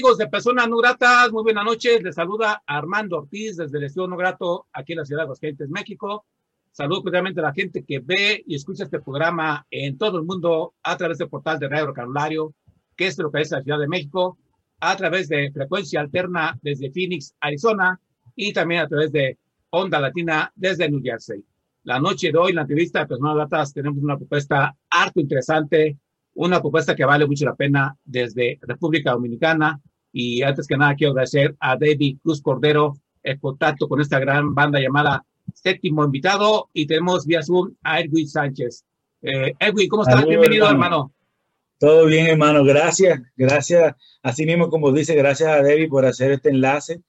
Amigos 0.00 0.16
de 0.16 0.28
Personas 0.28 0.66
No 0.66 0.78
Gratas? 0.78 1.30
Muy 1.30 1.42
buenas 1.42 1.62
noches. 1.62 2.02
Les 2.02 2.14
saluda 2.14 2.62
Armando 2.66 3.18
Ortiz 3.18 3.58
desde 3.58 3.76
el 3.76 3.84
Estudio 3.84 4.08
No 4.08 4.16
Grato 4.16 4.66
aquí 4.72 4.94
en 4.94 5.00
la 5.00 5.04
ciudad 5.04 5.20
de 5.20 5.24
Aguascalientes, 5.24 5.68
México. 5.68 6.24
Saludo 6.72 7.02
cordialmente 7.02 7.40
a 7.40 7.42
la 7.42 7.52
gente 7.52 7.84
que 7.84 7.98
ve 7.98 8.42
y 8.46 8.54
escucha 8.54 8.84
este 8.84 9.00
programa 9.00 9.66
en 9.70 9.98
todo 9.98 10.16
el 10.16 10.24
mundo 10.24 10.72
a 10.82 10.96
través 10.96 11.18
del 11.18 11.28
portal 11.28 11.58
de 11.58 11.68
Radio 11.68 11.92
Carolario, 11.92 12.54
que 12.96 13.08
es 13.08 13.18
lo 13.18 13.30
que 13.30 13.42
es 13.42 13.50
la 13.50 13.62
Ciudad 13.62 13.78
de 13.78 13.88
México, 13.88 14.38
a 14.80 14.96
través 14.96 15.28
de 15.28 15.52
frecuencia 15.52 16.00
alterna 16.00 16.58
desde 16.62 16.90
Phoenix, 16.90 17.34
Arizona, 17.38 18.00
y 18.34 18.54
también 18.54 18.80
a 18.80 18.88
través 18.88 19.12
de 19.12 19.36
Onda 19.68 20.00
Latina 20.00 20.50
desde 20.56 20.88
New 20.88 21.02
Jersey. 21.04 21.44
La 21.82 22.00
noche 22.00 22.32
de 22.32 22.38
hoy, 22.38 22.50
en 22.50 22.56
la 22.56 22.62
entrevista 22.62 23.00
de 23.00 23.06
Personas 23.06 23.34
Gratas, 23.34 23.74
tenemos 23.74 24.02
una 24.02 24.16
propuesta 24.16 24.74
harto 24.88 25.20
interesante, 25.20 25.98
una 26.36 26.58
propuesta 26.58 26.96
que 26.96 27.04
vale 27.04 27.26
mucho 27.26 27.44
la 27.44 27.54
pena 27.54 27.94
desde 28.02 28.58
República 28.62 29.10
Dominicana, 29.10 29.78
Y 30.12 30.42
antes 30.42 30.66
que 30.66 30.76
nada, 30.76 30.94
quiero 30.94 31.12
agradecer 31.12 31.56
a 31.60 31.76
David 31.76 32.18
Cruz 32.22 32.42
Cordero 32.42 32.96
el 33.22 33.38
contacto 33.38 33.88
con 33.88 34.00
esta 34.00 34.18
gran 34.18 34.54
banda 34.54 34.80
llamada 34.80 35.24
Séptimo 35.54 36.04
Invitado. 36.04 36.68
Y 36.72 36.86
tenemos 36.86 37.26
vía 37.26 37.42
Zoom 37.42 37.74
a 37.82 38.00
Edwin 38.00 38.28
Sánchez. 38.28 38.84
Eh, 39.22 39.54
Edwin, 39.58 39.88
¿cómo 39.88 40.02
estás? 40.02 40.26
Bienvenido, 40.26 40.68
hermano. 40.68 41.12
Todo 41.78 42.06
bien, 42.06 42.26
hermano. 42.26 42.64
Gracias. 42.64 43.20
Gracias. 43.36 43.94
Así 44.22 44.44
mismo, 44.46 44.68
como 44.68 44.92
dice, 44.92 45.14
gracias 45.14 45.48
a 45.48 45.62
David 45.62 45.88
por 45.88 46.04
hacer 46.04 46.32
este 46.32 46.50
enlace. 46.50 47.00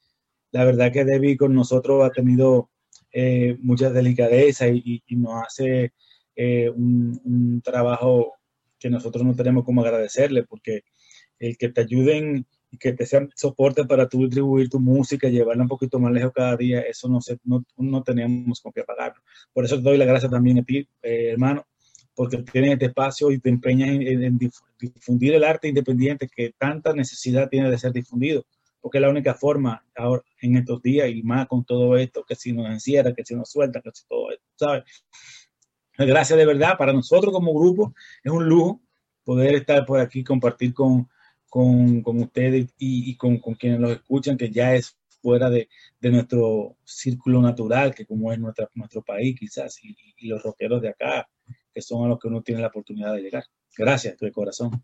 La 0.51 0.65
verdad 0.65 0.92
que 0.92 1.06
David 1.06 1.38
con 1.38 1.54
nosotros 1.54 2.04
ha 2.04 2.09
tenido 2.12 2.69
eh, 3.13 3.57
mucha 3.62 3.89
delicadeza 3.89 4.68
y, 4.68 5.04
nos 5.09 5.44
hace 5.44 5.92
eh, 6.36 6.69
un, 6.69 7.62
trabajo 7.63 8.33
que 8.80 8.89
nosotros 8.89 9.25
no 9.25 9.36
tenemos 9.36 9.65
como 9.65 9.81
agradecerle, 9.81 10.44
porque 10.44 10.83
el 11.39 11.57
que 11.57 11.69
te 11.69 11.81
ayuden 11.81 12.45
y 12.71 12.77
que 12.77 12.94
te 12.94 13.06
sean 13.06 13.29
soporte 13.35 13.83
para 13.85 14.07
tú 14.07 14.21
distribuir 14.21 14.69
tu 14.69 14.79
música, 14.79 15.27
llevarla 15.27 15.63
un 15.63 15.69
poquito 15.69 16.00
más 16.00 16.12
lejos 16.13 16.31
cada 16.33 16.56
día, 16.56 16.79
eso 16.81 17.09
no, 17.09 17.19
se, 17.19 17.38
no, 17.44 17.63
no 17.77 18.01
tenemos 18.01 18.62
con 18.62 18.71
qué 18.71 18.83
pagarlo. 18.83 19.21
Por 19.53 19.65
eso 19.65 19.75
te 19.75 19.83
doy 19.83 19.97
la 19.97 20.06
gracias 20.06 20.31
también 20.31 20.59
a 20.59 20.63
ti, 20.63 20.88
eh, 21.01 21.31
hermano, 21.31 21.68
porque 22.15 22.38
tienes 22.38 22.73
este 22.73 22.85
espacio 22.85 23.29
y 23.31 23.39
te 23.39 23.50
empeñas 23.50 23.89
en, 23.89 24.39
difundir 24.79 25.33
el 25.33 25.44
arte 25.44 25.68
independiente 25.68 26.29
que 26.33 26.53
tanta 26.57 26.94
necesidad 26.94 27.50
tiene 27.50 27.69
de 27.69 27.77
ser 27.77 27.91
difundido, 27.91 28.45
porque 28.79 29.00
es 29.00 29.01
la 29.01 29.09
única 29.09 29.33
forma 29.33 29.85
ahora 29.95 30.23
en 30.41 30.56
estos 30.56 30.81
días 30.81 31.09
y 31.09 31.21
más 31.23 31.47
con 31.47 31.65
todo 31.65 31.97
esto, 31.97 32.23
que 32.23 32.35
si 32.35 32.53
nos 32.53 32.69
encierra, 32.69 33.13
que 33.13 33.25
si 33.25 33.35
nos 33.35 33.51
suelta, 33.51 33.81
que 33.81 33.91
si 33.94 34.07
todo 34.07 34.31
esto, 34.31 34.45
¿sabes? 34.56 34.83
Gracias 35.97 36.39
de 36.39 36.45
verdad, 36.45 36.77
para 36.77 36.94
nosotros 36.94 37.33
como 37.33 37.53
grupo 37.53 37.94
es 38.23 38.31
un 38.31 38.47
lujo 38.47 38.81
poder 39.25 39.56
estar 39.56 39.85
por 39.85 40.00
aquí, 40.00 40.23
compartir 40.23 40.73
con, 40.73 41.07
con, 41.51 42.01
con 42.01 42.18
ustedes 42.21 42.74
y, 42.77 43.13
con, 43.18 43.39
con, 43.39 43.56
quienes 43.56 43.81
los 43.81 43.92
escuchan, 43.92 44.38
que 44.38 44.50
ya 44.50 44.74
es 44.74 44.98
fuera 45.21 45.50
de, 45.50 45.68
de, 46.00 46.09
nuestro 46.09 46.77
círculo 46.86 47.42
natural, 47.42 47.94
que 47.94 48.06
como 48.06 48.31
es 48.31 48.39
nuestra, 48.39 48.69
nuestro 48.75 49.01
país 49.01 49.38
quizás, 49.38 49.77
y, 49.83 49.94
y, 50.15 50.30
los 50.30 50.42
rockeros 50.42 50.81
de 50.81 50.88
acá, 50.88 51.27
que 51.74 51.81
son 51.81 52.06
a 52.06 52.07
los 52.07 52.19
que 52.19 52.30
uno 52.30 52.42
tiene 52.42 52.62
la 52.62 52.68
oportunidad 52.68 53.13
de 53.13 53.24
llegar. 53.24 53.44
Gracias, 53.77 54.18
de 54.18 54.31
corazón. 54.31 54.81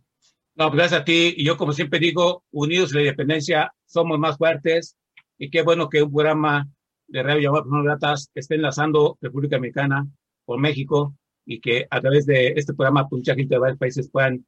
No, 0.56 0.68
pues 0.68 0.76
gracias 0.76 1.02
a 1.02 1.06
ti. 1.06 1.36
Y 1.38 1.46
yo, 1.46 1.56
como 1.56 1.72
siempre 1.72 2.00
digo, 2.00 2.44
unidos 2.52 2.92
en 2.92 2.98
la 2.98 3.04
independencia, 3.04 3.74
somos 3.86 4.20
más 4.20 4.38
fuertes. 4.38 4.98
Y 5.38 5.50
qué 5.50 5.62
bueno 5.62 5.88
que 5.88 6.04
un 6.04 6.12
programa 6.12 6.68
de 7.08 7.24
radio 7.24 7.44
llamado 7.44 7.64
Personas 7.64 7.86
Gratas 7.86 8.32
esté 8.36 8.56
enlazando 8.56 9.18
República 9.22 9.56
Americana 9.56 10.06
por 10.44 10.60
México 10.60 11.16
y 11.46 11.62
que 11.62 11.88
a 11.90 12.02
través 12.02 12.26
de 12.26 12.50
este 12.58 12.74
programa 12.74 13.08
pues, 13.08 13.20
mucha 13.20 13.36
gente 13.36 13.56
de 13.56 13.60
varios 13.60 13.80
países 13.80 14.10
puedan 14.12 14.46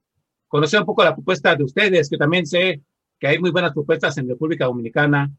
conocer 0.50 0.82
un 0.82 0.86
poco 0.86 1.04
la 1.06 1.16
propuesta 1.16 1.56
de 1.56 1.64
ustedes, 1.64 2.10
que 2.10 2.18
también 2.18 2.46
sé 2.46 2.82
que 3.18 3.28
hay 3.28 3.40
muy 3.40 3.52
buenas 3.52 3.72
propuestas 3.72 4.18
en 4.18 4.28
República 4.28 4.66
Dominicana. 4.66 5.32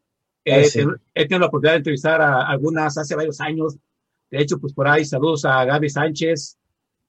Eh, 0.44 0.66
he 1.14 1.22
tenido 1.26 1.40
la 1.40 1.46
oportunidad 1.46 1.74
de 1.74 1.78
entrevistar 1.78 2.22
a 2.22 2.46
algunas 2.46 2.96
hace 2.96 3.14
varios 3.14 3.40
años. 3.40 3.76
De 4.30 4.40
hecho, 4.40 4.58
pues 4.58 4.72
por 4.72 4.88
ahí 4.88 5.04
saludos 5.04 5.44
a 5.44 5.64
Gaby 5.66 5.90
Sánchez, 5.90 6.56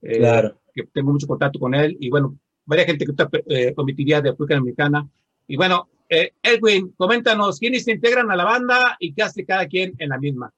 eh, 0.01 0.17
claro. 0.17 0.59
que 0.73 0.83
tengo 0.91 1.13
mucho 1.13 1.27
contacto 1.27 1.59
con 1.59 1.73
él. 1.73 1.95
Y 1.99 2.09
bueno, 2.09 2.37
varias 2.65 2.87
gente 2.87 3.05
que 3.05 3.13
eh, 3.47 3.73
comitiría 3.73 4.21
de 4.21 4.31
República 4.31 4.55
Dominicana. 4.55 5.07
Y 5.47 5.55
bueno, 5.55 5.87
eh, 6.09 6.33
Edwin, 6.41 6.93
coméntanos 6.97 7.59
quiénes 7.59 7.83
se 7.83 7.91
integran 7.91 8.31
a 8.31 8.35
la 8.35 8.43
banda 8.43 8.97
y 8.99 9.13
qué 9.13 9.23
hace 9.23 9.45
cada 9.45 9.67
quien 9.67 9.93
en 9.97 10.09
la 10.09 10.17
misma. 10.17 10.53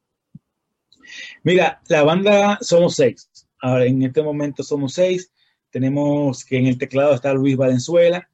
Mira, 1.43 1.81
la 1.89 2.03
banda 2.03 2.57
somos 2.61 2.95
seis. 2.95 3.29
Ahora, 3.59 3.85
en 3.85 4.01
este 4.01 4.23
momento 4.23 4.63
somos 4.63 4.93
seis. 4.93 5.31
Tenemos 5.73 6.45
que 6.45 6.59
en 6.59 6.67
el 6.67 6.77
teclado 6.77 7.15
está 7.15 7.33
Luis 7.33 7.57
Valenzuela, 7.57 8.29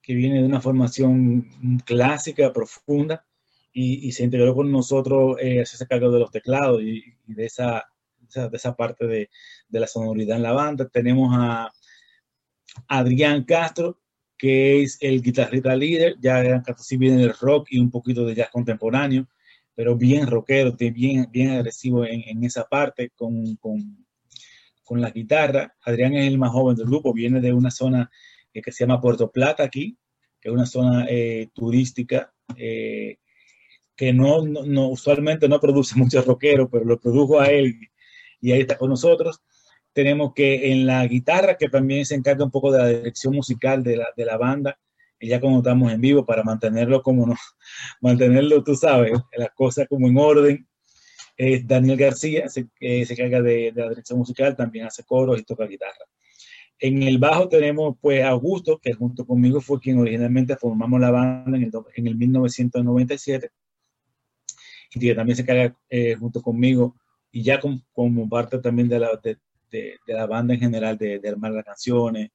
que 0.00 0.14
viene 0.14 0.40
de 0.40 0.46
una 0.46 0.62
formación 0.62 1.46
clásica, 1.84 2.50
profunda, 2.50 3.26
y, 3.74 4.10
se 4.12 4.24
integró 4.24 4.54
con 4.54 4.72
nosotros, 4.72 5.36
eh, 5.38 5.60
hacerse 5.60 5.86
cargo 5.86 6.10
de 6.10 6.18
los 6.18 6.30
teclados 6.30 6.80
y, 6.82 7.04
de, 7.26 7.44
esa, 7.44 7.84
de 8.34 8.56
esa 8.56 8.74
parte 8.74 9.06
de, 9.06 9.28
de, 9.68 9.80
la 9.80 9.86
sonoridad 9.86 10.38
en 10.38 10.42
la 10.42 10.52
banda. 10.52 10.88
Tenemos 10.88 11.36
a 11.38 11.70
Adrián 12.88 13.44
Castro, 13.44 14.00
que 14.38 14.82
es 14.82 14.96
el 15.02 15.20
guitarrista 15.20 15.76
líder. 15.76 16.16
Ya 16.22 16.38
Adrián 16.38 16.62
Castro 16.62 16.84
sí 16.84 16.96
viene 16.96 17.18
del 17.18 17.34
rock 17.34 17.68
y 17.70 17.80
un 17.80 17.90
poquito 17.90 18.24
de 18.24 18.34
jazz 18.34 18.48
contemporáneo, 18.50 19.28
pero 19.74 19.94
bien 19.94 20.26
rockero, 20.26 20.74
bien, 20.74 21.28
bien 21.30 21.50
agresivo 21.50 22.06
en, 22.06 22.22
en 22.26 22.44
esa 22.44 22.64
parte 22.64 23.10
con, 23.14 23.56
con 23.56 24.07
con 24.88 25.02
la 25.02 25.10
guitarra. 25.10 25.76
Adrián 25.82 26.14
es 26.14 26.26
el 26.26 26.38
más 26.38 26.50
joven 26.50 26.74
del 26.74 26.86
grupo, 26.86 27.12
viene 27.12 27.42
de 27.42 27.52
una 27.52 27.70
zona 27.70 28.10
eh, 28.54 28.62
que 28.62 28.72
se 28.72 28.84
llama 28.84 29.02
Puerto 29.02 29.30
Plata 29.30 29.62
aquí, 29.62 29.98
que 30.40 30.48
es 30.48 30.54
una 30.54 30.64
zona 30.64 31.04
eh, 31.10 31.50
turística 31.52 32.32
eh, 32.56 33.18
que 33.94 34.14
no, 34.14 34.38
usualmente 34.88 35.46
no 35.46 35.60
produce 35.60 35.94
muchos 35.98 36.24
rockeros, 36.24 36.68
pero 36.72 36.86
lo 36.86 36.98
produjo 36.98 37.38
a 37.38 37.48
él 37.48 37.78
y 38.40 38.52
ahí 38.52 38.60
está 38.62 38.78
con 38.78 38.88
nosotros. 38.88 39.42
Tenemos 39.92 40.32
que 40.34 40.72
en 40.72 40.86
la 40.86 41.06
guitarra, 41.06 41.58
que 41.58 41.68
también 41.68 42.06
se 42.06 42.14
encarga 42.14 42.44
un 42.44 42.50
poco 42.50 42.72
de 42.72 42.78
la 42.78 42.86
dirección 42.88 43.34
musical 43.34 43.82
de 43.82 43.98
la, 43.98 44.08
de 44.16 44.24
la 44.24 44.38
banda, 44.38 44.78
y 45.20 45.28
ya 45.28 45.40
cuando 45.40 45.58
estamos 45.58 45.92
en 45.92 46.00
vivo, 46.00 46.24
para 46.24 46.44
mantenerlo 46.44 47.02
como 47.02 47.26
no, 47.26 47.34
mantenerlo, 48.00 48.64
tú 48.64 48.74
sabes, 48.74 49.12
las 49.36 49.50
cosas 49.54 49.86
como 49.86 50.08
en 50.08 50.16
orden, 50.16 50.67
Daniel 51.64 51.96
García, 51.96 52.48
se, 52.48 52.68
se 52.80 53.12
encarga 53.12 53.40
de, 53.42 53.72
la 53.74 53.88
dirección 53.88 54.18
musical, 54.18 54.56
también 54.56 54.86
hace 54.86 55.04
coros 55.04 55.38
y 55.38 55.44
toca 55.44 55.66
guitarra. 55.66 56.04
En 56.80 57.02
el 57.02 57.18
bajo 57.18 57.48
tenemos 57.48 57.96
pues 58.00 58.22
a 58.22 58.30
Augusto, 58.30 58.78
que 58.78 58.92
junto 58.92 59.26
conmigo 59.26 59.60
fue 59.60 59.80
quien 59.80 59.98
originalmente 59.98 60.56
formamos 60.56 61.00
la 61.00 61.10
banda 61.10 61.56
en 61.56 61.64
el, 61.64 61.72
en 61.94 62.06
el 62.06 62.16
1997 62.16 63.50
y 64.94 65.00
que 65.00 65.14
también 65.14 65.36
se 65.36 65.42
encarga 65.42 65.76
eh, 65.88 66.14
junto 66.14 66.40
conmigo 66.40 66.96
y 67.30 67.42
ya 67.42 67.60
como 67.60 68.28
parte 68.28 68.58
también 68.58 68.88
de 68.88 69.00
la, 69.00 69.10
de, 69.22 69.38
de, 69.70 69.98
la 70.06 70.26
banda 70.26 70.54
en 70.54 70.60
general 70.60 70.96
de, 70.96 71.18
de 71.18 71.28
armar 71.28 71.52
las 71.52 71.64
canciones. 71.64 72.30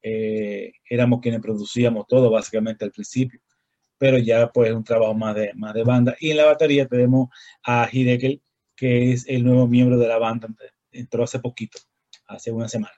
Eh, 0.00 0.72
éramos 0.88 1.20
quienes 1.20 1.40
producíamos 1.40 2.06
todo 2.06 2.30
básicamente 2.30 2.84
al 2.84 2.92
principio, 2.92 3.40
pero 3.98 4.16
ya 4.18 4.48
pues 4.50 4.72
un 4.72 4.84
trabajo 4.84 5.14
más 5.14 5.34
de, 5.34 5.52
más 5.54 5.74
de 5.74 5.82
banda. 5.82 6.16
Y 6.20 6.30
en 6.30 6.36
la 6.38 6.46
batería 6.46 6.86
tenemos 6.86 7.28
a 7.64 7.88
Hidekel, 7.90 8.40
que 8.78 9.12
es 9.12 9.26
el 9.28 9.44
nuevo 9.44 9.66
miembro 9.66 9.98
de 9.98 10.06
la 10.06 10.18
banda, 10.18 10.48
entró 10.92 11.24
hace 11.24 11.40
poquito, 11.40 11.80
hace 12.28 12.52
una 12.52 12.68
semana. 12.68 12.94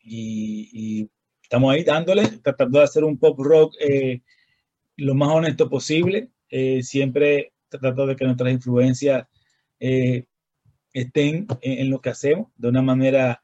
Y, 0.00 1.10
estamos 1.42 1.74
ahí 1.74 1.82
dándole, 1.82 2.26
tratando 2.42 2.78
de 2.78 2.84
hacer 2.84 3.04
un 3.04 3.18
pop 3.18 3.38
rock 3.38 3.74
eh, 3.80 4.20
lo 4.96 5.14
más 5.14 5.28
honesto 5.30 5.68
posible, 5.68 6.30
eh, 6.48 6.82
siempre 6.82 7.52
tratando 7.68 8.06
de 8.06 8.16
que 8.16 8.24
nuestras 8.24 8.52
influencias 8.52 9.26
eh, 9.80 10.26
estén 10.92 11.46
en, 11.60 11.90
lo 11.90 12.00
que 12.00 12.10
hacemos 12.10 12.48
de 12.56 12.68
una 12.68 12.82
manera 12.82 13.42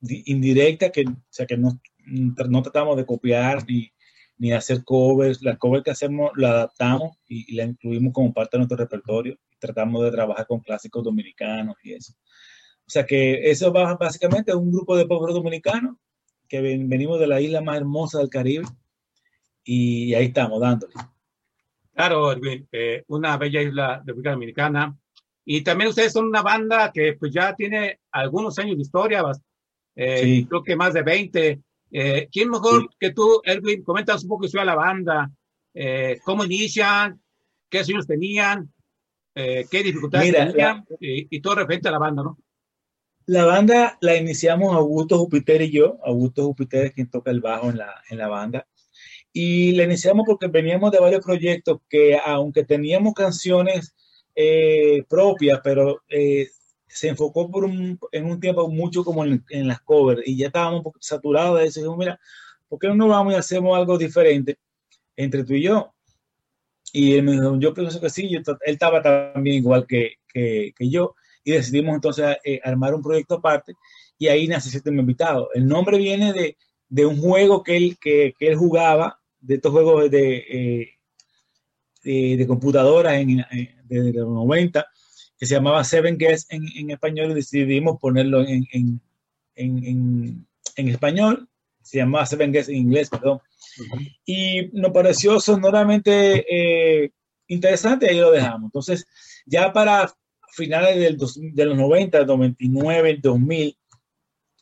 indirecta, 0.00 0.90
que, 0.90 1.02
o 1.02 1.16
sea, 1.30 1.46
que 1.46 1.56
no, 1.56 1.80
no 2.06 2.62
tratamos 2.62 2.96
de 2.96 3.06
copiar 3.06 3.64
ni, 3.66 3.90
ni 4.36 4.52
hacer 4.52 4.84
covers. 4.84 5.42
La 5.42 5.56
cover 5.56 5.82
que 5.82 5.90
hacemos 5.90 6.30
la 6.36 6.50
adaptamos 6.50 7.16
y, 7.26 7.54
la 7.54 7.64
incluimos 7.64 8.12
como 8.12 8.32
parte 8.32 8.56
de 8.56 8.58
nuestro 8.58 8.76
repertorio 8.76 9.38
tratamos 9.58 10.04
de 10.04 10.10
trabajar 10.10 10.46
con 10.46 10.60
clásicos 10.60 11.04
dominicanos 11.04 11.76
y 11.82 11.94
eso. 11.94 12.12
O 12.86 12.90
sea 12.90 13.04
que 13.04 13.50
eso 13.50 13.72
va 13.72 13.94
básicamente 13.96 14.52
a 14.52 14.56
un 14.56 14.72
grupo 14.72 14.96
de 14.96 15.06
pueblos 15.06 15.34
dominicanos 15.34 15.96
que 16.48 16.60
venimos 16.60 17.20
de 17.20 17.26
la 17.26 17.40
isla 17.40 17.60
más 17.60 17.76
hermosa 17.76 18.18
del 18.18 18.30
Caribe 18.30 18.64
y 19.62 20.14
ahí 20.14 20.26
estamos 20.26 20.60
dándole. 20.60 20.94
Claro, 21.94 22.32
eh, 22.72 23.04
una 23.08 23.36
bella 23.36 23.60
isla 23.60 24.00
de 24.04 24.12
República 24.12 24.30
Dominicana. 24.30 24.96
Y 25.44 25.62
también 25.62 25.88
ustedes 25.88 26.12
son 26.12 26.26
una 26.26 26.42
banda 26.42 26.92
que 26.92 27.14
pues 27.14 27.32
ya 27.32 27.54
tiene 27.54 28.00
algunos 28.12 28.58
años 28.58 28.76
de 28.76 28.82
historia, 28.82 29.22
eh, 29.96 30.46
creo 30.48 30.62
que 30.62 30.76
más 30.76 30.94
de 30.94 31.02
20. 31.02 31.60
Eh, 31.90 32.28
¿Quién 32.30 32.50
mejor 32.50 32.88
que 33.00 33.12
tú, 33.12 33.40
Edwin? 33.44 33.82
Comentas 33.82 34.22
un 34.22 34.28
poco 34.28 34.46
sobre 34.46 34.66
la 34.66 34.74
banda, 34.74 35.30
eh, 35.74 36.20
cómo 36.24 36.44
inician, 36.44 37.20
qué 37.68 37.82
sueños 37.82 38.06
tenían, 38.06 38.72
eh, 39.40 39.66
qué 39.70 39.84
dificultades 39.84 40.32
tenían 40.32 40.84
y, 40.98 41.40
todo 41.40 41.54
referente 41.54 41.86
a 41.86 41.92
la 41.92 42.00
banda, 42.00 42.24
¿no? 42.24 42.38
La 43.26 43.44
banda 43.44 43.96
la 44.00 44.16
iniciamos 44.16 44.74
Augusto 44.74 45.16
Jupiter 45.16 45.62
y 45.62 45.70
yo. 45.70 45.98
Augusto 46.02 46.44
Jupiter 46.44 46.86
es 46.86 46.92
quien 46.92 47.08
toca 47.08 47.30
el 47.30 47.40
bajo 47.40 47.70
en 47.70 47.78
la, 47.78 48.02
en 48.10 48.18
la 48.18 48.26
banda. 48.26 48.66
Y 49.32 49.76
la 49.76 49.84
iniciamos 49.84 50.24
porque 50.26 50.48
veníamos 50.48 50.90
de 50.90 50.98
varios 50.98 51.24
proyectos 51.24 51.78
que, 51.88 52.18
aunque 52.24 52.64
teníamos 52.64 53.14
canciones 53.14 53.94
eh, 54.34 55.04
propias, 55.08 55.60
pero 55.62 56.02
eh, 56.08 56.48
se 56.88 57.08
enfocó 57.08 57.48
por 57.48 57.64
un, 57.64 57.96
en 58.10 58.24
un 58.24 58.40
tiempo 58.40 58.68
mucho 58.68 59.04
como 59.04 59.24
en, 59.24 59.44
en, 59.50 59.68
las 59.68 59.80
covers 59.82 60.22
y 60.26 60.36
ya 60.36 60.48
estábamos 60.48 60.82
saturados 60.98 61.60
de 61.60 61.66
eso. 61.66 61.78
Y 61.78 61.82
dijimos, 61.82 61.98
mira, 61.98 62.20
¿por 62.66 62.80
qué 62.80 62.88
no 62.88 63.06
vamos 63.06 63.34
y 63.34 63.36
hacemos 63.36 63.76
algo 63.76 63.98
diferente 63.98 64.58
entre 65.14 65.44
tú 65.44 65.52
y 65.52 65.62
yo? 65.62 65.94
Y 66.92 67.14
él 67.14 67.22
me 67.22 67.32
dijo, 67.32 67.58
yo 67.58 67.74
pienso 67.74 68.00
que 68.00 68.10
sí, 68.10 68.34
él 68.34 68.42
estaba 68.64 69.02
también 69.02 69.56
igual 69.56 69.86
que, 69.86 70.14
que, 70.32 70.72
yo, 70.80 71.14
y 71.44 71.52
decidimos 71.52 71.94
entonces 71.94 72.36
eh, 72.44 72.60
armar 72.62 72.94
un 72.94 73.02
proyecto 73.02 73.34
aparte, 73.36 73.74
y 74.18 74.28
ahí 74.28 74.48
nace 74.48 74.70
Sistema 74.70 75.00
Invitado. 75.00 75.48
El 75.54 75.66
nombre 75.66 75.98
viene 75.98 76.32
de, 76.32 76.56
de 76.88 77.06
un 77.06 77.18
juego 77.20 77.62
que 77.62 77.76
él, 77.76 77.98
que, 78.00 78.34
que, 78.38 78.48
él 78.48 78.56
jugaba 78.56 79.20
de 79.40 79.56
estos 79.56 79.72
juegos 79.72 80.10
de, 80.10 80.96
eh, 82.04 82.36
de, 82.36 82.46
computadoras 82.46 83.14
en, 83.14 83.44
de, 83.84 84.12
los 84.12 84.28
90 84.28 84.86
que 85.38 85.46
se 85.46 85.54
llamaba 85.54 85.84
Seven 85.84 86.18
Guests 86.18 86.50
en, 86.50 86.64
en 86.76 86.90
español 86.90 87.30
y 87.30 87.34
decidimos 87.34 87.98
ponerlo 88.00 88.42
en, 88.42 88.66
en, 89.54 90.46
español. 90.76 91.48
Se 91.88 91.98
llamaba 91.98 92.26
Seven 92.26 92.52
Guests 92.52 92.70
en 92.70 92.76
inglés, 92.76 93.08
perdón. 93.08 93.40
Y 94.24 94.68
nos 94.72 94.92
pareció 94.92 95.40
sonoramente 95.40 96.44
eh, 96.48 97.12
interesante 97.46 98.06
y 98.06 98.08
ahí 98.10 98.20
lo 98.20 98.30
dejamos. 98.30 98.64
Entonces, 98.64 99.06
ya 99.46 99.72
para 99.72 100.12
finales 100.52 100.98
del 100.98 101.16
de 101.54 101.64
los 101.64 101.76
90, 101.76 102.24
99, 102.24 103.18
2000, 103.22 103.78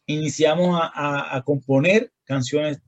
iniciamos 0.06 0.80
a, 0.80 1.36
a, 1.36 1.42
componer 1.42 2.12
canciones 2.24 2.80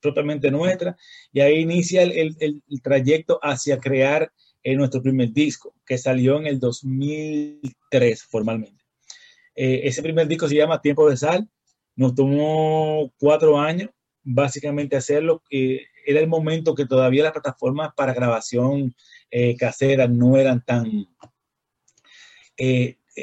propiamente 0.00 0.50
nuestras 0.50 0.96
y 1.32 1.40
ahí 1.40 1.58
inicia 1.60 2.02
el, 2.02 2.36
el, 2.38 2.82
trayecto 2.82 3.38
hacia 3.42 3.78
crear 3.78 4.32
eh, 4.62 4.74
nuestro 4.74 5.02
primer 5.02 5.32
disco, 5.32 5.74
que 5.84 5.98
salió 5.98 6.38
en 6.38 6.46
el 6.46 6.58
2003 6.58 8.22
formalmente. 8.24 8.84
Eh, 9.54 9.82
ese 9.84 10.02
primer 10.02 10.28
disco 10.28 10.48
se 10.48 10.56
llama 10.56 10.80
Tiempo 10.80 11.08
de 11.08 11.16
Sal, 11.16 11.48
nos 11.96 12.14
tomó 12.14 13.12
cuatro 13.18 13.58
años 13.58 13.90
básicamente 14.22 14.96
hacerlo. 14.96 15.42
Eh, 15.50 15.82
era 16.06 16.20
el 16.20 16.28
momento 16.28 16.74
que 16.74 16.86
todavía 16.86 17.24
las 17.24 17.32
plataformas 17.32 17.90
para 17.96 18.14
grabación 18.14 18.94
casera 19.58 20.06
no 20.06 20.36
eran 20.36 20.64
tan... 20.64 21.06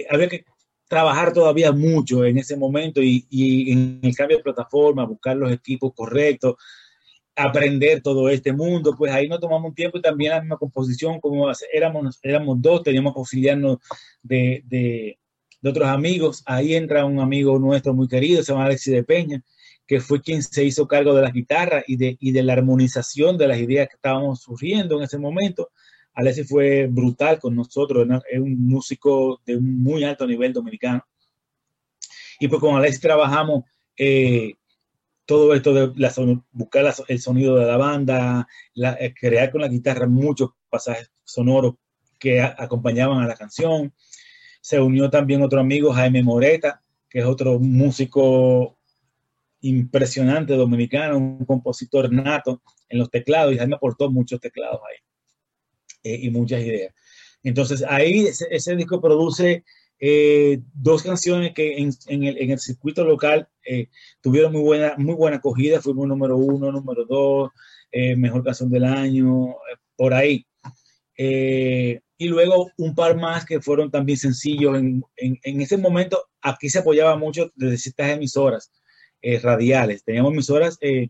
había 0.09 0.27
que 0.27 0.45
trabajar 0.93 1.33
todavía 1.33 1.71
mucho 1.71 2.23
en 2.23 2.37
ese 2.37 2.55
momento 2.55 3.01
y, 3.01 3.25
en 3.71 3.99
el 4.03 4.15
cambio 4.15 4.37
de 4.37 4.43
plataforma, 4.43 5.05
buscar 5.05 5.35
los 5.35 5.51
equipos 5.51 5.91
correctos, 5.95 6.55
aprender 7.35 7.99
todo 8.03 8.29
este 8.29 8.53
mundo, 8.53 8.93
pues 8.95 9.11
ahí 9.11 9.27
nos 9.27 9.39
tomamos 9.39 9.69
un 9.69 9.75
tiempo 9.75 9.97
y 9.97 10.01
también 10.01 10.33
la 10.33 10.41
misma 10.41 10.57
composición, 10.57 11.19
como 11.19 11.51
éramos, 11.73 12.19
éramos 12.21 12.61
dos, 12.61 12.83
teníamos 12.83 13.13
que 13.13 13.19
auxiliarnos 13.21 13.77
de, 14.21 15.17
de, 15.63 15.69
otros 15.69 15.87
amigos, 15.87 16.43
ahí 16.45 16.75
entra 16.75 17.05
un 17.05 17.19
amigo 17.19 17.57
nuestro 17.57 17.93
muy 17.93 18.07
querido, 18.07 18.43
se 18.43 18.51
llama 18.51 18.65
Alexis 18.65 18.93
de 18.93 19.03
Peña, 19.03 19.43
que 19.87 19.99
fue 19.99 20.21
quien 20.21 20.43
se 20.43 20.63
hizo 20.63 20.87
cargo 20.87 21.13
de 21.15 21.21
las 21.21 21.33
guitarras 21.33 21.83
y 21.87 21.97
de, 21.97 22.17
y 22.19 22.31
de 22.31 22.43
la 22.43 22.53
armonización 22.53 23.37
de 23.37 23.47
las 23.47 23.57
ideas 23.57 23.87
que 23.87 23.95
estábamos 23.95 24.41
surgiendo 24.41 24.97
en 24.97 25.03
ese 25.03 25.17
momento. 25.17 25.71
Alexis 26.13 26.47
fue 26.47 26.87
brutal 26.87 27.39
con 27.39 27.55
nosotros, 27.55 28.07
es 28.31 28.39
un 28.39 28.67
músico 28.67 29.41
de 29.45 29.59
muy 29.59 30.03
alto 30.03 30.27
nivel 30.27 30.53
dominicano. 30.53 31.03
Y 32.39 32.47
pues 32.47 32.59
con 32.59 32.75
Alexis 32.75 33.01
trabajamos 33.01 33.63
eh, 33.97 34.55
todo 35.25 35.53
esto 35.53 35.73
de 35.73 36.41
buscar 36.51 36.93
el 37.07 37.19
sonido 37.19 37.55
de 37.55 37.65
la 37.65 37.77
banda, 37.77 38.47
eh, 38.75 39.13
crear 39.19 39.51
con 39.51 39.61
la 39.61 39.67
guitarra 39.67 40.07
muchos 40.07 40.51
pasajes 40.69 41.11
sonoros 41.23 41.75
que 42.19 42.41
acompañaban 42.41 43.21
a 43.21 43.27
la 43.27 43.35
canción. 43.35 43.93
Se 44.63 44.79
unió 44.79 45.09
también 45.09 45.41
otro 45.41 45.59
amigo, 45.59 45.91
Jaime 45.91 46.23
Moreta, 46.23 46.81
que 47.09 47.19
es 47.19 47.25
otro 47.25 47.59
músico 47.59 48.77
impresionante 49.59 50.53
dominicano, 50.53 51.17
un 51.17 51.43
compositor 51.43 52.09
nato 52.11 52.61
en 52.87 52.99
los 52.99 53.09
teclados, 53.09 53.53
y 53.53 53.57
Jaime 53.57 53.75
aportó 53.75 54.09
muchos 54.09 54.39
teclados 54.39 54.79
ahí. 54.89 55.03
Eh, 56.05 56.19
y 56.21 56.29
muchas 56.29 56.61
ideas. 56.61 56.93
Entonces 57.43 57.83
ahí 57.87 58.25
ese, 58.25 58.75
disco 58.77 59.01
produce 59.01 59.65
eh, 59.99 60.61
dos 60.73 61.03
canciones 61.03 61.53
que 61.53 61.77
en, 61.77 62.23
el, 62.23 62.59
circuito 62.59 63.03
local 63.03 63.49
eh, 63.65 63.89
tuvieron 64.21 64.53
muy 64.53 64.61
buena, 64.61 64.95
muy 64.97 65.15
buena 65.15 65.37
acogida, 65.37 65.81
fuimos 65.81 66.07
número 66.07 66.37
uno, 66.37 66.71
número 66.71 67.05
dos, 67.05 67.51
mejor 68.17 68.43
canción 68.45 68.69
del 68.69 68.85
año, 68.85 69.55
por 69.97 70.13
ahí. 70.13 70.45
Y 71.17 72.27
luego 72.27 72.71
un 72.77 72.95
par 72.95 73.17
más 73.17 73.45
que 73.45 73.61
fueron 73.61 73.91
también 73.91 74.17
sencillos. 74.17 74.77
En, 74.77 75.03
en, 75.17 75.61
ese 75.61 75.77
momento 75.77 76.29
aquí 76.41 76.69
se 76.69 76.79
apoyaba 76.79 77.17
mucho 77.17 77.51
desde 77.55 77.77
ciertas 77.77 78.09
emisoras 78.11 78.71
radiales. 79.41 80.03
Teníamos 80.03 80.33
emisoras 80.33 80.79
de 80.79 81.09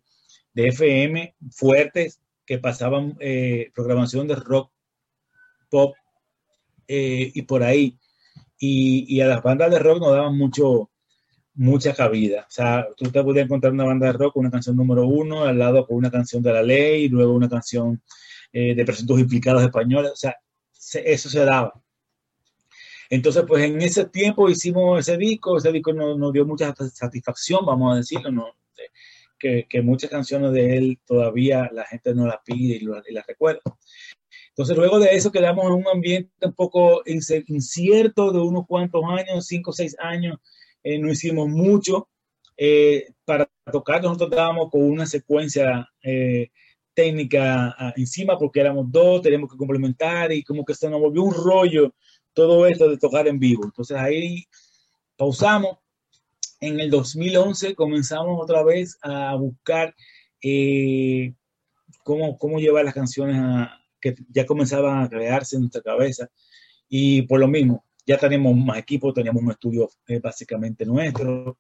FM 0.56 1.36
fuertes 1.52 2.20
que 2.46 2.60
pasaban 2.60 3.18
programación 3.74 4.28
de 4.28 4.36
rock 4.36 4.72
pop 5.74 5.96
eh, 6.88 7.32
y 7.34 7.42
por 7.44 7.64
ahí. 7.64 7.98
Y, 8.60 9.20
a 9.20 9.26
las 9.26 9.44
bandas 9.44 9.72
de 9.72 9.80
rock 9.80 10.00
nos 10.00 10.12
daban 10.12 10.38
mucho, 10.38 10.90
mucha 11.56 11.94
cabida. 11.94 12.46
O 12.48 12.52
sea, 12.52 12.88
tú 12.96 13.12
te 13.12 13.24
podías 13.24 13.46
encontrar 13.46 13.74
una 13.74 13.84
banda 13.84 14.08
de 14.08 14.14
rock 14.14 14.34
con 14.34 14.42
una 14.42 14.52
canción 14.52 14.78
número 14.78 15.06
uno, 15.06 15.44
al 15.44 15.60
lado 15.60 15.86
con 15.86 15.98
una 15.98 16.12
canción 16.12 16.42
de 16.42 16.54
la 16.54 16.62
ley, 16.62 17.06
y 17.06 17.10
luego 17.10 17.34
una 17.34 17.50
canción 17.50 18.02
eh, 18.54 18.76
de 18.76 18.86
presuntos 18.86 19.20
implicados 19.20 19.64
españoles. 19.64 20.12
O 20.12 20.16
sea, 20.16 20.36
eso 21.04 21.30
se 21.30 21.44
daba. 21.44 21.74
Entonces, 23.10 23.44
pues 23.48 23.64
en 23.64 23.82
ese 23.82 24.06
tiempo 24.06 24.50
hicimos 24.50 25.00
ese 25.00 25.18
disco, 25.18 25.58
ese 25.58 25.72
disco 25.72 25.94
nos, 25.94 26.32
dio 26.32 26.46
mucha 26.46 26.74
satisfacción, 26.76 27.66
vamos 27.66 27.94
a 27.94 27.98
decirlo, 27.98 28.56
que, 29.38 29.68
que, 29.70 29.82
muchas 29.82 30.10
canciones 30.10 30.54
de 30.54 30.78
él 30.78 31.00
todavía 31.06 31.70
la 31.74 31.86
gente 31.86 32.16
no 32.16 32.26
las 32.26 32.38
pide 32.46 32.78
y, 32.78 32.86
y 33.10 33.14
las 33.14 33.28
recuerda. 33.28 33.62
Entonces, 34.50 34.78
luego 34.78 35.00
de 35.00 35.16
eso 35.16 35.32
quedamos 35.32 35.66
en 35.66 35.74
un 35.74 35.88
ambiente 35.88 36.32
un 36.42 36.54
poco 36.54 37.02
incierto 37.06 38.32
de 38.32 38.40
unos 38.40 38.68
cuantos 38.68 39.04
años, 39.10 39.48
cinco 39.48 39.72
o 39.72 39.74
seis 39.74 39.96
años, 40.00 40.38
eh, 40.84 41.00
no 41.00 41.12
hicimos 41.12 41.50
mucho. 41.50 42.08
Eh, 42.56 43.08
para 43.26 43.50
tocar 43.72 44.04
nosotros 44.04 44.30
estábamos 44.30 44.70
con 44.70 44.84
una 44.84 45.08
secuencia 45.08 45.90
eh, 46.04 46.52
técnica 46.94 47.76
ah, 47.78 47.94
encima 47.96 48.38
porque 48.38 48.60
éramos 48.60 48.92
dos, 48.92 49.22
teníamos 49.22 49.52
que 49.52 49.58
complementar 49.58 50.32
y 50.32 50.44
como 50.44 50.64
que 50.66 50.76
se 50.76 50.90
nos 50.90 51.00
volvió 51.00 51.24
un 51.24 51.34
rollo 51.34 51.94
todo 52.34 52.66
esto 52.66 52.90
de 52.90 52.98
tocar 52.98 53.28
en 53.28 53.40
vivo. 53.40 53.64
Entonces 53.66 53.98
ahí 53.98 54.46
pausamos. 55.18 55.78
En 56.60 56.80
el 56.80 56.90
2011 56.90 57.76
comenzamos 57.76 58.40
otra 58.42 58.64
vez 58.64 58.98
a 59.02 59.36
buscar 59.36 59.94
cómo, 62.04 62.38
cómo 62.38 62.60
llevar 62.60 62.86
las 62.86 62.94
canciones 62.94 63.38
a, 63.38 63.80
que 64.00 64.16
ya 64.30 64.46
comenzaban 64.46 65.04
a 65.04 65.10
crearse 65.10 65.56
en 65.56 65.64
nuestra 65.64 65.82
cabeza. 65.82 66.30
Y 66.88 67.24
por 67.24 67.40
lo 67.40 67.48
mismo, 67.48 67.86
ya 68.06 68.18
teníamos 68.18 68.56
más 68.56 68.78
equipo, 68.78 69.14
teníamos 69.14 69.44
un 69.44 69.52
estudio 69.52 69.90
eh, 70.08 70.20
básicamente 70.20 70.86
nuestro. 70.86 71.58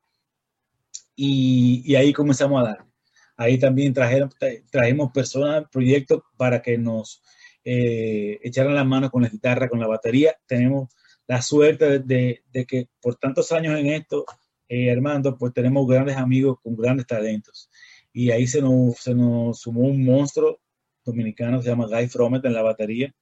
Y, 1.15 1.83
y, 1.85 1.95
ahí 1.95 2.11
comenzamos 2.11 2.61
a 2.61 2.65
dar. 2.65 2.92
Ahí 3.35 3.57
también 3.57 3.93
trajeron, 3.93 4.29
trajimos 4.69 5.11
personas, 5.11 5.65
proyectos 5.71 6.21
para 6.37 6.61
que 6.61 6.77
nos 6.77 7.21
eh, 7.63 8.39
echaran 8.43 8.75
las 8.75 8.85
manos 8.85 9.09
con 9.09 9.23
la 9.23 9.29
guitarra, 9.29 9.69
con 9.69 9.79
la 9.79 9.87
batería. 9.87 10.35
Tenemos 10.45 10.89
la 11.27 11.41
suerte 11.41 11.99
de, 11.99 12.43
que 12.67 12.89
por 13.01 13.15
tantos 13.15 13.51
años 13.51 13.79
en 13.79 13.87
esto, 13.87 14.25
eh, 14.69 14.91
Armando, 14.91 15.37
pues 15.37 15.53
tenemos 15.53 15.87
grandes 15.87 16.17
amigos 16.17 16.57
con 16.61 16.75
grandes 16.75 17.07
talentos. 17.07 17.69
Y 18.11 18.31
ahí 18.31 18.45
se 18.47 18.61
nos, 18.61 18.97
se 18.97 19.15
nos 19.15 19.59
sumó 19.59 19.81
un 19.81 20.03
monstruo 20.03 20.59
dominicano 21.05 21.61
se 21.61 21.69
llama 21.69 21.87
Guy 21.87 22.07
Fromet 22.07 22.45
en 22.45 22.53
la 22.53 22.61
batería. 22.61 23.13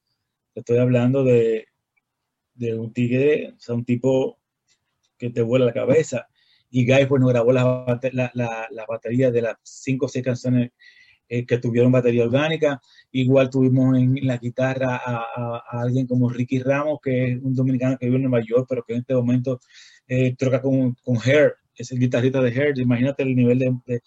Estoy 0.53 0.77
hablando 0.77 1.24
de, 1.24 1.68
de 2.53 2.75
un 2.77 2.94
tigre, 2.94 3.53
o 3.56 3.60
sea, 3.60 3.75
un 3.75 3.86
tipo 3.86 4.39
que 5.18 5.30
te 5.30 5.41
vuela 5.41 5.65
la 5.65 5.74
cabeza. 5.74 6.27
Y 6.72 6.86
Guy 6.86 7.08
nos 7.20 7.30
grabó 7.30 7.51
la, 7.51 8.00
la, 8.13 8.32
la, 8.72 8.86
batería 8.88 9.30
de 9.30 9.42
las 9.42 9.58
cinco 9.62 10.06
o 10.06 10.10
seis 10.10 10.24
canciones 10.24 10.72
eh, 11.28 11.46
que 11.46 11.58
tuvieron 11.58 11.92
batería 11.92 12.24
orgánica. 12.24 12.82
Igual 13.12 13.50
tuvimos 13.50 13.98
en 13.98 14.18
la 14.25 14.38
guitarra 14.38 15.01
a, 15.06 15.62
alguien 15.70 16.08
como 16.08 16.30
Ricky 16.30 16.60
Ramos, 16.60 17.00
que 17.04 17.34
es 17.34 17.40
un 17.42 17.54
dominicano 17.54 17.98
que 17.98 18.06
vive 18.06 18.18
en 18.18 18.24
Nueva 18.24 18.44
York, 18.46 18.66
pero 18.70 18.84
que 18.84 18.94
en 18.94 19.00
este 19.00 19.13
momento 19.13 19.60
eh, 20.08 20.36
troca 20.36 20.62
con, 20.62 20.96
con 21.04 21.18
Hair, 21.18 21.56
es 21.75 21.92
el 21.92 22.00
guitarrista 22.00 22.42
de 22.42 22.51
Hair. 22.51 22.80
Imagínate 22.80 23.24
el 23.24 23.36
nivel 23.36 23.60
de, 23.60 24.01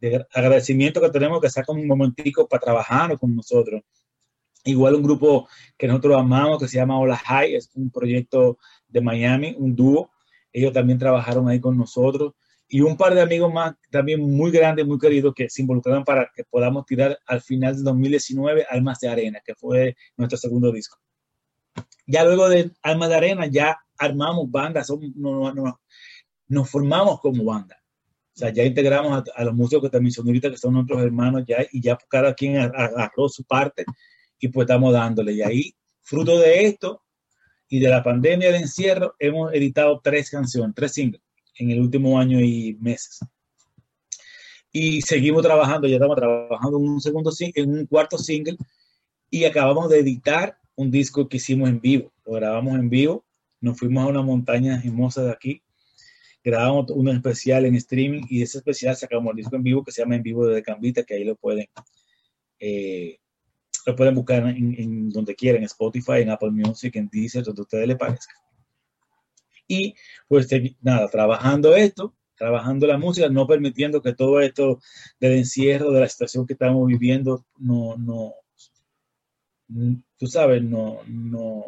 de 0.00 0.26
agradecimiento 0.32 1.00
que 1.00 1.10
tenemos 1.10 1.40
que 1.40 1.50
sacar 1.50 1.76
un 1.76 1.86
momentico 1.86 2.48
para 2.48 2.60
trabajar 2.60 3.18
con 3.18 3.34
nosotros. 3.36 3.82
Igual 4.64 4.96
un 4.96 5.02
grupo 5.02 5.48
que 5.78 5.86
nosotros 5.86 6.18
amamos 6.18 6.58
que 6.58 6.66
se 6.68 6.76
llama 6.76 6.98
Hola 6.98 7.16
High, 7.16 7.54
es 7.54 7.70
un 7.74 7.90
proyecto 7.90 8.58
de 8.88 9.00
Miami, 9.00 9.54
un 9.56 9.76
dúo. 9.76 10.10
Ellos 10.56 10.72
también 10.72 10.98
trabajaron 10.98 11.50
ahí 11.50 11.60
con 11.60 11.76
nosotros. 11.76 12.32
Y 12.66 12.80
un 12.80 12.96
par 12.96 13.14
de 13.14 13.20
amigos 13.20 13.52
más 13.52 13.74
también 13.90 14.22
muy 14.22 14.50
grandes, 14.50 14.86
muy 14.86 14.98
queridos, 14.98 15.34
que 15.34 15.50
se 15.50 15.60
involucraron 15.60 16.02
para 16.02 16.30
que 16.34 16.44
podamos 16.44 16.86
tirar 16.86 17.18
al 17.26 17.42
final 17.42 17.76
de 17.76 17.82
2019 17.82 18.64
Almas 18.70 18.98
de 19.00 19.08
Arena, 19.08 19.38
que 19.44 19.54
fue 19.54 19.94
nuestro 20.16 20.38
segundo 20.38 20.72
disco. 20.72 20.96
Ya 22.06 22.24
luego 22.24 22.48
de 22.48 22.70
Almas 22.82 23.10
de 23.10 23.14
Arena, 23.16 23.46
ya 23.46 23.76
armamos 23.98 24.50
bandas, 24.50 24.90
nos 26.48 26.70
formamos 26.70 27.20
como 27.20 27.44
banda. 27.44 27.76
O 28.34 28.38
sea, 28.38 28.50
ya 28.50 28.64
integramos 28.64 29.24
a, 29.34 29.44
los 29.44 29.54
músicos 29.54 29.84
que 29.84 29.90
también 29.90 30.12
son 30.12 30.26
ahorita, 30.26 30.50
que 30.50 30.56
son 30.56 30.72
nuestros 30.72 31.02
hermanos 31.02 31.44
ya, 31.46 31.66
y 31.70 31.82
ya 31.82 31.98
cada 32.08 32.32
quien 32.32 32.56
agarró 32.56 33.28
su 33.28 33.44
parte 33.44 33.84
y 34.40 34.48
pues 34.48 34.64
estamos 34.64 34.94
dándole. 34.94 35.34
Y 35.34 35.42
ahí, 35.42 35.74
fruto 36.00 36.38
de 36.38 36.64
esto 36.64 37.02
y 37.68 37.80
de 37.80 37.88
la 37.88 38.02
pandemia 38.02 38.52
de 38.52 38.58
encierro, 38.58 39.14
hemos 39.18 39.52
editado 39.52 40.00
tres 40.02 40.30
canciones, 40.30 40.74
tres 40.74 40.92
singles 40.92 41.22
en 41.58 41.70
el 41.70 41.80
último 41.80 42.18
año 42.18 42.40
y 42.40 42.76
meses. 42.80 43.20
y 44.72 45.00
seguimos 45.00 45.42
trabajando, 45.42 45.88
ya 45.88 45.94
estamos 45.96 46.16
trabajando 46.16 46.78
en 46.78 46.88
un 46.88 47.00
segundo 47.00 47.32
en 47.38 47.70
un 47.70 47.86
cuarto 47.86 48.18
single 48.18 48.56
y 49.30 49.44
acabamos 49.44 49.88
de 49.88 50.00
editar 50.00 50.58
un 50.74 50.90
disco 50.90 51.28
que 51.28 51.38
hicimos 51.38 51.68
en 51.70 51.80
vivo, 51.80 52.12
lo 52.26 52.32
grabamos 52.34 52.74
en 52.78 52.90
vivo, 52.90 53.24
nos 53.60 53.78
fuimos 53.78 54.04
a 54.04 54.08
una 54.08 54.22
montaña 54.22 54.80
hermosa 54.84 55.24
de 55.24 55.32
aquí, 55.32 55.62
grabamos 56.44 56.90
un 56.90 57.08
especial 57.08 57.64
en 57.64 57.74
streaming 57.74 58.22
y 58.28 58.42
ese 58.42 58.58
especial 58.58 58.94
sacamos 58.96 59.30
el 59.30 59.36
disco 59.36 59.56
en 59.56 59.62
vivo 59.62 59.82
que 59.82 59.92
se 59.92 60.02
llama 60.02 60.16
En 60.16 60.22
Vivo 60.22 60.46
de 60.46 60.62
Cambita, 60.62 61.02
que 61.02 61.14
ahí 61.14 61.24
lo 61.24 61.36
pueden, 61.36 61.66
eh, 62.60 63.18
lo 63.86 63.94
pueden 63.94 64.16
buscar 64.16 64.46
en, 64.48 65.08
donde 65.10 65.36
quieran, 65.36 65.62
en 65.62 65.66
Spotify, 65.66 66.20
en 66.20 66.30
Apple 66.30 66.50
Music, 66.50 66.96
en 66.96 67.08
Deezer, 67.08 67.44
donde 67.44 67.60
a 67.60 67.62
ustedes 67.62 67.86
les 67.86 67.96
parezca. 67.96 68.34
Y 69.68 69.94
pues 70.28 70.48
nada, 70.80 71.08
trabajando 71.08 71.74
esto, 71.74 72.12
trabajando 72.36 72.86
la 72.88 72.98
música, 72.98 73.28
no 73.28 73.46
permitiendo 73.46 74.02
que 74.02 74.12
todo 74.12 74.40
esto 74.40 74.80
del 75.20 75.32
encierro, 75.34 75.92
de 75.92 76.00
la 76.00 76.08
situación 76.08 76.46
que 76.46 76.54
estamos 76.54 76.86
viviendo, 76.88 77.46
no, 77.58 77.96
no, 77.96 78.34
tú 80.16 80.26
sabes, 80.26 80.62
no, 80.64 80.98
no, 81.06 81.64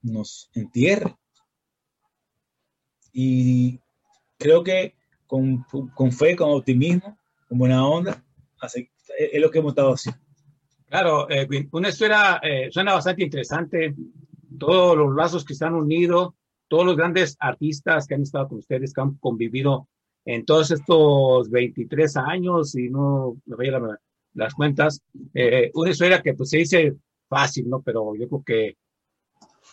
nos 0.00 0.50
entierre. 0.54 1.14
Y 3.12 3.78
creo 4.38 4.64
que 4.64 4.94
con, 5.26 5.64
con, 5.94 6.12
fe, 6.12 6.34
con 6.34 6.50
optimismo, 6.50 7.18
con 7.46 7.58
buena 7.58 7.86
onda, 7.86 8.24
es 9.18 9.40
lo 9.40 9.50
que 9.50 9.58
hemos 9.58 9.72
estado 9.72 9.92
haciendo. 9.92 10.27
Claro, 10.88 11.28
eh, 11.30 11.46
una 11.72 11.88
historia 11.90 12.40
eh, 12.42 12.68
suena 12.70 12.94
bastante 12.94 13.24
interesante. 13.24 13.94
Todos 14.58 14.96
los 14.96 15.14
lazos 15.14 15.44
que 15.44 15.52
están 15.52 15.74
unidos, 15.74 16.34
todos 16.68 16.86
los 16.86 16.96
grandes 16.96 17.36
artistas 17.38 18.06
que 18.06 18.14
han 18.14 18.22
estado 18.22 18.48
con 18.48 18.58
ustedes, 18.58 18.92
que 18.92 19.00
han 19.00 19.14
convivido 19.16 19.88
en 20.24 20.44
todos 20.44 20.70
estos 20.70 21.50
23 21.50 22.16
años, 22.18 22.74
y 22.74 22.90
no 22.90 23.36
me 23.46 23.56
voy 23.56 23.68
a 23.68 23.80
las 24.34 24.54
cuentas, 24.54 25.02
eh, 25.34 25.70
una 25.74 25.90
historia 25.90 26.22
que 26.22 26.34
pues 26.34 26.50
se 26.50 26.58
dice 26.58 26.94
fácil, 27.28 27.68
¿no? 27.68 27.82
Pero 27.82 28.14
yo 28.14 28.28
creo 28.28 28.42
que 28.44 28.76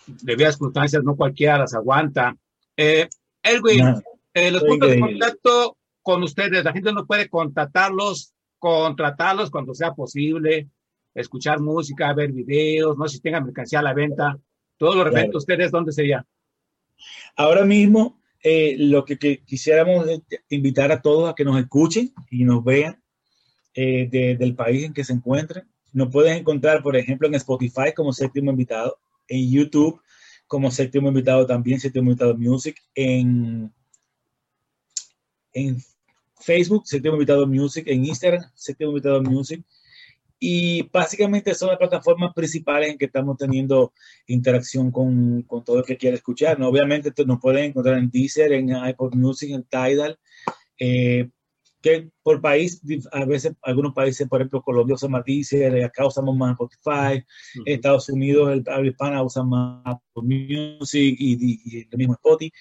debido 0.07 0.49
a 0.49 0.51
circunstancias 0.51 1.03
no 1.03 1.15
cualquiera 1.15 1.59
las 1.59 1.73
aguanta. 1.73 2.35
Eh, 2.77 3.07
Elwin, 3.43 4.01
eh, 4.33 4.51
los 4.51 4.63
puntos 4.63 4.89
de 4.89 4.99
contacto 4.99 5.77
con 6.01 6.23
ustedes, 6.23 6.63
la 6.63 6.73
gente 6.73 6.93
no 6.93 7.05
puede 7.05 7.29
contactarlos, 7.29 8.33
contratarlos 8.59 9.51
cuando 9.51 9.73
sea 9.73 9.93
posible, 9.93 10.69
escuchar 11.15 11.59
música, 11.59 12.13
ver 12.13 12.31
videos, 12.31 12.97
no 12.97 13.07
sé 13.07 13.17
si 13.17 13.21
tengan 13.21 13.45
mercancía 13.45 13.79
a 13.79 13.83
la 13.83 13.93
venta, 13.93 14.37
todo 14.77 14.95
lo 14.95 15.03
referente 15.05 15.35
a 15.35 15.39
ustedes, 15.39 15.71
¿dónde 15.71 15.91
sería? 15.91 16.25
Ahora 17.35 17.65
mismo, 17.65 18.21
eh, 18.43 18.75
lo 18.77 19.05
que, 19.05 19.17
quisiéramos 19.43 20.07
invitar 20.49 20.91
a 20.91 21.01
todos 21.01 21.29
a 21.29 21.35
que 21.35 21.45
nos 21.45 21.59
escuchen 21.59 22.13
y 22.29 22.43
nos 22.43 22.63
vean 22.63 23.01
eh, 23.73 24.07
del 24.37 24.55
país 24.55 24.85
en 24.85 24.93
que 24.93 25.03
se 25.03 25.13
encuentren. 25.13 25.67
Nos 25.93 26.11
pueden 26.11 26.37
encontrar, 26.37 26.83
por 26.83 26.95
ejemplo, 26.95 27.27
en 27.27 27.35
Spotify 27.35 27.93
como 27.95 28.13
séptimo 28.13 28.51
invitado, 28.51 28.99
en 29.27 29.49
YouTube 29.49 30.01
como 30.47 30.69
séptimo 30.69 31.07
invitado 31.07 31.45
también, 31.45 31.79
séptimo 31.79 32.11
invitado 32.11 32.37
Music, 32.37 32.77
en, 32.93 33.73
en 35.53 35.77
Facebook, 36.39 36.85
séptimo 36.85 37.15
invitado 37.15 37.47
Music, 37.47 37.87
en 37.87 38.05
Instagram, 38.05 38.43
séptimo 38.53 38.91
invitado 38.91 39.21
Music, 39.23 39.65
y 40.39 40.83
básicamente 40.89 41.53
son 41.55 41.69
las 41.69 41.77
plataformas 41.77 42.33
principales 42.33 42.91
en 42.91 42.97
que 42.97 43.05
estamos 43.05 43.37
teniendo 43.37 43.93
interacción 44.27 44.91
con, 44.91 45.43
con 45.43 45.63
todo 45.63 45.79
el 45.79 45.85
que 45.85 45.97
quiera 45.97 46.15
escuchar. 46.15 46.59
¿no? 46.59 46.67
Obviamente 46.67 47.11
nos 47.25 47.39
pueden 47.39 47.65
encontrar 47.65 47.97
en 47.97 48.09
Deezer, 48.09 48.51
en 48.51 48.69
iPod 48.69 49.15
Music, 49.15 49.51
en 49.51 49.63
Tidal, 49.63 50.19
eh, 50.77 51.29
que 51.81 52.09
por 52.23 52.41
país, 52.41 52.81
a 53.11 53.25
veces 53.25 53.53
algunos 53.61 53.93
países, 53.93 54.27
por 54.27 54.41
ejemplo, 54.41 54.61
Colombia 54.61 54.95
usa 54.95 55.07
más 55.07 55.23
Deezer, 55.23 55.83
acá 55.83 56.05
usamos 56.07 56.35
más 56.35 56.51
Spotify, 56.53 57.23
Estados 57.65 58.09
Unidos, 58.09 58.53
el 58.53 58.63
habla 58.67 58.89
hispana 58.89 59.23
usa 59.23 59.43
más 59.43 59.83
Apple 59.85 60.23
Music 60.23 61.15
y, 61.19 61.87
el 61.91 61.97
mismo 61.97 62.13
Spotify. 62.15 62.51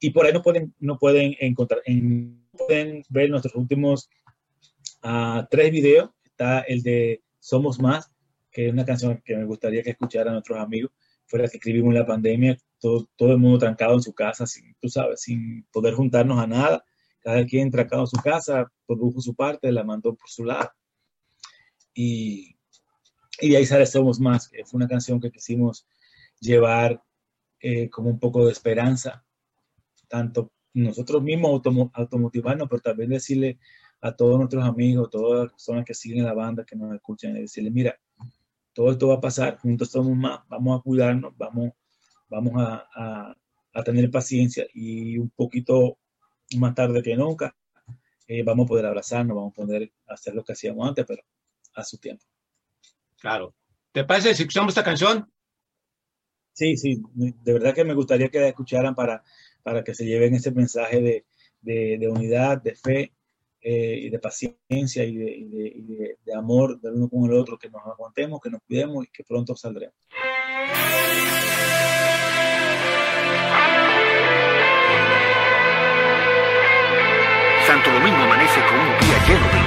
Y 0.00 0.10
por 0.10 0.26
ahí 0.26 0.32
no 0.32 0.42
pueden, 0.42 0.72
no 0.78 0.96
pueden 0.96 1.34
encontrar, 1.40 1.82
pueden 2.52 3.02
ver 3.08 3.30
nuestros 3.30 3.56
últimos 3.56 4.08
uh, 5.02 5.42
tres 5.50 5.72
videos 5.72 6.10
está 6.38 6.60
el 6.60 6.82
de 6.82 7.24
Somos 7.40 7.80
Más, 7.80 8.12
que 8.52 8.68
es 8.68 8.72
una 8.72 8.84
canción 8.84 9.20
que 9.24 9.36
me 9.36 9.44
gustaría 9.44 9.82
que 9.82 9.90
escucharan 9.90 10.34
nuestros 10.34 10.58
amigos, 10.58 10.92
fuera 11.26 11.48
que 11.48 11.56
escribimos 11.56 11.88
en 11.88 11.98
la 11.98 12.06
pandemia, 12.06 12.56
todo, 12.78 13.08
todo 13.16 13.32
el 13.32 13.38
mundo 13.38 13.58
trancado 13.58 13.94
en 13.94 14.02
su 14.02 14.14
casa, 14.14 14.46
sin, 14.46 14.74
tú 14.80 14.88
sabes, 14.88 15.20
sin 15.20 15.64
poder 15.72 15.94
juntarnos 15.94 16.38
a 16.38 16.46
nada, 16.46 16.84
cada 17.20 17.44
quien 17.44 17.70
trancado 17.70 18.02
en 18.02 18.06
su 18.06 18.16
casa, 18.18 18.70
produjo 18.86 19.20
su 19.20 19.34
parte, 19.34 19.72
la 19.72 19.82
mandó 19.82 20.14
por 20.14 20.30
su 20.30 20.44
lado. 20.44 20.70
Y, 21.92 22.56
y 23.40 23.50
de 23.50 23.56
ahí 23.56 23.66
sale 23.66 23.84
Somos 23.84 24.20
Más, 24.20 24.48
que 24.48 24.64
fue 24.64 24.78
una 24.78 24.88
canción 24.88 25.20
que 25.20 25.32
quisimos 25.32 25.88
llevar 26.38 27.02
eh, 27.58 27.90
como 27.90 28.10
un 28.10 28.20
poco 28.20 28.46
de 28.46 28.52
esperanza, 28.52 29.24
tanto 30.06 30.52
nosotros 30.72 31.20
mismos 31.20 31.60
automotivarnos, 31.92 32.68
pero 32.68 32.80
también 32.80 33.10
decirle 33.10 33.58
a 34.00 34.12
todos 34.12 34.38
nuestros 34.38 34.64
amigos, 34.64 35.10
todas 35.10 35.44
las 35.44 35.52
personas 35.52 35.84
que 35.84 35.94
siguen 35.94 36.24
la 36.24 36.34
banda, 36.34 36.64
que 36.64 36.76
nos 36.76 36.94
escuchan, 36.94 37.36
y 37.36 37.40
decirles, 37.40 37.72
mira, 37.72 37.98
todo 38.72 38.92
esto 38.92 39.08
va 39.08 39.14
a 39.14 39.20
pasar, 39.20 39.58
juntos 39.58 39.90
somos 39.90 40.16
más, 40.16 40.40
vamos 40.48 40.78
a 40.78 40.82
cuidarnos, 40.82 41.36
vamos, 41.36 41.72
vamos 42.28 42.52
a, 42.56 43.36
a, 43.72 43.82
tener 43.84 44.10
paciencia 44.10 44.66
y 44.74 45.18
un 45.18 45.30
poquito 45.30 45.98
más 46.56 46.74
tarde 46.74 47.00
que 47.00 47.14
nunca 47.14 47.54
eh, 48.26 48.42
vamos 48.42 48.64
a 48.64 48.68
poder 48.68 48.86
abrazarnos, 48.86 49.36
vamos 49.36 49.52
a 49.52 49.54
poder 49.54 49.92
hacer 50.08 50.34
lo 50.34 50.42
que 50.42 50.52
hacíamos 50.52 50.88
antes, 50.88 51.04
pero 51.06 51.22
a 51.74 51.84
su 51.84 51.98
tiempo. 51.98 52.24
Claro. 53.20 53.54
¿Te 53.92 54.04
parece 54.04 54.34
si 54.34 54.42
escuchamos 54.42 54.70
esta 54.72 54.82
canción? 54.82 55.30
Sí, 56.52 56.76
sí, 56.76 57.00
de 57.14 57.52
verdad 57.52 57.72
que 57.72 57.84
me 57.84 57.94
gustaría 57.94 58.28
que 58.28 58.40
la 58.40 58.48
escucharan 58.48 58.96
para, 58.96 59.22
para 59.62 59.84
que 59.84 59.94
se 59.94 60.04
lleven 60.04 60.34
ese 60.34 60.50
mensaje 60.50 61.00
de, 61.00 61.26
de, 61.60 61.98
de 61.98 62.08
unidad, 62.08 62.60
de 62.60 62.74
fe 62.74 63.12
eh, 63.60 63.98
y 64.02 64.10
de 64.10 64.18
paciencia 64.18 65.04
y, 65.04 65.16
de, 65.16 65.30
y 65.30 65.82
de, 66.24 66.34
amor 66.34 66.80
del 66.80 66.94
uno 66.94 67.08
con 67.08 67.24
el 67.24 67.32
otro, 67.32 67.58
que 67.58 67.68
nos 67.68 67.84
aguantemos, 67.84 68.40
que 68.40 68.50
nos 68.50 68.60
cuidemos 68.62 69.04
y 69.04 69.08
que 69.08 69.24
pronto 69.24 69.56
saldremos. 69.56 69.94
Santo 77.66 77.90
Domingo 77.92 78.16
amanece 78.16 78.60
con 78.60 78.78
un 78.78 78.98
día 79.00 79.18
lleno 79.26 79.52
de 79.52 79.57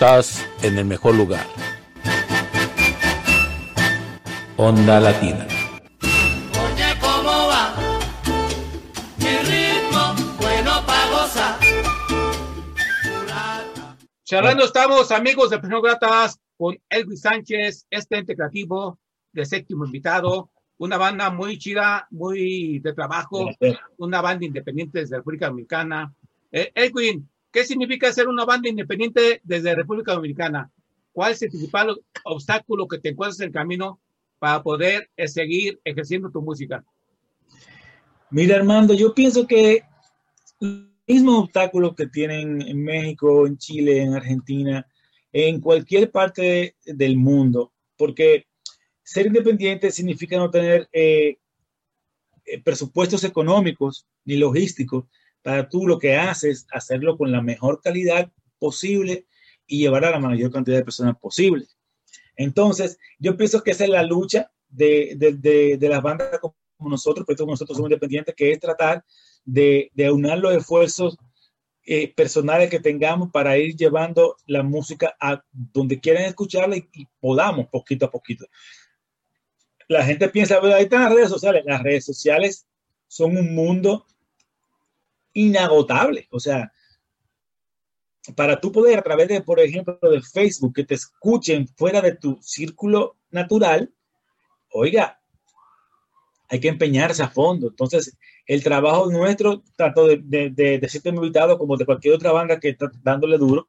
Estás 0.00 0.46
en 0.62 0.78
el 0.78 0.84
mejor 0.84 1.16
lugar. 1.16 1.44
Onda 4.56 5.00
Latina. 5.00 5.44
Oye, 6.52 6.94
¿cómo 7.00 7.48
va? 7.48 7.74
Mi 9.16 9.38
ritmo, 9.38 10.36
bueno 10.38 10.86
para 10.86 11.10
gozar. 11.10 11.58
Charlando 14.22 14.66
estamos, 14.66 15.10
amigos 15.10 15.50
de 15.50 15.58
Gratas, 15.58 16.38
con 16.56 16.78
Elvis 16.88 17.22
Sánchez, 17.22 17.88
este 17.90 18.18
ente 18.18 18.36
creativo 18.36 19.00
de 19.32 19.44
séptimo 19.46 19.84
invitado, 19.84 20.52
una 20.76 20.96
banda 20.96 21.28
muy 21.30 21.58
chida, 21.58 22.06
muy 22.12 22.78
de 22.78 22.92
trabajo, 22.92 23.50
una 23.96 24.20
banda 24.20 24.46
independiente 24.46 25.00
desde 25.00 25.16
República 25.16 25.48
Dominicana. 25.48 26.14
Eh, 26.52 26.70
Edwin, 26.72 27.28
¿qué 27.50 27.64
significa 27.64 28.12
ser 28.12 28.28
una 28.28 28.44
banda 28.44 28.68
independiente 28.68 29.40
desde 29.44 29.74
República 29.74 30.12
Dominicana? 30.12 30.70
¿Cuál 31.12 31.32
es 31.32 31.42
el 31.42 31.50
principal 31.50 32.00
obstáculo 32.24 32.86
que 32.86 32.98
te 32.98 33.10
encuentras 33.10 33.40
en 33.40 33.46
el 33.46 33.52
camino 33.52 34.00
para 34.38 34.62
poder 34.62 35.10
eh, 35.16 35.28
seguir 35.28 35.80
ejerciendo 35.84 36.30
tu 36.30 36.42
música? 36.42 36.84
Mira, 38.30 38.56
Armando, 38.56 38.94
yo 38.94 39.14
pienso 39.14 39.46
que 39.46 39.82
el 40.60 40.92
mismo 41.06 41.38
obstáculo 41.40 41.94
que 41.94 42.06
tienen 42.06 42.60
en 42.62 42.84
México, 42.84 43.46
en 43.46 43.56
Chile, 43.56 44.02
en 44.02 44.14
Argentina, 44.14 44.86
en 45.32 45.60
cualquier 45.60 46.10
parte 46.10 46.76
del 46.84 47.16
mundo, 47.16 47.72
porque 47.96 48.46
ser 49.02 49.26
independiente 49.26 49.90
significa 49.90 50.36
no 50.36 50.50
tener 50.50 50.88
eh, 50.92 51.38
eh, 52.44 52.62
presupuestos 52.62 53.24
económicos 53.24 54.06
ni 54.24 54.36
logísticos 54.36 55.04
para 55.42 55.68
tú 55.68 55.86
lo 55.86 55.98
que 55.98 56.16
haces, 56.16 56.66
hacerlo 56.72 57.16
con 57.16 57.32
la 57.32 57.40
mejor 57.40 57.80
calidad 57.80 58.30
posible 58.58 59.26
y 59.66 59.80
llevar 59.80 60.04
a 60.04 60.10
la 60.10 60.18
mayor 60.18 60.50
cantidad 60.50 60.78
de 60.78 60.84
personas 60.84 61.16
posible. 61.18 61.66
Entonces, 62.36 62.98
yo 63.18 63.36
pienso 63.36 63.62
que 63.62 63.72
esa 63.72 63.84
es 63.84 63.90
la 63.90 64.02
lucha 64.02 64.50
de, 64.68 65.14
de, 65.16 65.76
de, 65.76 65.88
las 65.88 66.02
bandas 66.02 66.38
como 66.38 66.54
nosotros, 66.80 67.24
pero 67.26 67.46
nosotros 67.46 67.76
somos 67.76 67.90
independientes, 67.90 68.34
que 68.34 68.52
es 68.52 68.60
tratar 68.60 69.04
de, 69.44 69.90
aunar 70.06 70.38
los 70.38 70.54
esfuerzos 70.54 71.16
eh, 71.84 72.12
personales 72.14 72.70
que 72.70 72.80
tengamos 72.80 73.30
para 73.30 73.56
ir 73.56 73.74
llevando 73.74 74.36
la 74.46 74.62
música 74.62 75.16
a 75.20 75.42
donde 75.50 75.98
quieran 75.98 76.24
escucharla 76.24 76.76
y, 76.76 77.06
podamos 77.18 77.66
poquito 77.68 78.06
a 78.06 78.10
poquito. 78.10 78.46
La 79.88 80.04
gente 80.04 80.28
piensa, 80.28 80.60
"Bueno, 80.60 80.76
ahí 80.76 80.84
están 80.84 81.02
las 81.02 81.14
redes 81.14 81.30
sociales. 81.30 81.62
Las 81.64 81.82
redes 81.82 82.04
sociales 82.04 82.66
son 83.06 83.36
un 83.38 83.54
mundo 83.54 84.04
inagotable. 85.46 86.26
O 86.30 86.40
sea, 86.40 86.72
para 88.36 88.60
tú 88.60 88.70
poder 88.72 88.98
a 88.98 89.02
través 89.02 89.28
de, 89.28 89.40
por 89.42 89.58
ejemplo, 89.60 89.98
de 90.02 90.20
Facebook, 90.22 90.74
que 90.74 90.84
te 90.84 90.94
escuchen 90.94 91.66
fuera 91.68 92.00
de 92.00 92.14
tu 92.14 92.38
círculo 92.42 93.16
natural, 93.30 93.92
oiga, 94.72 95.20
hay 96.48 96.60
que 96.60 96.68
empeñarse 96.68 97.22
a 97.22 97.28
fondo. 97.28 97.68
Entonces, 97.68 98.16
el 98.46 98.62
trabajo 98.62 99.10
nuestro, 99.10 99.62
tanto 99.76 100.06
de, 100.06 100.18
de, 100.22 100.50
de, 100.50 100.78
de 100.78 101.00
Invitado 101.10 101.58
como 101.58 101.76
de 101.76 101.84
cualquier 101.84 102.14
otra 102.14 102.32
banda 102.32 102.58
que 102.58 102.70
está 102.70 102.90
dándole 103.02 103.36
duro, 103.38 103.68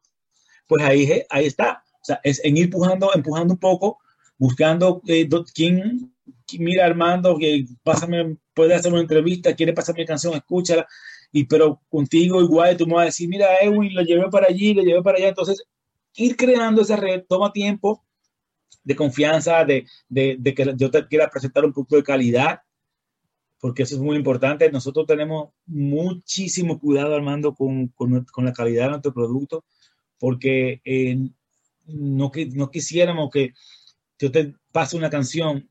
pues 0.68 0.84
ahí, 0.84 1.24
ahí 1.30 1.48
está. 1.48 1.84
O 2.02 2.06
sea, 2.06 2.22
es 2.24 2.44
en 2.46 2.58
ir 2.58 2.66
empujando, 2.66 3.12
empujando 3.14 3.54
un 3.56 3.60
poco, 3.60 4.00
buscando 4.38 5.02
eh, 5.08 5.28
quién- 5.54 6.14
mira 6.60 6.86
Armando, 6.86 7.38
que 7.38 7.66
pásame, 7.84 8.38
puede 8.54 8.76
hacer 8.76 8.92
una 8.92 9.02
entrevista, 9.02 9.56
quiere 9.56 9.74
pasar 9.74 9.96
mi 9.96 10.06
canción, 10.06 10.34
escúchala. 10.36 10.88
Y 11.32 11.46
pero 11.46 11.82
contigo 11.89 12.42
igual 12.42 12.78
tú 12.78 12.88
me 12.88 12.96
vas 12.96 13.04
a 13.04 13.06
decir, 13.06 13.30
mira, 13.30 13.48
Edwin, 13.62 13.94
lo 13.94 14.02
llevé 14.02 14.30
para 14.30 14.48
allí, 14.48 14.74
lo 14.74 14.84
llevé 14.84 15.02
para 15.02 15.18
allá. 15.18 15.30
Entonces, 15.30 15.63
ir 16.15 16.36
creando 16.36 16.82
esa 16.82 16.96
red 16.96 17.24
toma 17.28 17.52
tiempo 17.52 18.04
de 18.84 18.96
confianza, 18.96 19.65
de, 19.65 19.86
de, 20.08 20.54
que 20.56 20.74
yo 20.76 20.89
te 20.89 21.08
quiera 21.08 21.30
presentar 21.30 21.65
un 21.65 21.74
producto 21.74 21.96
de 21.96 22.04
calidad, 22.04 22.62
porque 23.60 23.84
eso 23.84 23.96
es 23.96 24.02
muy 24.02 24.18
importante. 24.18 24.72
Nosotros 24.72 25.06
tenemos 25.06 25.50
muchísimo 25.65 26.80
cuidado, 26.80 27.15
Armando, 27.15 27.54
con, 27.54 27.89
con, 27.89 28.26
la 28.38 28.54
calidad 28.54 28.86
de 28.86 28.89
nuestro 28.92 29.13
producto, 29.13 29.65
porque 30.18 30.82
eh, 30.84 31.18
no, 31.86 32.32
no 32.56 32.72
quisiéramos 32.72 33.30
que 33.30 33.54
yo 34.18 34.32
te 34.32 34.56
pase 34.72 34.98
una 34.98 35.10
canción 35.10 35.70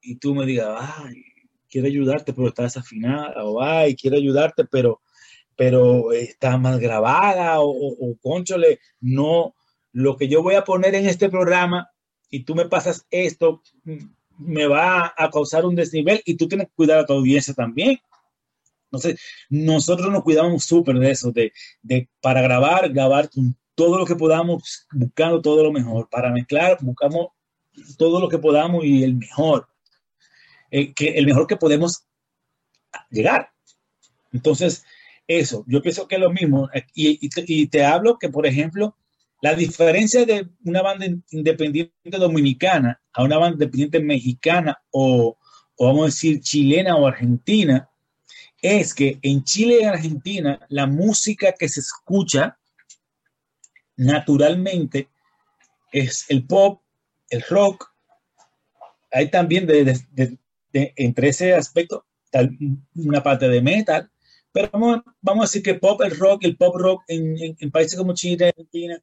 y 0.00 0.16
tú 0.16 0.34
me 0.34 0.46
digas, 0.46 0.76
ay, 0.78 1.22
quiero 1.70 1.86
ayudarte, 1.86 2.32
pero 2.32 2.48
está 2.48 2.62
desafinada, 2.64 3.44
o 3.44 3.62
ay, 3.62 3.96
quiero 3.96 4.16
ayudarte, 4.16 4.64
pero, 4.64 5.00
pero 5.56 6.12
está 6.12 6.56
mal 6.58 6.80
grabada, 6.80 7.60
o, 7.60 7.70
o, 7.70 8.10
o, 8.10 8.16
cónchole, 8.20 8.80
no, 9.00 9.54
lo 9.92 10.16
que 10.16 10.28
yo 10.28 10.42
voy 10.42 10.54
a 10.54 10.64
poner 10.64 10.94
en 10.94 11.06
este 11.06 11.28
programa 11.28 11.90
y 12.30 12.44
tú 12.44 12.54
me 12.54 12.66
pasas 12.66 13.06
esto, 13.10 13.62
mm, 13.84 13.96
me 14.38 14.66
va 14.66 15.14
a 15.16 15.30
causar 15.30 15.64
un 15.64 15.74
desnivel 15.74 16.20
y 16.26 16.36
tú 16.36 16.48
tienes 16.48 16.68
que 16.68 16.74
cuidar 16.74 16.98
a 16.98 17.06
tu 17.06 17.14
audiencia 17.14 17.54
también. 17.54 17.98
Entonces, 18.84 19.20
nosotros 19.48 20.10
nos 20.12 20.22
cuidamos 20.22 20.64
súper 20.64 20.98
de 20.98 21.10
eso, 21.10 21.32
de, 21.32 21.52
de 21.82 22.08
para 22.20 22.42
grabar, 22.42 22.92
grabar 22.92 23.30
con 23.30 23.56
todo 23.74 23.98
lo 23.98 24.06
que 24.06 24.16
podamos, 24.16 24.86
buscando 24.92 25.40
todo 25.40 25.62
lo 25.62 25.72
mejor. 25.72 26.08
Para 26.10 26.30
mezclar, 26.30 26.78
buscamos 26.80 27.28
todo 27.98 28.20
lo 28.20 28.28
que 28.28 28.38
podamos 28.38 28.84
y 28.84 29.02
el 29.02 29.14
mejor. 29.16 29.68
Eh, 30.70 30.92
que 30.94 31.10
el 31.10 31.26
mejor 31.26 31.46
que 31.46 31.56
podemos 31.56 32.04
llegar. 33.10 33.50
Entonces, 34.32 34.84
eso, 35.26 35.64
yo 35.66 35.82
pienso 35.82 36.06
que 36.06 36.16
es 36.16 36.20
lo 36.20 36.30
mismo. 36.30 36.68
Y, 36.94 37.18
y, 37.20 37.66
te, 37.66 37.84
hablo 37.84 38.18
que, 38.18 38.28
por 38.28 38.46
ejemplo, 38.46 38.96
la 39.42 39.54
diferencia 39.54 40.24
de 40.24 40.48
una 40.64 40.82
banda 40.82 41.06
independiente 41.30 41.92
dominicana 42.10 43.00
a 43.12 43.22
una 43.22 43.38
banda 43.38 43.54
independiente 43.54 44.00
mexicana 44.00 44.80
o, 44.90 45.36
o 45.76 45.86
vamos 45.86 46.02
a 46.02 46.06
decir 46.06 46.40
chilena 46.40 46.96
o 46.96 47.06
argentina 47.06 47.88
es 48.62 48.94
que 48.94 49.18
en 49.22 49.44
Chile 49.44 49.80
y 49.82 49.84
Argentina 49.84 50.58
la 50.68 50.86
música 50.86 51.52
que 51.52 51.68
se 51.68 51.80
escucha 51.80 52.58
naturalmente 53.96 55.08
es 55.92 56.26
el 56.28 56.46
pop, 56.46 56.82
el 57.30 57.42
rock. 57.42 57.92
Hay 59.12 59.30
también 59.30 59.66
de, 59.66 60.38
entre 60.96 61.28
ese 61.28 61.54
aspecto 61.54 62.06
tal, 62.30 62.56
una 62.94 63.22
parte 63.22 63.48
de 63.48 63.62
metal, 63.62 64.10
pero 64.52 64.70
vamos, 64.72 65.00
vamos, 65.20 65.44
a 65.44 65.48
decir 65.48 65.62
que 65.62 65.74
pop, 65.74 66.00
el 66.02 66.16
rock, 66.16 66.44
el 66.44 66.56
pop 66.56 66.76
rock 66.76 67.04
en, 67.08 67.70
países 67.70 67.98
como 67.98 68.14
Chile, 68.14 68.48
Argentina, 68.48 69.02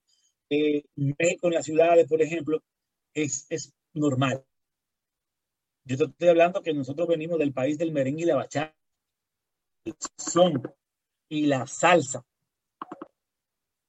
eh, 0.49 0.83
México, 0.95 1.47
en 1.47 1.53
las 1.53 1.65
ciudades, 1.65 2.07
por 2.07 2.21
ejemplo, 2.21 2.61
es, 3.13 3.45
es 3.49 3.71
normal. 3.93 4.43
Yo 5.85 5.97
te 5.97 6.03
estoy 6.05 6.29
hablando 6.29 6.63
que 6.63 6.73
nosotros 6.73 7.07
venimos 7.07 7.37
del 7.39 7.53
país 7.53 7.77
del 7.77 7.91
merengue 7.91 8.23
y 8.23 8.25
la 8.25 8.35
bachata, 8.35 8.75
el 9.85 9.95
son 10.17 10.61
y 11.29 11.45
la 11.45 11.67
salsa. 11.67 12.25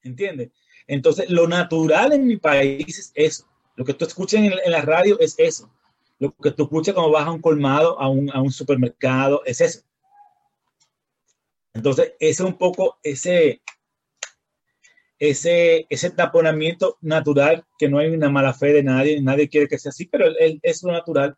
¿Entiendes? 0.02 0.50
Entonces, 0.86 1.30
lo 1.30 1.48
natural 1.48 2.12
en 2.12 2.26
mi 2.26 2.36
país 2.36 2.98
es 2.98 3.12
eso. 3.14 3.48
Lo 3.76 3.84
que 3.84 3.94
tú 3.94 4.04
escuchas 4.04 4.42
en 4.42 4.70
la 4.70 4.82
radio 4.82 5.18
es 5.18 5.34
eso. 5.38 5.72
Lo 6.24 6.34
que 6.42 6.52
tú 6.52 6.62
escuchas 6.62 6.94
cuando 6.94 7.12
vas 7.12 7.26
a 7.26 7.30
un 7.30 7.40
colmado, 7.40 8.00
a 8.00 8.08
un, 8.08 8.30
a 8.32 8.40
un 8.40 8.50
supermercado, 8.50 9.42
es 9.44 9.60
eso. 9.60 9.82
Entonces, 11.74 12.14
ese 12.18 12.42
es 12.42 12.48
un 12.48 12.56
poco 12.56 12.98
ese, 13.02 13.60
ese, 15.18 15.86
ese 15.90 16.10
taponamiento 16.10 16.96
natural, 17.02 17.64
que 17.78 17.88
no 17.88 17.98
hay 17.98 18.08
una 18.08 18.30
mala 18.30 18.54
fe 18.54 18.72
de 18.72 18.82
nadie, 18.82 19.20
nadie 19.20 19.48
quiere 19.48 19.68
que 19.68 19.78
sea 19.78 19.90
así, 19.90 20.06
pero 20.06 20.26
es 20.62 20.82
lo 20.82 20.92
natural. 20.92 21.36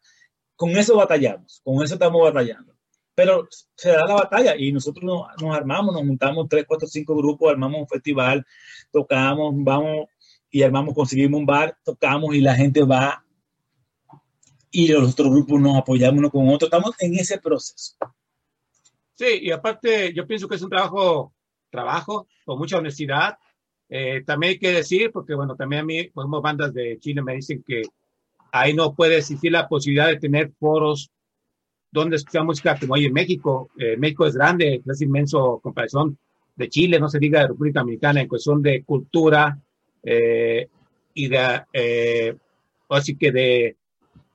Con 0.54 0.70
eso 0.70 0.96
batallamos, 0.96 1.60
con 1.64 1.82
eso 1.82 1.94
estamos 1.94 2.22
batallando. 2.22 2.74
Pero 3.14 3.48
se 3.74 3.90
da 3.90 4.06
la 4.06 4.14
batalla 4.14 4.54
y 4.56 4.72
nosotros 4.72 5.02
nos, 5.02 5.26
nos 5.42 5.56
armamos, 5.56 5.94
nos 5.94 6.02
juntamos 6.02 6.46
tres, 6.48 6.64
cuatro, 6.68 6.86
cinco 6.86 7.16
grupos, 7.16 7.50
armamos 7.50 7.80
un 7.80 7.88
festival, 7.88 8.46
tocamos, 8.92 9.52
vamos 9.56 10.06
y 10.50 10.62
armamos, 10.62 10.94
conseguimos 10.94 11.40
un 11.40 11.46
bar, 11.46 11.76
tocamos 11.82 12.36
y 12.36 12.40
la 12.40 12.54
gente 12.54 12.82
va 12.84 13.25
y 14.70 14.88
los 14.88 15.12
otros 15.12 15.30
grupos 15.30 15.60
nos 15.60 15.76
apoyamos 15.76 16.18
uno 16.18 16.30
con 16.30 16.48
otro. 16.48 16.66
Estamos 16.66 16.94
en 17.00 17.14
ese 17.14 17.38
proceso. 17.38 17.96
Sí, 19.14 19.26
y 19.42 19.50
aparte 19.50 20.12
yo 20.12 20.26
pienso 20.26 20.48
que 20.48 20.56
es 20.56 20.62
un 20.62 20.70
trabajo, 20.70 21.32
trabajo 21.70 22.28
con 22.44 22.58
mucha 22.58 22.78
honestidad. 22.78 23.38
Eh, 23.88 24.22
también 24.26 24.52
hay 24.52 24.58
que 24.58 24.72
decir, 24.72 25.10
porque 25.12 25.34
bueno, 25.34 25.56
también 25.56 25.82
a 25.82 25.84
mí, 25.84 26.04
por 26.10 26.42
bandas 26.42 26.74
de 26.74 26.98
Chile 26.98 27.22
me 27.22 27.34
dicen 27.34 27.64
que 27.66 27.82
ahí 28.52 28.74
no 28.74 28.94
puede 28.94 29.18
existir 29.18 29.52
la 29.52 29.68
posibilidad 29.68 30.08
de 30.08 30.18
tener 30.18 30.52
foros 30.58 31.10
donde 31.90 32.16
escuchar 32.16 32.44
música 32.44 32.78
como 32.78 32.94
hay 32.94 33.06
en 33.06 33.12
México. 33.12 33.70
Eh, 33.78 33.96
México 33.96 34.26
es 34.26 34.34
grande, 34.34 34.82
es 34.84 35.00
inmenso 35.00 35.54
en 35.54 35.60
comparación 35.60 36.18
de 36.54 36.68
Chile, 36.68 36.98
no 36.98 37.08
se 37.08 37.18
diga 37.18 37.40
de 37.40 37.48
República 37.48 37.80
Dominicana, 37.80 38.20
en 38.20 38.28
cuestión 38.28 38.62
de 38.62 38.82
cultura 38.82 39.58
eh, 40.02 40.68
y 41.14 41.28
de, 41.28 41.62
eh, 41.72 42.36
así 42.88 43.16
que 43.16 43.32
de 43.32 43.76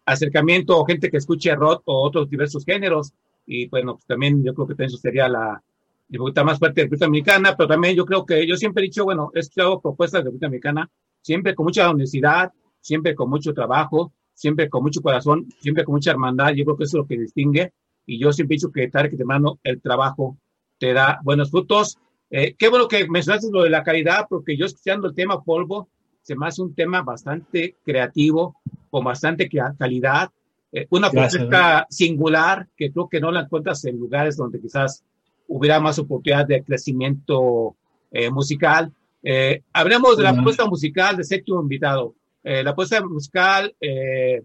acercamiento 0.05 0.77
o 0.77 0.85
gente 0.85 1.09
que 1.09 1.17
escuche 1.17 1.55
rock 1.55 1.83
o 1.85 2.01
otros 2.01 2.29
diversos 2.29 2.65
géneros. 2.65 3.13
Y 3.45 3.67
bueno, 3.67 3.95
pues 3.95 4.05
también 4.05 4.43
yo 4.43 4.53
creo 4.53 4.67
que 4.67 4.85
eso 4.85 4.97
sería 4.97 5.27
la 5.27 5.61
dificultad 6.07 6.43
más 6.43 6.59
fuerte 6.59 6.81
de 6.81 6.85
República 6.85 7.05
Dominicana, 7.05 7.55
pero 7.55 7.69
también 7.69 7.95
yo 7.95 8.05
creo 8.05 8.25
que 8.25 8.45
yo 8.45 8.55
siempre 8.57 8.83
he 8.83 8.87
dicho, 8.87 9.05
bueno, 9.05 9.31
he 9.33 9.39
escuchado 9.39 9.79
propuestas 9.79 10.19
de 10.19 10.25
República 10.25 10.47
Dominicana, 10.47 10.89
siempre 11.21 11.55
con 11.55 11.65
mucha 11.65 11.89
honestidad, 11.89 12.51
siempre 12.81 13.15
con 13.15 13.29
mucho 13.29 13.53
trabajo, 13.53 14.11
siempre 14.33 14.69
con 14.69 14.83
mucho 14.83 15.01
corazón, 15.01 15.47
siempre 15.59 15.85
con 15.85 15.93
mucha 15.93 16.11
hermandad, 16.11 16.49
yo 16.53 16.65
creo 16.65 16.77
que 16.77 16.83
eso 16.83 16.97
es 16.97 17.01
lo 17.03 17.07
que 17.07 17.17
distingue, 17.17 17.71
y 18.05 18.19
yo 18.19 18.33
siempre 18.33 18.55
he 18.55 18.57
dicho 18.57 18.71
que 18.71 18.89
tarde 18.89 19.09
que 19.09 19.17
temprano 19.17 19.59
el 19.63 19.81
trabajo 19.81 20.37
te 20.79 20.93
da 20.93 21.19
buenos 21.23 21.51
frutos. 21.51 21.97
Eh, 22.29 22.55
qué 22.57 22.69
bueno 22.69 22.87
que 22.87 23.07
mencionaste 23.07 23.49
lo 23.51 23.63
de 23.63 23.69
la 23.69 23.83
calidad, 23.83 24.25
porque 24.29 24.57
yo 24.57 24.65
escuchando 24.65 25.07
el 25.07 25.15
tema 25.15 25.41
polvo, 25.41 25.87
se 26.23 26.35
me 26.35 26.47
hace 26.47 26.61
un 26.61 26.73
tema 26.73 27.03
bastante 27.03 27.77
creativo, 27.85 28.57
con 28.91 29.05
bastante 29.05 29.49
calidad, 29.49 30.29
eh, 30.71 30.85
una 30.91 31.09
Gracias, 31.09 31.41
propuesta 31.41 31.87
singular 31.89 32.67
que 32.77 32.91
creo 32.91 33.09
que 33.09 33.19
no 33.19 33.31
la 33.31 33.41
encuentras 33.41 33.83
en 33.85 33.97
lugares 33.97 34.37
donde 34.37 34.61
quizás 34.61 35.03
hubiera 35.47 35.79
más 35.79 35.97
oportunidad 35.97 36.45
de 36.45 36.63
crecimiento 36.63 37.75
eh, 38.11 38.29
musical. 38.29 38.91
Eh, 39.23 39.63
hablemos 39.73 40.17
de 40.17 40.23
la 40.23 40.33
propuesta 40.33 40.65
musical 40.65 41.17
de 41.17 41.23
séptimo 41.23 41.61
invitado. 41.61 42.15
Eh, 42.43 42.63
la 42.63 42.71
propuesta 42.71 43.03
musical, 43.05 43.75
eh, 43.79 44.43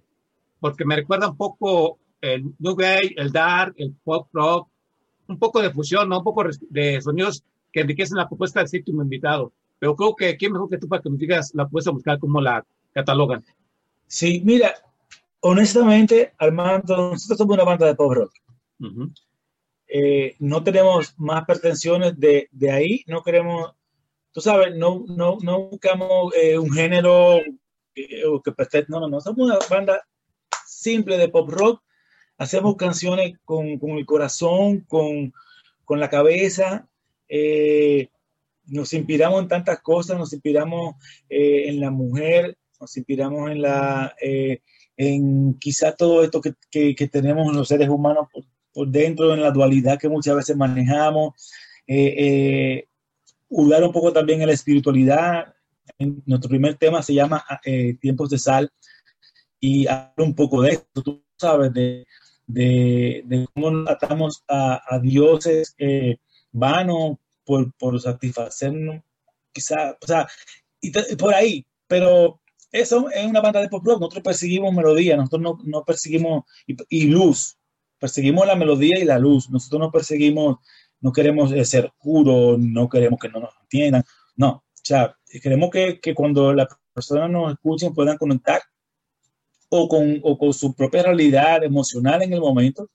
porque 0.61 0.85
me 0.85 0.97
recuerda 0.97 1.29
un 1.29 1.37
poco 1.37 1.99
el 2.21 2.45
New 2.59 2.75
Wave, 2.75 3.15
el 3.17 3.33
Dark, 3.33 3.75
el 3.77 3.95
Pop 4.05 4.29
Rock, 4.33 4.69
un 5.29 5.39
poco 5.39 5.61
de 5.61 5.71
fusión, 5.71 6.09
¿no? 6.09 6.19
un 6.19 6.25
poco 6.25 6.45
de 6.71 7.01
sonidos 7.01 7.43
que 7.73 7.81
enriquecen 7.81 8.17
la 8.17 8.29
propuesta 8.29 8.61
del 8.61 8.69
séptimo 8.69 9.03
invitado. 9.03 9.53
Pero 9.79 9.95
creo 9.95 10.15
que 10.15 10.37
quién 10.37 10.53
mejor 10.53 10.71
que 10.71 10.79
tú 10.79 10.89
para 10.89 11.03
que 11.03 11.11
nos 11.11 11.19
digas 11.19 11.53
la 11.55 11.65
propuesta 11.65 11.93
musical, 11.93 12.19
cómo 12.19 12.41
la 12.41 12.65
catalogan. 12.93 13.45
Sí, 14.07 14.41
mira, 14.45 14.75
honestamente, 15.41 16.33
Armando, 16.39 17.13
nosotros 17.13 17.39
somos 17.39 17.55
una 17.55 17.65
banda 17.65 17.87
de 17.87 17.95
pop 17.95 18.13
rock. 18.13 18.33
Eh, 19.89 20.35
no 20.41 20.63
tenemos 20.63 21.15
más 21.19 21.45
pretensiones 21.45 22.19
de, 22.19 22.49
de 22.51 22.71
ahí, 22.71 23.05
no 23.07 23.23
queremos, 23.23 23.73
tú 24.33 24.41
sabes, 24.41 24.75
no, 24.77 25.05
no, 25.09 25.39
no 25.43 25.69
buscamos 25.69 26.35
eh, 26.35 26.59
un 26.59 26.73
género 26.73 27.39
eh, 27.95 28.23
que 28.45 28.85
no, 28.89 29.01
no, 29.01 29.09
no, 29.09 29.21
somos 29.21 29.47
una 29.47 29.59
banda 29.71 30.03
simple 30.67 31.17
de 31.19 31.29
pop 31.29 31.49
rock, 31.49 31.83
hacemos 32.37 32.77
canciones 32.77 33.39
con, 33.45 33.79
con 33.79 33.91
el 33.93 34.07
corazón, 34.07 34.81
con, 34.81 35.33
con 35.85 36.01
la 36.01 36.11
cabeza, 36.11 36.89
eh, 37.29 38.09
nos 38.67 38.93
inspiramos 38.93 39.43
en 39.43 39.49
tantas 39.49 39.81
cosas, 39.81 40.19
nos 40.19 40.33
inspiramos 40.33 40.97
en 41.29 41.81
la 41.81 41.91
mujer, 41.93 42.59
nos 42.81 42.97
inspiramos 42.97 43.51
en 43.51 43.63
la, 43.63 44.15
eh, 44.21 44.61
en 44.97 45.55
quizá 45.59 45.95
todo 45.95 46.23
esto 46.23 46.41
que, 46.41 46.55
que, 46.71 46.95
que 46.95 47.09
tenemos 47.09 47.55
los 47.55 47.69
seres 47.69 47.89
humanos 47.89 48.29
por, 48.33 48.45
por 48.73 48.89
dentro, 48.89 49.33
en 49.33 49.41
la 49.41 49.51
dualidad 49.51 49.99
que 49.99 50.09
muchas 50.09 50.37
veces 50.37 50.57
manejamos, 50.57 51.35
eh, 51.87 52.15
eh, 52.19 52.89
un 53.49 53.93
poco 53.93 54.13
también 54.13 54.41
en 54.43 54.49
la 54.49 54.55
espiritualidad. 54.55 55.55
En 55.99 56.23
nuestro 56.27 56.49
primer 56.51 56.75
tema 56.77 57.03
se 57.03 57.15
llama 57.15 57.45
eh, 57.65 57.95
Tiempos 58.01 58.31
de 58.31 58.39
Sal 58.39 58.71
y 59.61 59.87
habla 59.87 60.13
un 60.19 60.35
poco 60.35 60.63
de 60.63 60.73
esto, 60.73 61.03
tú 61.03 61.25
sabes, 61.39 61.73
de, 61.73 62.07
de, 62.47 63.23
de 63.25 63.47
cómo 63.55 63.85
tratamos 63.85 64.43
a, 64.49 64.83
a 64.87 64.99
dioses 64.99 65.75
eh, 65.79 66.17
vanos 66.53 67.19
por, 67.45 67.73
por 67.75 68.01
satisfacernos, 68.01 69.03
quizá, 69.53 69.97
o 70.03 70.07
sea, 70.07 70.27
y 70.81 70.91
por 71.17 71.33
ahí, 71.33 71.65
pero 71.87 72.41
eso 72.81 73.11
es 73.11 73.27
una 73.27 73.41
banda 73.41 73.61
de 73.61 73.69
pop 73.69 73.85
rock, 73.85 74.01
nosotros 74.01 74.23
perseguimos 74.23 74.73
melodía, 74.75 75.17
nosotros 75.17 75.43
no, 75.43 75.59
no 75.65 75.85
perseguimos, 75.85 76.45
y, 76.67 77.07
luz, 77.07 77.59
perseguimos 77.99 78.47
la 78.47 78.57
melodía 78.57 78.99
y 78.99 79.05
la 79.05 79.19
luz, 79.19 79.51
nosotros 79.51 79.81
no 79.81 79.91
perseguimos, 79.91 80.59
no 81.01 81.13
queremos 81.13 81.53
eh, 81.53 81.65
ser 81.65 81.93
puros, 81.99 82.59
no 82.59 82.89
queremos 82.89 83.19
que 83.19 83.29
no 83.29 83.41
nos 83.41 83.55
entiendan, 83.63 84.05
no, 84.37 84.51
o 84.51 84.83
sea, 84.83 85.17
queremos 85.43 85.71
que, 85.71 86.01
que 86.01 86.15
cuando 86.15 86.53
las 86.53 86.69
personas 86.93 87.31
nos 87.31 87.53
escuchen 87.53 87.95
puedan 87.95 88.17
conectar 88.17 88.63
o 89.69 89.89
con, 89.89 90.21
o 90.23 90.39
con 90.39 90.53
su 90.53 90.75
propia 90.75 91.03
realidad 91.03 91.65
emocional 91.65 92.23
en 92.23 92.33
el 92.33 92.41
momento, 92.41 92.89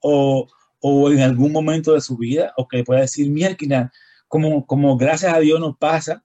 o, 0.00 0.46
o 0.80 1.10
en 1.10 1.20
algún 1.20 1.52
momento 1.52 1.92
de 1.92 2.00
su 2.00 2.16
vida, 2.16 2.52
o 2.56 2.66
que 2.68 2.84
pueda 2.84 3.00
decir, 3.00 3.30
mierda, 3.30 3.90
como, 4.28 4.66
como 4.66 4.96
gracias 4.96 5.34
a 5.34 5.40
Dios 5.40 5.60
nos 5.60 5.76
pasa 5.76 6.24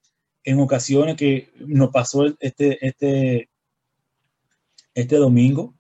en 0.50 0.60
ocasiones 0.60 1.16
que 1.16 1.52
nos 1.60 1.92
pasó 1.92 2.26
este, 2.40 2.86
este, 2.86 3.50
este 4.96 5.16
domingo, 5.16 5.76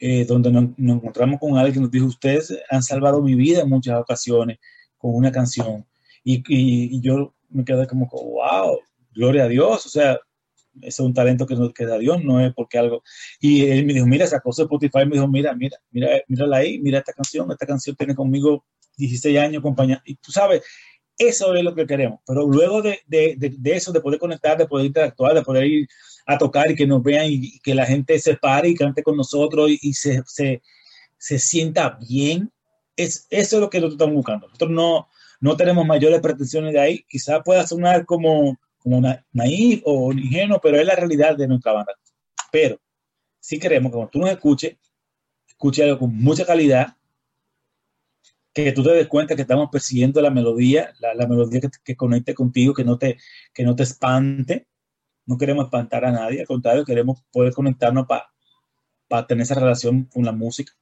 eh, 0.00 0.24
donde 0.24 0.50
nos, 0.50 0.76
nos 0.76 0.96
encontramos 0.96 1.38
con 1.38 1.56
alguien 1.56 1.74
que 1.74 1.80
nos 1.80 1.90
dijo, 1.90 2.06
ustedes 2.06 2.58
han 2.68 2.82
salvado 2.82 3.22
mi 3.22 3.36
vida 3.36 3.62
en 3.62 3.68
muchas 3.68 4.00
ocasiones 4.00 4.58
con 4.96 5.14
una 5.14 5.30
canción. 5.30 5.86
Y, 6.24 6.38
y, 6.48 6.96
y 6.96 7.00
yo 7.00 7.32
me 7.48 7.64
quedé 7.64 7.86
como, 7.86 8.08
wow, 8.08 8.80
gloria 9.12 9.44
a 9.44 9.48
Dios, 9.48 9.86
o 9.86 9.88
sea, 9.88 10.18
es 10.82 10.98
un 10.98 11.14
talento 11.14 11.46
que 11.46 11.54
nos 11.54 11.72
queda 11.72 11.94
a 11.94 11.98
Dios, 11.98 12.22
no 12.24 12.40
es 12.40 12.52
porque 12.54 12.76
algo. 12.76 13.04
Y 13.38 13.66
él 13.66 13.86
me 13.86 13.94
dijo, 13.94 14.06
mira, 14.06 14.26
sacó 14.26 14.52
su 14.52 14.62
Spotify, 14.62 15.06
me 15.06 15.14
dijo, 15.14 15.28
mira, 15.28 15.54
mira, 15.54 15.76
mira, 15.92 16.08
mírala 16.26 16.56
ahí, 16.56 16.80
mira 16.80 16.98
esta 16.98 17.12
canción, 17.12 17.50
esta 17.52 17.66
canción 17.66 17.94
tiene 17.94 18.16
conmigo 18.16 18.64
16 18.96 19.38
años 19.38 19.60
acompañada. 19.60 20.02
Y 20.04 20.16
tú 20.16 20.32
sabes, 20.32 20.62
eso 21.18 21.54
es 21.54 21.64
lo 21.64 21.74
que 21.74 21.86
queremos. 21.86 22.20
Pero 22.26 22.46
luego 22.46 22.80
de, 22.80 23.00
de, 23.06 23.36
de, 23.36 23.76
eso, 23.76 23.92
de 23.92 24.00
poder 24.00 24.20
conectar, 24.20 24.56
de 24.56 24.66
poder 24.66 24.86
interactuar, 24.86 25.34
de 25.34 25.42
poder 25.42 25.66
ir 25.66 25.88
a 26.26 26.38
tocar 26.38 26.70
y 26.70 26.76
que 26.76 26.86
nos 26.86 27.02
vean 27.02 27.26
y 27.28 27.58
que 27.60 27.74
la 27.74 27.84
gente 27.84 28.18
se 28.20 28.36
pare 28.36 28.68
y 28.68 28.74
cante 28.74 29.02
con 29.02 29.16
nosotros 29.16 29.68
y, 29.68 29.92
se, 29.94 30.22
se, 30.26 30.62
se, 31.16 31.38
sienta 31.38 31.98
bien, 32.08 32.52
es, 32.96 33.26
eso 33.30 33.56
es 33.56 33.60
lo 33.60 33.68
que 33.68 33.78
nosotros 33.78 33.94
estamos 33.94 34.14
buscando. 34.14 34.46
Nosotros 34.46 34.70
no, 34.70 35.08
no 35.40 35.56
tenemos 35.56 35.84
mayores 35.84 36.20
pretensiones 36.20 36.72
de 36.72 36.80
ahí. 36.80 37.04
Quizás 37.08 37.42
pueda 37.44 37.66
sonar 37.66 38.06
como, 38.06 38.56
como 38.78 39.00
na, 39.00 39.24
naif 39.32 39.82
o 39.84 40.12
ingenuo, 40.12 40.60
pero 40.62 40.78
es 40.78 40.86
la 40.86 40.94
realidad 40.94 41.36
de 41.36 41.48
nuestra 41.48 41.72
banda. 41.72 41.94
Pero 42.52 42.80
sí 43.40 43.58
queremos 43.58 43.90
que 43.90 43.96
cuando 43.96 44.10
tú 44.10 44.18
nos 44.20 44.30
escuches, 44.30 44.76
escuche 45.46 45.82
algo 45.82 45.98
con 45.98 46.14
mucha 46.14 46.46
calidad, 46.46 46.97
que 48.64 48.72
tú 48.72 48.82
te 48.82 48.90
des 48.90 49.08
cuenta 49.08 49.36
que 49.36 49.42
estamos 49.42 49.68
persiguiendo 49.70 50.20
la 50.20 50.30
melodía, 50.30 50.92
la, 51.00 51.14
la 51.14 51.26
melodía 51.26 51.60
que, 51.60 51.68
que, 51.84 51.96
conecte 51.96 52.34
contigo, 52.34 52.74
que 52.74 52.84
no, 52.84 52.98
te, 52.98 53.18
que 53.52 53.64
no 53.64 53.74
te 53.76 53.82
espante. 53.82 54.66
No 55.26 55.36
queremos 55.36 55.66
espantar 55.66 56.04
a 56.04 56.12
nadie, 56.12 56.40
al 56.40 56.46
contrario, 56.46 56.84
queremos 56.84 57.22
poder 57.30 57.52
conectarnos 57.52 58.06
para 58.06 58.30
pa 59.08 59.26
tener 59.26 59.42
esa 59.42 59.54
relación 59.54 60.04
con 60.04 60.24
la 60.24 60.32
música. 60.32 60.72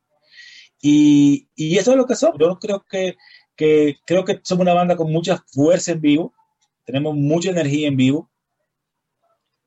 Y, 0.80 1.48
y, 1.54 1.78
eso 1.78 1.92
es 1.92 1.96
lo 1.96 2.06
que 2.06 2.16
somos. 2.16 2.36
Yo 2.38 2.58
creo 2.58 2.84
que, 2.88 3.16
que, 3.56 3.96
creo 4.04 4.24
que 4.24 4.40
somos 4.42 4.62
una 4.62 4.74
banda 4.74 4.96
con 4.96 5.10
mucha 5.10 5.44
fuerza 5.48 5.92
en 5.92 6.00
vivo, 6.00 6.34
tenemos 6.84 7.16
mucha 7.16 7.50
energía 7.50 7.88
en 7.88 7.96
vivo, 7.96 8.30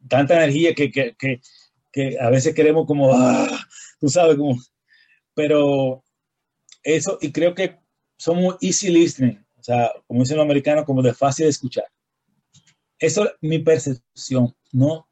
tanta 0.08 0.36
energía 0.36 0.74
que, 0.74 0.92
que, 0.92 1.16
que, 1.18 2.18
a 2.20 2.30
veces 2.30 2.54
queremos 2.54 2.86
como, 2.86 3.14
ah, 3.14 3.48
tú 4.00 4.08
sabes, 4.10 4.38
como 4.38 4.58
pero 5.34 6.04
eso, 6.84 7.18
y 7.22 7.32
creo 7.32 7.56
que 7.56 7.80
somos 8.20 8.58
easy 8.60 8.90
listening, 8.90 9.42
o 9.58 9.64
sea, 9.64 9.92
como 10.06 10.20
dicen 10.20 10.38
los 10.38 10.44
americanos, 10.44 10.84
como 10.84 11.02
de 11.02 11.14
fácil 11.14 11.46
de 11.46 11.52
escuchar. 11.52 11.86
Eso 13.00 13.24
es 13.24 13.32
mi 13.42 13.60
percepción, 13.60 14.54
¿no? 14.74 15.08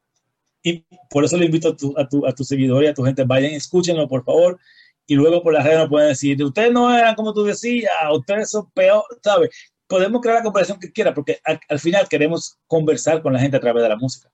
Y 0.62 0.86
por 1.10 1.24
eso 1.24 1.38
le 1.38 1.46
invito 1.46 1.70
a 1.70 1.78
tu, 1.78 1.98
a 1.98 2.08
tu, 2.08 2.28
a 2.28 2.34
tu 2.34 2.43
seguidor 2.43 2.84
y 2.84 2.88
a 2.88 2.93
tu 2.93 3.04
gente, 3.04 3.24
vayan, 3.24 3.54
escúchenlo, 3.54 4.10
por 4.10 4.26
favor, 4.26 4.60
y 5.06 5.15
luego 5.15 5.41
por 5.41 5.54
las 5.54 5.63
redes 5.63 5.80
nos 5.80 5.89
pueden 5.89 6.10
decir, 6.10 6.43
ustedes 6.43 6.74
no 6.74 6.93
eran 6.93 7.15
como 7.15 7.34
tú 7.34 7.46
decías, 7.46 7.89
ustedes 8.12 8.52
son 8.52 8.70
peor, 8.72 9.04
¿sabes? 9.24 9.52
Podemos 9.88 10.22
crear 10.22 10.39
la 10.39 10.43
conversación 10.43 10.78
que 10.78 10.91
quiera, 10.91 11.13
porque 11.13 11.39
al, 11.46 11.62
al 11.70 11.80
final 11.80 12.10
queremos 12.10 12.60
conversar 12.67 13.22
con 13.22 13.32
la 13.32 13.39
gente 13.39 13.56
a 13.56 13.62
través 13.62 13.84
de 13.84 13.89
la 13.89 13.96
música. 13.96 14.30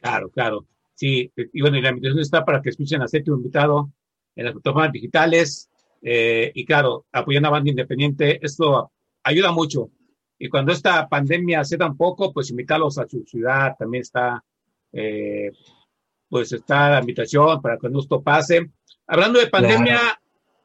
Claro, 0.00 0.30
claro. 0.30 0.66
Sí, 0.94 1.30
y 1.36 1.60
bueno, 1.60 1.76
y 1.76 1.82
la 1.82 1.90
invitación 1.90 2.20
está 2.20 2.42
para 2.42 2.62
que 2.62 2.70
escuchen 2.70 3.02
a 3.02 3.08
séptimo 3.08 3.36
invitado 3.36 3.92
en 4.34 4.46
las 4.46 4.54
plataformas 4.54 4.92
digitales. 4.92 5.68
Eh, 6.06 6.52
y 6.54 6.64
claro, 6.66 7.06
apoyando 7.10 7.48
a 7.48 7.52
banda 7.52 7.70
independiente, 7.70 8.38
esto 8.44 8.92
ayuda 9.22 9.50
mucho. 9.52 9.88
Y 10.38 10.48
cuando 10.50 10.72
esta 10.72 11.08
pandemia 11.08 11.64
se 11.64 11.78
da 11.78 11.86
un 11.86 11.96
poco, 11.96 12.30
pues 12.32 12.50
invitarlos 12.50 12.98
a 12.98 13.08
su 13.08 13.24
ciudad, 13.24 13.74
también 13.78 14.02
está, 14.02 14.44
eh, 14.92 15.50
pues 16.28 16.52
está 16.52 16.90
la 16.90 17.00
invitación 17.00 17.62
para 17.62 17.76
que 17.76 17.80
cuando 17.80 18.00
esto 18.00 18.20
pase. 18.20 18.70
Hablando 19.06 19.40
de 19.40 19.46
pandemia, 19.46 19.98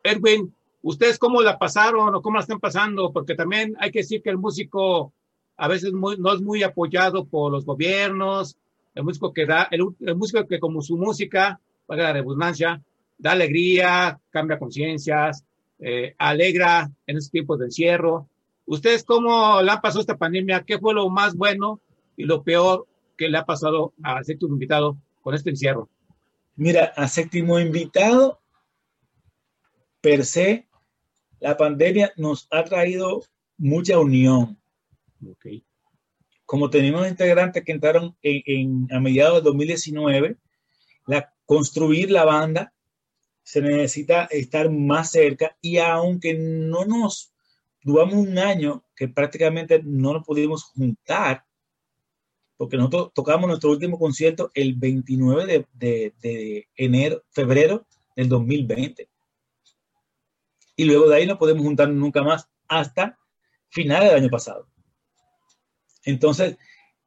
Edwin, 0.03 0.53
¿ustedes 0.81 1.17
cómo 1.17 1.41
la 1.41 1.57
pasaron 1.57 2.13
o 2.13 2.21
cómo 2.21 2.35
la 2.35 2.41
están 2.41 2.59
pasando? 2.59 3.13
Porque 3.13 3.35
también 3.35 3.75
hay 3.79 3.91
que 3.91 3.99
decir 3.99 4.21
que 4.21 4.31
el 4.31 4.37
músico 4.37 5.13
a 5.55 5.67
veces 5.67 5.93
muy- 5.93 6.17
no 6.17 6.33
es 6.33 6.41
muy 6.41 6.63
apoyado 6.63 7.25
por 7.25 7.51
los 7.51 7.65
gobiernos, 7.65 8.57
el 8.95 9.03
músico 9.03 9.31
que 9.33 9.45
da, 9.45 9.67
el, 9.71 9.85
el 10.01 10.15
músico 10.15 10.45
que 10.47 10.59
como 10.59 10.81
su 10.81 10.97
música, 10.97 11.59
para 11.85 12.03
la 12.03 12.13
redundancia, 12.13 12.81
da 13.19 13.33
alegría, 13.33 14.19
cambia 14.31 14.57
conciencias, 14.57 15.45
eh, 15.77 16.15
alegra 16.17 16.89
en 17.05 17.17
estos 17.17 17.31
tiempos 17.31 17.59
de 17.59 17.65
encierro. 17.65 18.27
¿Ustedes 18.65 19.03
cómo 19.03 19.61
le 19.61 19.69
han 19.71 19.81
pasado 19.81 19.99
esta 20.01 20.17
pandemia? 20.17 20.63
¿Qué 20.63 20.79
fue 20.79 20.93
lo 20.93 21.09
más 21.09 21.35
bueno 21.35 21.79
y 22.17 22.23
lo 22.23 22.41
peor 22.43 22.87
que 23.17 23.27
le 23.29 23.37
ha 23.37 23.45
pasado 23.45 23.93
a 24.01 24.23
séptimo 24.23 24.53
invitado 24.53 24.97
con 25.21 25.35
este 25.35 25.51
encierro? 25.51 25.89
Mira, 26.55 26.85
a 26.95 27.07
séptimo 27.07 27.59
invitado, 27.59 28.39
per 30.01 30.25
se, 30.25 30.67
la 31.39 31.55
pandemia 31.57 32.11
nos 32.17 32.47
ha 32.51 32.63
traído 32.63 33.21
mucha 33.57 33.99
unión. 33.99 34.57
Ok, 35.29 35.45
Como 36.45 36.69
tenemos 36.69 37.07
integrantes 37.07 37.63
que 37.63 37.71
entraron 37.73 38.15
en, 38.21 38.41
en- 38.45 38.87
a 38.95 38.99
mediados 38.99 39.35
de 39.43 39.49
2019, 39.49 40.37
la, 41.05 41.33
construir 41.45 42.11
la 42.11 42.23
banda 42.25 42.73
se 43.49 43.61
necesita 43.63 44.25
estar 44.25 44.69
más 44.69 45.09
cerca 45.09 45.57
y 45.59 45.79
aunque 45.79 46.35
no 46.35 46.85
nos 46.85 47.33
duramos 47.81 48.13
un 48.13 48.37
año 48.37 48.85
que 48.95 49.07
prácticamente 49.07 49.81
no 49.83 50.13
nos 50.13 50.23
pudimos 50.23 50.65
juntar, 50.65 51.43
porque 52.57 52.77
nosotros 52.77 53.11
tocamos 53.15 53.47
nuestro 53.47 53.71
último 53.71 53.97
concierto 53.97 54.51
el 54.53 54.75
29 54.75 55.65
de, 55.73 56.13
de- 56.21 56.67
enero, 56.75 57.23
febrero 57.31 57.87
del 58.15 58.29
2020. 58.29 59.09
Y 60.75 60.83
luego 60.83 61.09
de 61.09 61.15
ahí 61.15 61.25
no 61.25 61.39
podemos 61.39 61.63
juntar 61.63 61.89
nunca 61.89 62.21
más 62.21 62.47
hasta 62.67 63.17
finales 63.69 64.09
del 64.09 64.19
año 64.21 64.29
pasado. 64.29 64.67
Entonces, 66.03 66.55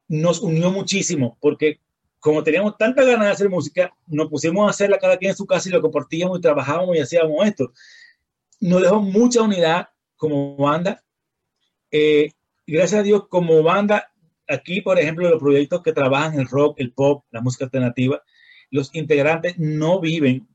nos 0.08 0.40
unió 0.40 0.72
muchísimo 0.72 1.38
porque 1.40 1.78
como 2.22 2.44
teníamos 2.44 2.78
tanta 2.78 3.02
ganas 3.02 3.26
de 3.26 3.32
hacer 3.32 3.48
música, 3.48 3.92
nos 4.06 4.28
pusimos 4.28 4.64
a 4.64 4.70
hacerla 4.70 4.96
cada 4.96 5.16
quien 5.16 5.30
en 5.32 5.36
su 5.36 5.44
casa 5.44 5.68
y 5.68 5.72
lo 5.72 5.82
compartíamos 5.82 6.38
y 6.38 6.40
trabajábamos 6.40 6.94
y 6.96 7.00
hacíamos 7.00 7.44
esto. 7.44 7.72
Nos 8.60 8.80
dejó 8.80 9.02
mucha 9.02 9.42
unidad 9.42 9.88
como 10.16 10.56
banda. 10.56 11.02
Eh, 11.90 12.30
gracias 12.64 13.00
a 13.00 13.02
Dios, 13.02 13.26
como 13.28 13.60
banda, 13.64 14.12
aquí, 14.48 14.80
por 14.82 15.00
ejemplo, 15.00 15.28
los 15.28 15.40
proyectos 15.40 15.82
que 15.82 15.92
trabajan 15.92 16.38
el 16.38 16.46
rock, 16.46 16.76
el 16.78 16.92
pop, 16.92 17.24
la 17.32 17.40
música 17.40 17.64
alternativa, 17.64 18.22
los 18.70 18.94
integrantes 18.94 19.58
no 19.58 19.98
viven 19.98 20.46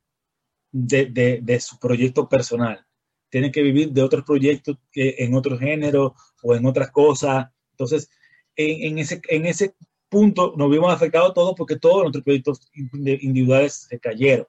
de, 0.72 1.08
de- 1.08 1.40
de 1.42 1.60
su 1.60 1.78
proyecto 1.80 2.30
personal. 2.30 2.86
Tienen 3.30 3.52
que 3.52 3.62
vivir 3.62 3.92
de 3.92 4.04
otros 4.04 4.24
proyectos 4.24 4.78
en 4.94 5.36
otros 5.36 5.60
géneros 5.60 6.14
o 6.42 6.56
en 6.56 6.66
otras 6.66 6.92
cosas. 6.92 7.48
Entonces, 7.72 8.10
en, 8.56 8.92
en 8.94 9.00
ese, 9.00 9.22
en 9.28 9.46
ese 9.46 9.76
punto 10.10 10.54
nos 10.58 10.70
vimos 10.70 10.94
afectados 10.94 11.34
todos 11.34 11.54
porque 11.58 11.78
todos 11.78 12.04
nuestros 12.04 12.24
proyectos 12.24 12.62
indi- 12.74 13.20
individuales 13.22 13.88
se 13.90 14.00
cayeron. 14.00 14.48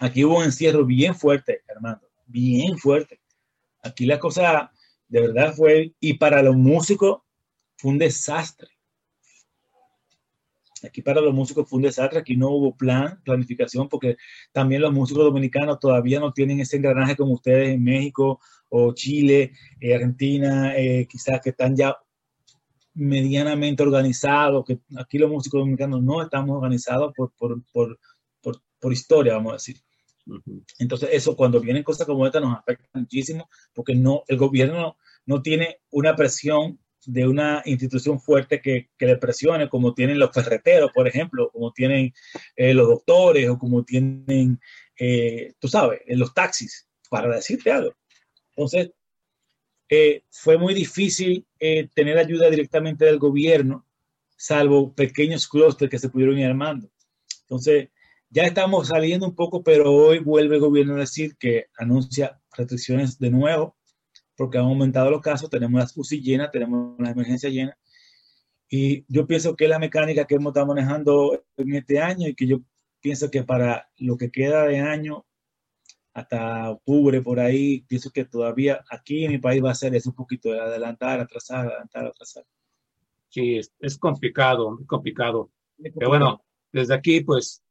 Aquí 0.00 0.24
hubo 0.24 0.38
un 0.38 0.44
encierro 0.44 0.84
bien 0.84 1.14
fuerte, 1.14 1.62
Armando, 1.68 2.08
bien 2.26 2.76
fuerte. 2.78 3.20
Aquí 3.82 4.06
la 4.06 4.18
cosa 4.18 4.70
de 5.08 5.20
verdad 5.20 5.54
fue, 5.54 5.94
y 6.00 6.14
para 6.14 6.42
los 6.42 6.56
músicos 6.56 7.20
fue 7.76 7.90
un 7.90 7.98
desastre. 7.98 8.68
Aquí 10.84 11.00
para 11.02 11.20
los 11.20 11.32
músicos 11.32 11.68
fue 11.68 11.76
un 11.76 11.82
desastre, 11.84 12.18
aquí 12.18 12.36
no 12.36 12.50
hubo 12.50 12.76
plan, 12.76 13.20
planificación, 13.22 13.88
porque 13.88 14.16
también 14.50 14.82
los 14.82 14.92
músicos 14.92 15.22
dominicanos 15.22 15.78
todavía 15.78 16.18
no 16.18 16.32
tienen 16.32 16.58
ese 16.58 16.78
engranaje 16.78 17.14
como 17.14 17.34
ustedes 17.34 17.68
en 17.68 17.84
México 17.84 18.40
o 18.68 18.92
Chile, 18.92 19.52
eh, 19.80 19.94
Argentina, 19.94 20.76
eh, 20.76 21.06
quizás 21.08 21.40
que 21.40 21.50
están 21.50 21.76
ya 21.76 21.96
medianamente 22.94 23.82
organizados, 23.82 24.64
que 24.64 24.78
aquí 24.96 25.18
los 25.18 25.30
músicos 25.30 25.60
dominicanos 25.60 26.02
no 26.02 26.22
estamos 26.22 26.56
organizados 26.56 27.12
por, 27.14 27.32
por, 27.32 27.62
por, 27.72 27.98
por, 28.40 28.62
por 28.78 28.92
historia, 28.92 29.34
vamos 29.34 29.52
a 29.52 29.56
decir. 29.56 29.76
Entonces, 30.78 31.08
eso 31.12 31.36
cuando 31.36 31.60
vienen 31.60 31.82
cosas 31.82 32.06
como 32.06 32.26
esta 32.26 32.38
nos 32.38 32.56
afecta 32.56 32.86
muchísimo 32.94 33.48
porque 33.74 33.94
no, 33.94 34.22
el 34.28 34.36
gobierno 34.36 34.96
no 35.26 35.42
tiene 35.42 35.80
una 35.90 36.14
presión 36.14 36.78
de 37.04 37.26
una 37.26 37.62
institución 37.64 38.20
fuerte 38.20 38.60
que, 38.60 38.90
que 38.96 39.06
le 39.06 39.16
presione, 39.16 39.68
como 39.68 39.94
tienen 39.94 40.20
los 40.20 40.30
ferreteros, 40.30 40.92
por 40.92 41.08
ejemplo, 41.08 41.50
como 41.50 41.72
tienen 41.72 42.14
eh, 42.54 42.74
los 42.74 42.86
doctores 42.86 43.48
o 43.48 43.58
como 43.58 43.84
tienen, 43.84 44.60
eh, 44.96 45.54
tú 45.58 45.66
sabes, 45.66 46.00
eh, 46.06 46.16
los 46.16 46.32
taxis, 46.32 46.88
para 47.10 47.34
decirte 47.34 47.72
algo. 47.72 47.94
Entonces, 48.54 48.92
eh, 49.88 50.24
fue 50.30 50.56
muy 50.56 50.74
difícil 50.74 51.46
eh, 51.64 51.88
tener 51.94 52.18
ayuda 52.18 52.50
directamente 52.50 53.04
del 53.04 53.20
gobierno, 53.20 53.86
salvo 54.36 54.92
pequeños 54.92 55.46
clústeres 55.46 55.92
que 55.92 55.98
se 56.00 56.08
pudieron 56.08 56.36
ir 56.36 56.46
armando. 56.46 56.90
Entonces, 57.42 57.90
ya 58.30 58.42
estamos 58.42 58.88
saliendo 58.88 59.26
un 59.26 59.36
poco, 59.36 59.62
pero 59.62 59.92
hoy 59.92 60.18
vuelve 60.18 60.56
el 60.56 60.60
gobierno 60.60 60.96
a 60.96 60.98
decir 60.98 61.36
que 61.36 61.66
anuncia 61.78 62.40
restricciones 62.56 63.16
de 63.16 63.30
nuevo, 63.30 63.76
porque 64.36 64.58
han 64.58 64.64
aumentado 64.64 65.08
los 65.12 65.20
casos, 65.20 65.50
tenemos 65.50 65.80
las 65.80 65.96
UCI 65.96 66.20
llenas, 66.20 66.50
tenemos 66.50 66.98
las 66.98 67.12
emergencias 67.12 67.52
llenas. 67.52 67.76
Y 68.68 69.04
yo 69.06 69.28
pienso 69.28 69.54
que 69.54 69.66
es 69.66 69.70
la 69.70 69.78
mecánica 69.78 70.24
que 70.24 70.34
hemos 70.34 70.50
estado 70.50 70.66
manejando 70.66 71.44
en 71.56 71.74
este 71.76 72.00
año 72.00 72.26
y 72.26 72.34
que 72.34 72.48
yo 72.48 72.60
pienso 73.00 73.30
que 73.30 73.44
para 73.44 73.88
lo 73.98 74.16
que 74.16 74.32
queda 74.32 74.64
de 74.64 74.80
año, 74.80 75.24
hasta 76.14 76.70
octubre, 76.70 77.22
por 77.22 77.40
ahí, 77.40 77.82
pienso 77.88 78.10
que 78.10 78.24
todavía 78.24 78.84
aquí 78.90 79.24
en 79.24 79.32
mi 79.32 79.38
país 79.38 79.64
va 79.64 79.70
a 79.70 79.74
ser 79.74 79.94
eso 79.94 80.10
un 80.10 80.16
poquito 80.16 80.50
de 80.50 80.60
adelantar, 80.60 81.20
atrasar, 81.20 81.66
adelantar, 81.66 82.06
atrasar. 82.06 82.44
Sí, 83.28 83.56
es, 83.56 83.72
es 83.78 83.96
complicado, 83.98 84.78
es 84.80 84.86
complicado. 84.86 85.50
Pero 85.78 86.08
bueno, 86.08 86.44
desde 86.70 86.94
aquí, 86.94 87.22
pues, 87.22 87.62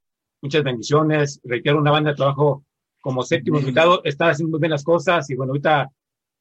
muchas 0.42 0.64
bendiciones. 0.64 1.40
Requiere 1.44 1.78
una 1.78 1.92
banda 1.92 2.12
de 2.12 2.16
trabajo 2.16 2.66
como 3.00 3.24
séptimo 3.24 3.60
invitado, 3.60 4.02
está 4.04 4.30
haciendo 4.30 4.52
muy 4.52 4.60
bien 4.60 4.72
las 4.72 4.84
cosas 4.84 5.28
y 5.30 5.36
bueno, 5.36 5.52
ahorita 5.52 5.90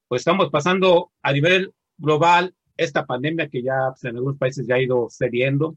pues 0.08 0.20
estamos 0.20 0.50
pasando 0.50 1.12
a 1.22 1.32
nivel 1.32 1.72
global 1.96 2.54
esta 2.76 3.06
pandemia 3.06 3.48
que 3.48 3.62
ya 3.62 3.90
pues, 3.90 4.04
en 4.04 4.16
algunos 4.16 4.36
países 4.36 4.66
ya 4.66 4.74
ha 4.74 4.82
ido 4.82 5.08
cediendo. 5.10 5.76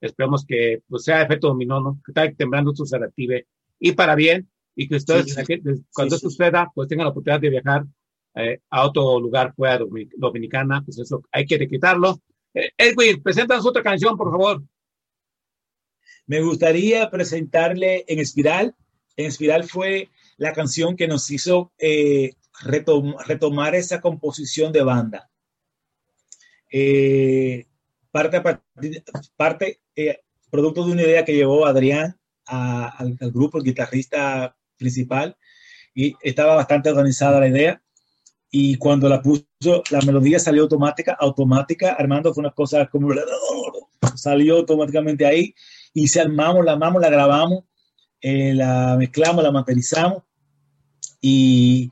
Esperemos 0.00 0.44
que 0.44 0.82
pues 0.88 1.04
sea 1.04 1.22
efecto 1.22 1.48
dominó, 1.48 1.80
¿no? 1.80 2.00
Que 2.04 2.10
está 2.10 2.32
temblando 2.32 2.72
esto 2.72 2.84
se 2.84 2.98
reactive 2.98 3.46
y 3.78 3.92
para 3.92 4.14
bien 4.14 4.48
y 4.76 4.88
que 4.88 4.96
ustedes, 4.96 5.34
Sí, 5.34 5.44
sí. 5.46 5.60
cuando 5.92 6.16
esto 6.16 6.28
suceda, 6.30 6.70
pues 6.74 6.88
tengan 6.88 7.04
la 7.06 7.10
oportunidad 7.10 7.40
de 7.40 7.50
viajar 7.50 7.84
eh, 8.34 8.60
a 8.70 8.84
otro 8.86 9.20
lugar 9.20 9.54
fuera 9.54 9.78
Dominicana, 10.16 10.82
pues 10.84 10.98
eso 10.98 11.22
hay 11.30 11.46
que 11.46 11.68
quitarlo. 11.68 12.20
Eh, 12.52 12.70
Edwin, 12.76 13.22
preséntanos 13.22 13.64
otra 13.66 13.82
canción, 13.82 14.16
por 14.16 14.30
favor. 14.30 14.62
Me 16.26 16.40
gustaría 16.40 17.10
presentarle 17.10 18.04
en 18.08 18.18
Espiral. 18.18 18.74
En 19.16 19.26
Espiral 19.26 19.64
fue 19.64 20.10
la 20.36 20.52
canción 20.52 20.96
que 20.96 21.06
nos 21.06 21.30
hizo 21.30 21.72
eh, 21.78 22.32
retom- 22.64 23.16
retomar 23.26 23.74
esa 23.74 24.00
composición 24.00 24.72
de 24.72 24.82
banda. 24.82 25.30
Eh, 26.72 27.66
parte, 28.10 29.80
producto 30.50 30.84
de 30.86 30.92
una 30.92 31.02
idea 31.02 31.24
que 31.24 31.34
llevó 31.34 31.66
Adrián 31.66 32.18
a- 32.46 32.88
al, 32.88 33.16
al 33.20 33.30
grupo, 33.30 33.58
el 33.58 33.64
guitarrista 33.64 34.56
principal, 34.76 35.36
y 35.94 36.14
estaba 36.22 36.56
bastante 36.56 36.90
organizada 36.90 37.40
la 37.40 37.48
idea. 37.48 37.80
Y 38.50 38.76
cuando 38.76 39.08
la 39.08 39.20
puso, 39.20 39.82
la 39.90 40.00
melodía 40.02 40.38
salió 40.38 40.62
automática, 40.62 41.16
automática, 41.18 41.94
Armando 41.94 42.32
fue 42.32 42.42
una 42.42 42.52
cosa 42.52 42.86
como 42.86 43.12
salió 44.16 44.58
automáticamente 44.58 45.26
ahí 45.26 45.54
y 45.92 46.08
se 46.08 46.20
armamos, 46.20 46.64
la 46.64 46.72
armamos, 46.72 47.00
la 47.02 47.10
grabamos, 47.10 47.64
eh, 48.20 48.54
la 48.54 48.96
mezclamos, 48.98 49.42
la 49.42 49.50
masterizamos 49.50 50.22
y, 51.20 51.90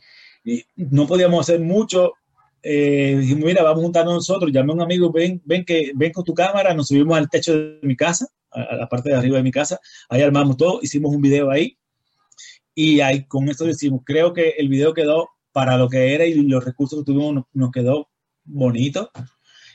no 0.76 1.06
podíamos 1.06 1.40
hacer 1.40 1.60
mucho. 1.60 2.14
Eh, 2.64 3.16
dijimos, 3.20 3.44
mira, 3.44 3.62
vamos 3.62 3.80
a 3.80 3.82
juntarnos 3.82 4.14
nosotros, 4.14 4.52
llamé 4.52 4.72
a 4.72 4.74
un 4.76 4.82
amigo, 4.82 5.10
ven, 5.10 5.40
ven, 5.44 5.64
que, 5.64 5.92
ven 5.94 6.12
con 6.12 6.24
tu 6.24 6.34
cámara, 6.34 6.74
nos 6.74 6.88
subimos 6.88 7.16
al 7.16 7.28
techo 7.28 7.52
de 7.56 7.80
mi 7.82 7.96
casa, 7.96 8.26
a 8.50 8.76
la 8.76 8.88
parte 8.88 9.10
de 9.10 9.16
arriba 9.16 9.36
de 9.36 9.42
mi 9.42 9.50
casa, 9.50 9.80
ahí 10.08 10.22
armamos 10.22 10.56
todo, 10.56 10.80
hicimos 10.82 11.14
un 11.14 11.22
video 11.22 11.50
ahí 11.50 11.76
y 12.74 13.00
ahí 13.00 13.24
con 13.24 13.48
esto 13.48 13.64
decimos, 13.64 14.02
creo 14.04 14.32
que 14.32 14.50
el 14.58 14.68
video 14.68 14.94
quedó 14.94 15.28
para 15.52 15.76
lo 15.76 15.88
que 15.88 16.14
era 16.14 16.24
y 16.24 16.34
los 16.34 16.64
recursos 16.64 17.00
que 17.00 17.04
tuvimos 17.04 17.34
nos, 17.34 17.44
nos 17.52 17.70
quedó 17.70 18.08
bonito. 18.44 19.10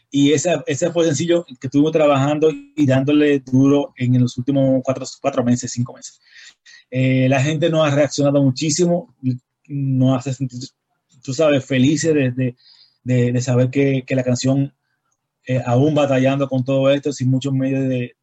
Y 0.09 0.31
ese, 0.31 0.55
ese 0.67 0.91
fue 0.91 1.05
sencillo 1.05 1.45
que 1.59 1.67
estuvimos 1.67 1.91
trabajando 1.91 2.49
y 2.51 2.85
dándole 2.85 3.39
duro 3.39 3.93
en 3.97 4.19
los 4.21 4.37
últimos 4.37 4.81
cuatro, 4.83 5.05
cuatro 5.21 5.43
meses, 5.43 5.71
cinco 5.71 5.93
meses. 5.93 6.19
Eh, 6.89 7.27
la 7.27 7.41
gente 7.41 7.69
nos 7.69 7.85
ha 7.85 7.93
reaccionado 7.93 8.41
muchísimo, 8.41 9.15
nos 9.67 10.17
hace 10.17 10.33
sentir, 10.33 10.59
tú 11.21 11.33
sabes, 11.33 11.65
felices 11.65 12.13
de, 12.13 12.31
de, 12.31 12.55
de, 13.03 13.31
de 13.33 13.41
saber 13.41 13.69
que, 13.69 14.03
que, 14.07 14.15
la 14.15 14.23
canción, 14.23 14.73
eh, 15.45 15.61
aún 15.65 15.93
batallando 15.93 16.47
con 16.47 16.63
todo 16.63 16.89
esto, 16.89 17.11
sin 17.11 17.29
muchos 17.29 17.53
medios 17.53 17.87
de, 17.89 18.15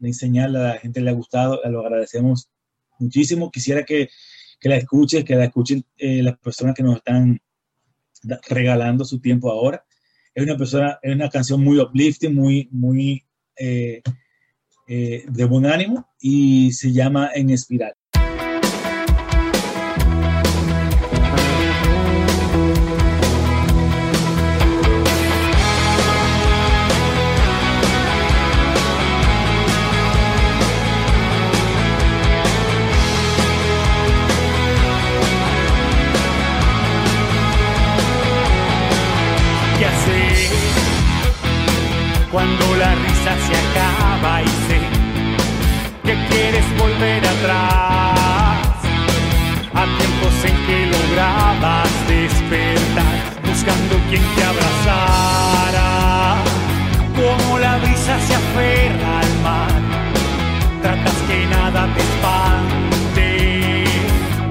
enseñarla, 0.00 0.60
a 0.60 0.74
la 0.74 0.78
gente 0.78 1.00
le 1.00 1.10
ha 1.10 1.14
gustado, 1.14 1.60
lo 1.64 1.80
agradecemos 1.80 2.50
muchísimo. 2.98 3.50
Quisiera 3.50 3.84
que, 3.84 4.08
que 4.60 4.68
la 4.68 4.76
escuches, 4.76 5.24
que 5.24 5.36
la 5.36 5.44
escuchen 5.44 5.84
eh, 5.96 6.22
las 6.22 6.38
personas 6.38 6.74
que 6.74 6.82
nos 6.82 6.96
están 6.96 7.40
regalando 8.48 9.04
su 9.04 9.20
tiempo 9.20 9.50
ahora. 9.50 9.84
Es 10.34 10.44
una 10.44 10.56
persona, 10.56 10.98
es 11.02 11.14
una 11.14 11.30
canción 11.30 11.62
muy 11.62 11.78
uplifting, 11.78 12.34
muy, 12.34 12.68
muy 12.70 13.24
eh, 13.56 14.02
eh, 14.88 15.24
de 15.26 15.44
buen 15.44 15.66
ánimo 15.66 16.08
y 16.20 16.72
se 16.72 16.92
llama 16.92 17.30
En 17.34 17.50
Espiral. 17.50 17.94
Cuando 42.30 42.76
la 42.76 42.94
risa 42.94 43.32
se 43.46 43.54
acaba 43.64 44.42
y 44.42 44.46
sé 44.66 44.80
que 46.04 46.14
quieres 46.28 46.64
volver 46.78 47.26
atrás. 47.26 48.66
A 49.74 49.84
tiempos 49.98 50.44
en 50.44 50.56
que 50.66 50.86
lograbas 50.86 51.90
despertar 52.08 53.16
buscando 53.44 53.94
quien 54.08 54.22
te 54.34 54.44
abrazara. 54.44 55.88
Como 57.14 57.58
la 57.58 57.78
brisa 57.78 58.18
se 58.26 58.34
aferra 58.34 59.20
al 59.20 59.32
mar 59.42 59.86
tratas 60.82 61.18
que 61.26 61.46
nada 61.46 61.88
te 61.94 62.00
espante 62.00 62.86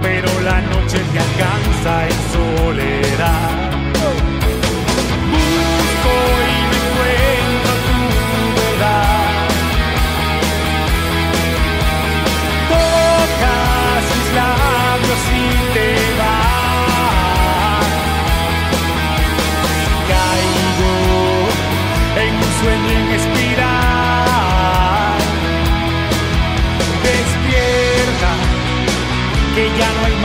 pero 0.01 0.29
la 0.41 0.59
noche 0.61 0.99
te 1.13 1.19
alcanza 1.19 2.07
en 2.07 2.19
soledad 2.33 3.54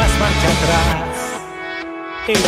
más 0.00 0.18
marcha 0.18 0.48
atrás. 0.56 1.18
Hey. 2.26 2.42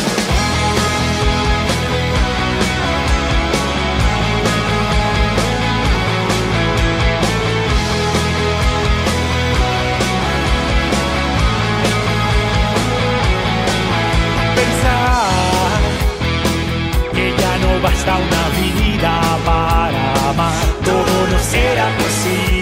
basta 17.83 18.15
una 18.17 18.45
vida 18.61 19.13
para 19.45 20.31
amar, 20.31 20.67
todo 20.85 21.27
no 21.31 21.39
será 21.41 21.89
posible. 21.99 22.62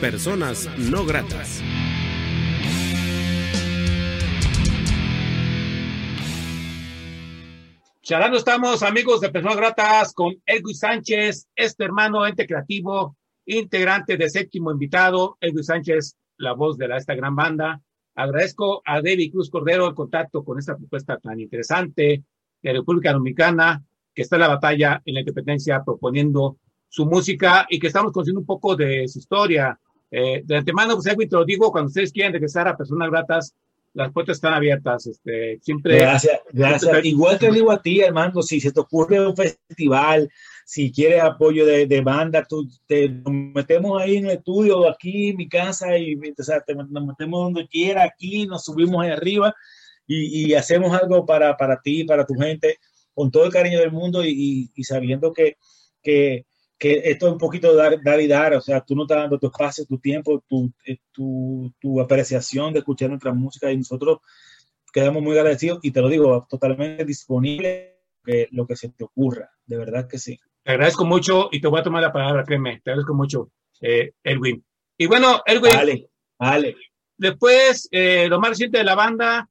personas 0.00 0.68
no 0.78 1.04
gratas. 1.04 1.62
Charlando 8.02 8.36
estamos, 8.36 8.82
amigos 8.82 9.22
de 9.22 9.30
Personas 9.30 9.56
Gratas, 9.56 10.12
con 10.12 10.34
Edwin 10.44 10.74
Sánchez, 10.74 11.48
este 11.56 11.84
hermano 11.84 12.26
ente 12.26 12.46
creativo, 12.46 13.16
integrante 13.46 14.18
de 14.18 14.28
séptimo 14.28 14.70
invitado, 14.70 15.38
Edwin 15.40 15.64
Sánchez, 15.64 16.16
la 16.36 16.52
voz 16.52 16.76
de 16.76 16.88
la, 16.88 16.98
esta 16.98 17.14
gran 17.14 17.34
banda. 17.34 17.80
Agradezco 18.14 18.82
a 18.84 19.00
David 19.00 19.32
Cruz 19.32 19.48
Cordero 19.48 19.88
el 19.88 19.94
contacto 19.94 20.44
con 20.44 20.58
esta 20.58 20.76
propuesta 20.76 21.16
tan 21.18 21.40
interesante 21.40 22.22
de 22.62 22.72
República 22.72 23.12
Dominicana, 23.12 23.82
que 24.14 24.22
está 24.22 24.36
en 24.36 24.40
la 24.40 24.48
batalla 24.48 25.00
en 25.04 25.14
la 25.14 25.20
independencia 25.20 25.82
proponiendo 25.82 26.58
su 26.94 27.06
música 27.06 27.66
y 27.68 27.80
que 27.80 27.88
estamos 27.88 28.12
conociendo 28.12 28.38
un 28.38 28.46
poco 28.46 28.76
de 28.76 29.08
su 29.08 29.18
historia. 29.18 29.76
Eh, 30.12 30.42
de 30.44 30.56
antemano, 30.58 30.94
pues 30.94 31.16
te 31.16 31.26
lo 31.36 31.44
digo, 31.44 31.72
cuando 31.72 31.88
ustedes 31.88 32.12
quieran 32.12 32.32
regresar 32.32 32.68
a 32.68 32.76
Personas 32.76 33.10
Gratas, 33.10 33.52
las 33.94 34.12
puertas 34.12 34.36
están 34.36 34.54
abiertas. 34.54 35.04
Este, 35.08 35.58
siempre. 35.60 35.98
Gracias, 35.98 36.40
gracias. 36.52 37.04
Igual 37.04 37.36
te 37.40 37.50
digo 37.50 37.72
a 37.72 37.82
ti, 37.82 38.00
Armando, 38.00 38.42
si 38.42 38.60
se 38.60 38.70
te 38.70 38.78
ocurre 38.78 39.26
un 39.26 39.34
festival, 39.34 40.30
si 40.64 40.92
quieres 40.92 41.20
apoyo 41.20 41.66
de, 41.66 41.88
de 41.88 42.00
banda, 42.00 42.46
tú, 42.48 42.68
te, 42.86 43.08
nos 43.08 43.32
metemos 43.32 44.00
ahí 44.00 44.18
en 44.18 44.26
el 44.26 44.36
estudio, 44.36 44.88
aquí 44.88 45.30
en 45.30 45.36
mi 45.36 45.48
casa, 45.48 45.98
y 45.98 46.14
o 46.14 46.44
sea, 46.44 46.60
te, 46.60 46.76
nos 46.76 47.04
metemos 47.04 47.42
donde 47.42 47.66
quiera, 47.66 48.04
aquí, 48.04 48.46
nos 48.46 48.66
subimos 48.66 49.02
ahí 49.02 49.10
arriba 49.10 49.52
y, 50.06 50.46
y 50.46 50.54
hacemos 50.54 50.96
algo 50.96 51.26
para, 51.26 51.56
para 51.56 51.80
ti, 51.80 52.04
para 52.04 52.24
tu 52.24 52.34
gente, 52.34 52.78
con 53.12 53.32
todo 53.32 53.46
el 53.46 53.52
cariño 53.52 53.80
del 53.80 53.90
mundo 53.90 54.24
y, 54.24 54.70
y 54.72 54.84
sabiendo 54.84 55.32
que, 55.32 55.56
que, 56.00 56.46
que 56.78 57.02
esto 57.04 57.26
es 57.26 57.32
un 57.32 57.38
poquito 57.38 57.74
dar, 57.74 58.02
dar 58.02 58.20
y 58.20 58.26
dar, 58.26 58.54
o 58.54 58.60
sea, 58.60 58.80
tú 58.80 58.94
no 58.96 59.02
estás 59.02 59.18
dando 59.18 59.38
tu 59.38 59.46
espacio, 59.46 59.86
tu 59.86 59.98
tiempo, 59.98 60.42
tu, 60.48 60.72
eh, 60.84 60.98
tu, 61.12 61.72
tu 61.80 62.00
apreciación 62.00 62.72
de 62.72 62.80
escuchar 62.80 63.08
nuestra 63.10 63.32
música 63.32 63.70
y 63.70 63.76
nosotros 63.76 64.18
quedamos 64.92 65.22
muy 65.22 65.36
agradecidos 65.38 65.78
y 65.82 65.90
te 65.90 66.00
lo 66.00 66.08
digo, 66.08 66.46
totalmente 66.48 67.04
disponible 67.04 67.98
que 68.24 68.48
lo 68.52 68.66
que 68.66 68.76
se 68.76 68.88
te 68.90 69.04
ocurra, 69.04 69.50
de 69.66 69.76
verdad 69.76 70.08
que 70.08 70.18
sí. 70.18 70.38
Te 70.62 70.72
agradezco 70.72 71.04
mucho 71.04 71.48
y 71.52 71.60
te 71.60 71.68
voy 71.68 71.80
a 71.80 71.84
tomar 71.84 72.02
la 72.02 72.12
palabra, 72.12 72.44
créeme, 72.44 72.80
te 72.82 72.90
agradezco 72.90 73.14
mucho, 73.14 73.50
eh. 73.80 74.12
Y 74.96 75.06
bueno, 75.06 75.42
Edwin, 75.46 75.72
Vale, 75.74 76.08
vale. 76.38 76.76
después, 77.16 77.88
eh, 77.90 78.28
lo 78.28 78.40
más 78.40 78.50
reciente 78.50 78.78
de 78.78 78.84
la 78.84 78.94
banda 78.94 79.48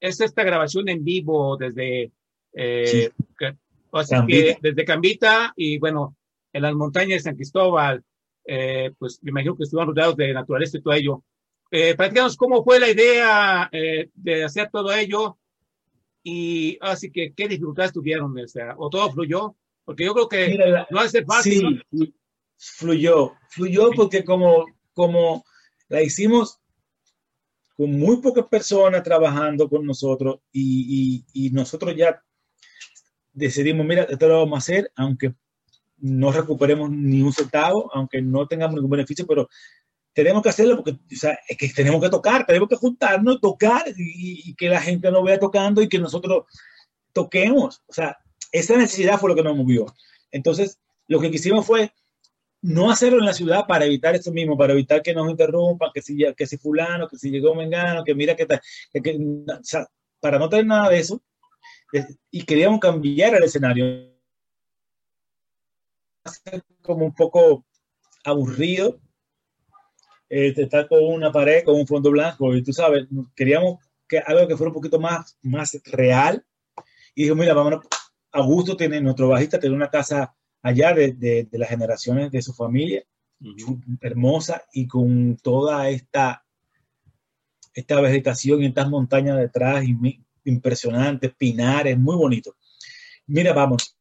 es 0.00 0.20
esta 0.20 0.42
grabación 0.44 0.88
en 0.88 1.02
vivo 1.04 1.56
desde, 1.56 2.12
eh, 2.54 2.86
Sí. 2.86 3.08
que- 3.38 3.56
o 3.90 4.02
sea, 4.04 4.24
que 4.26 4.56
desde 4.60 4.84
Cambita 4.84 5.52
y 5.56 5.78
bueno, 5.78 6.16
en 6.52 6.62
las 6.62 6.74
montañas 6.74 7.18
de 7.18 7.20
San 7.20 7.36
Cristóbal, 7.36 8.04
eh, 8.44 8.92
pues 8.98 9.18
me 9.22 9.30
imagino 9.30 9.56
que 9.56 9.64
estuvieron 9.64 9.88
rodeados 9.94 10.16
de 10.16 10.32
naturaleza 10.32 10.78
y 10.78 10.82
todo 10.82 10.94
ello. 10.94 11.24
Eh, 11.70 11.94
platícanos 11.94 12.36
cómo 12.36 12.62
fue 12.64 12.78
la 12.78 12.90
idea 12.90 13.68
eh, 13.72 14.10
de 14.14 14.44
hacer 14.44 14.68
todo 14.70 14.92
ello 14.92 15.38
y 16.22 16.78
así 16.80 17.10
que 17.10 17.32
qué 17.34 17.48
dificultades 17.48 17.92
tuvieron, 17.92 18.36
o 18.38 18.48
sea, 18.48 18.74
o 18.78 18.90
todo 18.90 19.10
fluyó, 19.10 19.56
porque 19.84 20.04
yo 20.04 20.14
creo 20.14 20.28
que 20.28 20.48
Mira, 20.48 20.66
la- 20.68 20.86
no 20.90 21.00
hace 21.00 21.24
fácil. 21.24 21.82
Sí, 21.90 22.14
fluyó, 22.56 23.32
fluyó 23.48 23.90
porque 23.96 24.22
como, 24.24 24.66
como 24.92 25.44
la 25.88 26.02
hicimos 26.02 26.58
con 27.76 27.90
muy 27.98 28.18
pocas 28.18 28.46
personas 28.46 29.02
trabajando 29.02 29.68
con 29.68 29.84
nosotros 29.86 30.40
y, 30.52 31.24
y- 31.34 31.46
y 31.46 31.50
nosotros 31.50 31.96
ya 31.96 32.22
decidimos, 33.32 33.86
mira, 33.86 34.02
esto 34.04 34.28
lo 34.28 34.38
vamos 34.40 34.56
a 34.56 34.58
hacer, 34.58 34.92
aunque 34.94 35.34
no 36.02 36.32
recuperemos 36.32 36.90
ni 36.90 37.22
un 37.22 37.32
centavo, 37.32 37.90
aunque 37.94 38.20
no 38.20 38.46
tengamos 38.46 38.74
ningún 38.74 38.90
beneficio, 38.90 39.26
pero 39.26 39.48
tenemos 40.12 40.42
que 40.42 40.48
hacerlo 40.50 40.76
porque 40.76 40.92
o 40.92 41.16
sea, 41.16 41.38
es 41.48 41.56
que 41.56 41.68
tenemos 41.68 42.02
que 42.02 42.10
tocar, 42.10 42.44
tenemos 42.44 42.68
que 42.68 42.76
juntarnos, 42.76 43.40
tocar 43.40 43.84
y, 43.96 44.54
que 44.54 44.68
la 44.68 44.80
gente 44.80 45.10
nos 45.10 45.24
vea 45.24 45.38
tocando 45.38 45.80
y 45.80 45.88
que 45.88 45.98
nosotros 45.98 46.44
toquemos. 47.12 47.82
O 47.86 47.92
sea, 47.92 48.18
esa 48.50 48.76
necesidad 48.76 49.18
fue 49.18 49.30
lo 49.30 49.36
que 49.36 49.42
nos 49.42 49.56
movió. 49.56 49.86
Entonces, 50.30 50.78
lo 51.06 51.20
que 51.20 51.30
quisimos 51.30 51.64
fue 51.64 51.92
no 52.60 52.90
hacerlo 52.90 53.20
en 53.20 53.26
la 53.26 53.32
ciudad 53.34 53.66
para 53.66 53.86
evitar 53.86 54.14
eso 54.14 54.32
mismo, 54.32 54.56
para 54.58 54.72
evitar 54.72 55.02
que 55.02 55.14
nos 55.14 55.30
interrumpan, 55.30 55.90
que 55.94 56.02
si, 56.02 56.18
que 56.36 56.46
si 56.46 56.58
fulano, 56.58 57.08
que 57.08 57.16
si 57.16 57.30
llegó 57.30 57.54
Mengano, 57.54 58.04
que 58.04 58.14
mira 58.14 58.36
que, 58.36 58.46
ta- 58.46 58.60
que, 58.92 59.00
que- 59.00 59.18
para 60.20 60.38
no 60.38 60.48
tener 60.48 60.66
nada 60.66 60.88
de 60.90 60.98
eso, 60.98 61.22
y 62.30 62.44
queríamos 62.44 62.80
cambiar 62.80 63.34
el 63.34 63.44
escenario. 63.44 64.11
Como 66.82 67.06
un 67.06 67.14
poco 67.14 67.64
aburrido, 68.24 69.00
eh, 70.28 70.54
estar 70.56 70.88
con 70.88 71.04
una 71.04 71.32
pared, 71.32 71.64
con 71.64 71.76
un 71.76 71.86
fondo 71.86 72.10
blanco, 72.10 72.54
y 72.54 72.62
tú 72.62 72.72
sabes, 72.72 73.06
queríamos 73.34 73.78
que 74.08 74.18
algo 74.18 74.46
que 74.46 74.56
fuera 74.56 74.70
un 74.70 74.74
poquito 74.74 75.00
más, 75.00 75.36
más 75.42 75.78
real, 75.84 76.44
y 77.14 77.24
dijo, 77.24 77.34
mira, 77.34 77.54
vámonos, 77.54 77.84
Augusto 78.32 78.76
tiene, 78.76 79.00
nuestro 79.00 79.28
bajista 79.28 79.58
tiene 79.58 79.76
una 79.76 79.90
casa 79.90 80.34
allá 80.62 80.94
de, 80.94 81.12
de, 81.12 81.44
de 81.50 81.58
las 81.58 81.68
generaciones 81.68 82.30
de 82.30 82.40
su 82.40 82.54
familia, 82.54 83.04
hermosa 84.00 84.62
y 84.72 84.86
con 84.86 85.36
toda 85.36 85.88
esta, 85.88 86.44
esta 87.74 88.00
vegetación 88.00 88.62
y 88.62 88.66
estas 88.66 88.88
montañas 88.88 89.38
detrás 89.38 89.84
y 89.84 90.22
impresionantes, 90.44 91.34
pinares, 91.34 91.98
muy 91.98 92.16
bonito. 92.16 92.56
Mira, 93.26 93.52
vamos, 93.52 93.96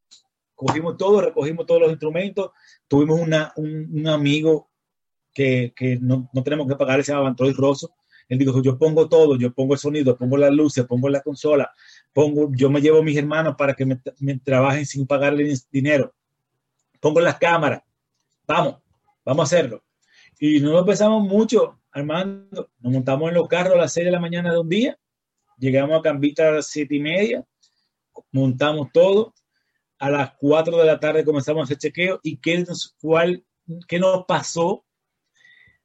cogimos 0.62 0.95
todo, 0.95 1.22
recogimos 1.22 1.66
todos 1.66 1.82
los 1.82 1.89
instrumentos, 1.89 2.51
tuvimos 2.88 3.20
una, 3.20 3.51
un, 3.55 3.89
un 3.91 4.07
amigo 4.07 4.70
que, 5.34 5.74
que 5.76 5.97
no, 5.99 6.30
no 6.32 6.43
tenemos 6.43 6.68
que 6.68 6.76
pagar, 6.76 7.03
se 7.03 7.12
llama 7.12 7.30
Antroy 7.30 7.51
Rosso. 7.51 7.95
Él 8.30 8.38
dijo, 8.38 8.62
yo 8.62 8.78
pongo 8.78 9.09
todo, 9.09 9.38
yo 9.38 9.51
pongo 9.53 9.74
el 9.74 9.80
sonido, 9.80 10.16
pongo 10.16 10.38
las 10.38 10.51
luces, 10.51 10.86
pongo 10.86 11.09
la 11.09 11.22
consola, 11.22 11.72
pongo, 12.14 12.51
yo 12.53 12.70
me 12.70 12.80
llevo 12.80 12.99
a 12.99 13.03
mis 13.03 13.18
hermanos 13.18 13.55
para 13.57 13.74
que 13.74 13.88
me, 13.88 13.99
me 14.20 14.38
trabajen 14.38 14.86
sin 14.86 15.07
pagarle 15.07 15.51
dinero, 15.72 16.14
pongo 16.99 17.20
las 17.22 17.39
cámaras, 17.39 17.82
vamos, 18.45 18.78
vamos 19.26 19.41
a 19.41 19.47
hacerlo. 19.55 19.84
Y 20.39 20.59
no 20.59 20.74
lo 20.74 20.86
pensamos 20.86 21.28
mucho, 21.28 21.80
Armando, 21.91 22.70
nos 22.80 22.93
montamos 22.93 23.30
en 23.30 23.36
los 23.36 23.47
carros 23.47 23.74
a 23.74 23.78
las 23.78 23.93
6 23.93 24.05
de 24.05 24.12
la 24.12 24.20
mañana 24.20 24.53
de 24.53 24.59
un 24.59 24.70
día, 24.70 24.97
llegamos 25.57 25.99
a 25.99 26.03
Cambita 26.03 26.49
a 26.49 26.51
las 26.51 26.68
7 26.68 26.95
y 26.95 26.99
media, 26.99 27.43
montamos 28.32 28.89
todo, 28.93 29.34
a 30.01 30.09
las 30.09 30.33
4 30.39 30.77
de 30.77 30.85
la 30.85 30.99
tarde 30.99 31.23
comenzamos 31.23 31.61
a 31.61 31.63
hacer 31.65 31.77
chequeo 31.77 32.19
y 32.23 32.37
¿qué 32.37 32.57
nos, 32.59 32.95
cuál, 32.99 33.45
qué 33.87 33.99
nos 33.99 34.25
pasó? 34.25 34.83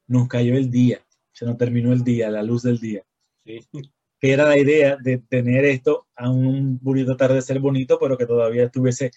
Nos 0.07 0.27
cayó 0.27 0.57
el 0.57 0.71
día, 0.71 1.05
se 1.31 1.45
nos 1.45 1.55
terminó 1.57 1.93
el 1.93 2.03
día, 2.03 2.29
la 2.29 2.41
luz 2.41 2.63
del 2.63 2.79
día 2.79 3.03
Sí. 3.45 3.59
que 4.19 4.31
era 4.31 4.47
la 4.47 4.57
idea 4.57 4.97
de 4.99 5.19
tener 5.19 5.63
esto 5.65 6.07
a 6.15 6.31
un 6.31 6.79
bonito 6.81 7.11
atardecer 7.11 7.59
bonito, 7.59 7.99
pero 7.99 8.17
que 8.17 8.25
todavía 8.25 8.67
tuviese 8.69 9.11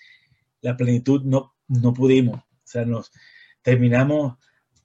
la 0.61 0.77
plenitud, 0.77 1.23
no, 1.23 1.55
no 1.69 1.95
pudimos. 1.95 2.39
O 2.39 2.65
sea, 2.65 2.85
nos 2.85 3.11
terminamos 3.63 4.37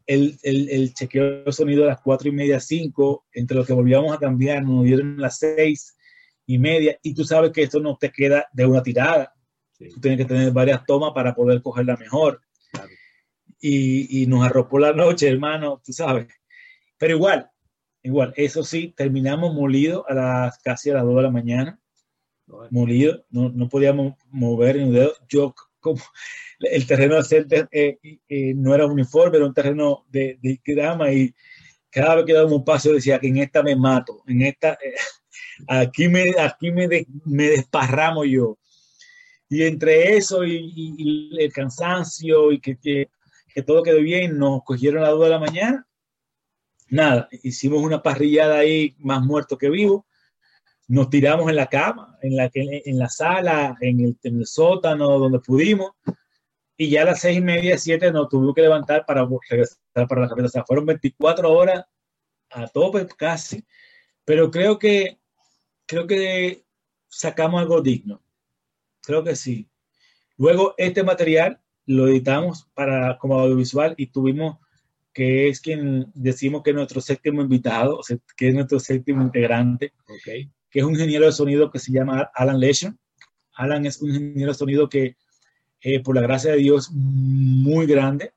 el, 0.05 0.39
el, 0.43 0.69
el 0.69 0.93
chequeo 0.93 1.43
de 1.43 1.51
sonido 1.51 1.83
a 1.83 1.87
las 1.87 1.99
cuatro 1.99 2.29
y 2.29 2.31
media, 2.31 2.61
cinco, 2.61 3.25
entre 3.33 3.57
lo 3.57 3.65
que 3.65 3.73
volvíamos 3.73 4.15
a 4.15 4.19
cambiar, 4.19 4.63
nos 4.63 4.85
dieron 4.85 5.19
las 5.19 5.39
seis 5.39 5.97
y 6.45 6.57
media, 6.57 6.97
y 7.01 7.13
tú 7.13 7.25
sabes 7.25 7.51
que 7.51 7.63
esto 7.63 7.81
no 7.81 7.97
te 7.97 8.11
queda 8.11 8.47
de 8.53 8.65
una 8.65 8.81
tirada. 8.81 9.34
Sí. 9.77 9.89
Tú 9.89 9.99
tienes 9.99 10.19
que 10.19 10.25
tener 10.25 10.51
varias 10.51 10.85
tomas 10.85 11.11
para 11.13 11.33
poder 11.35 11.61
cogerla 11.61 11.97
mejor. 11.97 12.41
Claro. 12.71 12.89
Y, 13.59 14.21
y 14.23 14.27
nos 14.27 14.45
arropó 14.45 14.79
la 14.79 14.93
noche, 14.93 15.27
hermano, 15.29 15.81
tú 15.83 15.91
sabes. 15.93 16.27
Pero 16.97 17.15
igual, 17.15 17.49
igual, 18.03 18.33
eso 18.37 18.63
sí, 18.63 18.93
terminamos 18.95 19.53
molidos 19.53 20.03
a 20.07 20.13
las 20.13 20.57
casi 20.59 20.89
a 20.91 20.95
las 20.95 21.03
2 21.03 21.15
de 21.17 21.21
la 21.23 21.31
mañana, 21.31 21.79
molidos, 22.69 23.23
no, 23.29 23.49
no 23.49 23.67
podíamos 23.69 24.13
mover 24.29 24.77
ni 24.77 24.83
un 24.83 24.93
dedo. 24.93 25.13
Yo, 25.27 25.53
como 25.79 26.01
el 26.59 26.85
terreno 26.87 27.21
center, 27.23 27.67
eh, 27.71 27.97
eh, 28.29 28.53
no 28.55 28.73
era 28.75 28.85
uniforme, 28.85 29.37
era 29.37 29.45
un 29.47 29.53
terreno 29.53 30.05
de, 30.09 30.37
de 30.41 30.61
grama 30.63 31.11
y 31.11 31.33
cada 31.89 32.15
vez 32.15 32.25
que 32.25 32.33
dábamos 32.33 32.57
un 32.59 32.65
paso 32.65 32.91
decía 32.93 33.19
que 33.19 33.27
en 33.27 33.37
esta 33.37 33.63
me 33.63 33.75
mato, 33.75 34.21
en 34.27 34.41
esta, 34.43 34.73
eh, 34.73 34.93
aquí 35.67 36.07
me, 36.07 36.33
aquí 36.39 36.71
me, 36.71 36.87
de- 36.87 37.07
me 37.25 37.49
desparramo 37.49 38.23
yo. 38.25 38.57
Y 39.49 39.63
entre 39.63 40.15
eso 40.17 40.43
y, 40.43 40.55
y- 40.55 40.95
y 41.37 41.43
el 41.43 41.53
cansancio 41.53 42.51
y 42.51 42.59
que, 42.59 42.77
que, 42.77 43.09
que 43.53 43.61
todo 43.63 43.83
quedó 43.83 43.99
bien, 43.99 44.37
nos 44.37 44.63
cogieron 44.63 44.99
a 45.03 45.07
las 45.07 45.11
2 45.11 45.23
de 45.25 45.29
la 45.29 45.39
mañana. 45.39 45.87
Nada, 46.89 47.27
hicimos 47.43 47.81
una 47.81 48.01
parrillada 48.01 48.57
ahí 48.59 48.95
más 48.99 49.21
muerto 49.23 49.57
que 49.57 49.69
vivo. 49.69 50.05
Nos 50.87 51.09
tiramos 51.09 51.49
en 51.49 51.55
la 51.55 51.67
cama, 51.67 52.17
en 52.21 52.35
la, 52.35 52.49
en 52.53 52.97
la 52.99 53.09
sala, 53.09 53.75
en 53.81 53.99
el, 54.01 54.17
en 54.23 54.39
el 54.39 54.45
sótano, 54.45 55.17
donde 55.17 55.39
pudimos. 55.39 55.91
Y 56.77 56.89
ya 56.89 57.01
a 57.03 57.05
las 57.05 57.21
seis 57.21 57.37
y 57.37 57.41
media, 57.41 57.77
siete, 57.77 58.11
nos 58.11 58.29
tuvimos 58.29 58.53
que 58.53 58.61
levantar 58.61 59.05
para 59.05 59.27
regresar 59.49 59.77
para 60.07 60.21
la 60.21 60.27
capital. 60.27 60.45
O 60.45 60.49
sea, 60.49 60.65
fueron 60.65 60.85
24 60.85 61.51
horas 61.51 61.85
a 62.51 62.67
tope 62.67 63.07
casi. 63.17 63.63
Pero 64.25 64.51
creo 64.51 64.77
que, 64.77 65.17
creo 65.87 66.05
que 66.05 66.65
sacamos 67.07 67.61
algo 67.61 67.81
digno. 67.81 68.21
Creo 69.05 69.23
que 69.23 69.35
sí. 69.35 69.69
Luego, 70.37 70.73
este 70.77 71.03
material 71.03 71.61
lo 71.85 72.07
editamos 72.07 72.67
para, 72.73 73.17
como 73.17 73.39
audiovisual 73.39 73.93
y 73.97 74.07
tuvimos 74.07 74.57
que 75.13 75.47
es 75.47 75.61
quien 75.61 76.11
decimos 76.13 76.61
que 76.61 76.71
es 76.71 76.75
nuestro 76.75 76.99
séptimo 76.99 77.41
invitado, 77.41 78.01
que 78.35 78.49
es 78.49 78.53
nuestro 78.53 78.79
séptimo 78.79 79.21
integrante, 79.21 79.93
Ok. 80.07 80.49
que 80.69 80.79
es 80.79 80.83
un 80.83 80.91
ingeniero 80.91 81.25
de 81.25 81.31
sonido 81.31 81.71
que 81.71 81.79
se 81.79 81.93
llama 81.93 82.29
Alan 82.35 82.59
Lesher. 82.59 82.93
Alan 83.53 83.85
es 83.85 84.01
un 84.01 84.09
ingeniero 84.09 84.51
de 84.51 84.57
sonido 84.57 84.89
que, 84.89 85.15
eh, 85.79 86.01
por 86.01 86.15
la 86.15 86.21
gracia 86.21 86.51
de 86.51 86.57
Dios, 86.57 86.91
muy 86.91 87.85
grande, 87.85 88.33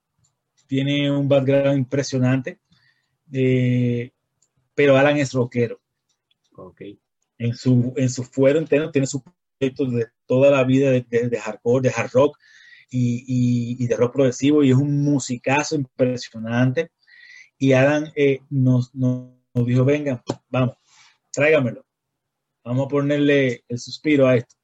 tiene 0.69 1.11
un 1.11 1.29
background 1.29 1.79
impresionante, 1.79 2.61
eh, 3.33 4.13
pero 4.75 4.97
Alan 4.97 5.17
es 5.17 5.33
rockero. 5.33 5.81
Ok. 6.55 6.83
En 7.39 7.57
su, 7.57 7.93
en 7.97 8.09
su 8.09 8.23
fuero 8.23 8.61
entero 8.61 8.93
tiene 8.93 9.07
sus 9.09 9.23
de 9.61 10.07
toda 10.27 10.51
la 10.51 10.65
vida 10.65 10.91
de, 10.91 11.01
de- 11.09 11.39
hardcore, 11.39 11.89
de 11.89 11.95
hard 11.95 12.11
rock 12.13 12.39
y, 12.91 13.25
y- 13.83 13.87
de 13.87 13.97
rock 13.97 14.13
progresivo, 14.15 14.63
y 14.63 14.71
es 14.71 14.77
un 14.77 15.03
musicazo 15.03 15.75
impresionante. 15.75 16.91
Y 17.59 17.73
Alan 17.73 18.13
eh, 18.15 18.41
nos, 18.51 18.95
nos, 18.95 19.33
nos 19.53 19.67
dijo, 19.67 19.85
venga, 19.85 20.23
vamos, 20.49 20.77
tráigamelo. 21.33 21.85
Vamos 22.65 22.87
a 22.87 22.89
ponerle 22.89 23.65
el 23.69 23.79
suspiro 23.79 24.27
a 24.29 24.37
esto. 24.37 24.55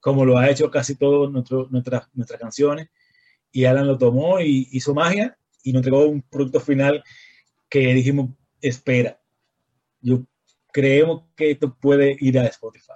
Como 0.00 0.24
lo 0.24 0.38
ha 0.38 0.50
hecho 0.50 0.70
casi 0.70 0.96
todas 0.96 1.30
nuestras, 1.30 2.08
nuestras 2.12 2.40
canciones. 2.40 2.88
Y 3.52 3.64
Alan 3.64 3.86
lo 3.86 3.96
tomó 3.96 4.40
y 4.40 4.68
hizo 4.72 4.94
magia 4.94 5.38
y 5.62 5.72
nos 5.72 5.80
entregó 5.80 6.06
un 6.06 6.22
producto 6.22 6.60
final 6.60 7.02
que 7.68 7.94
dijimos, 7.94 8.30
espera, 8.60 9.20
yo 10.00 10.24
creemos 10.72 11.24
que 11.36 11.52
esto 11.52 11.76
puede 11.78 12.16
ir 12.20 12.38
a 12.38 12.46
Spotify. 12.46 12.92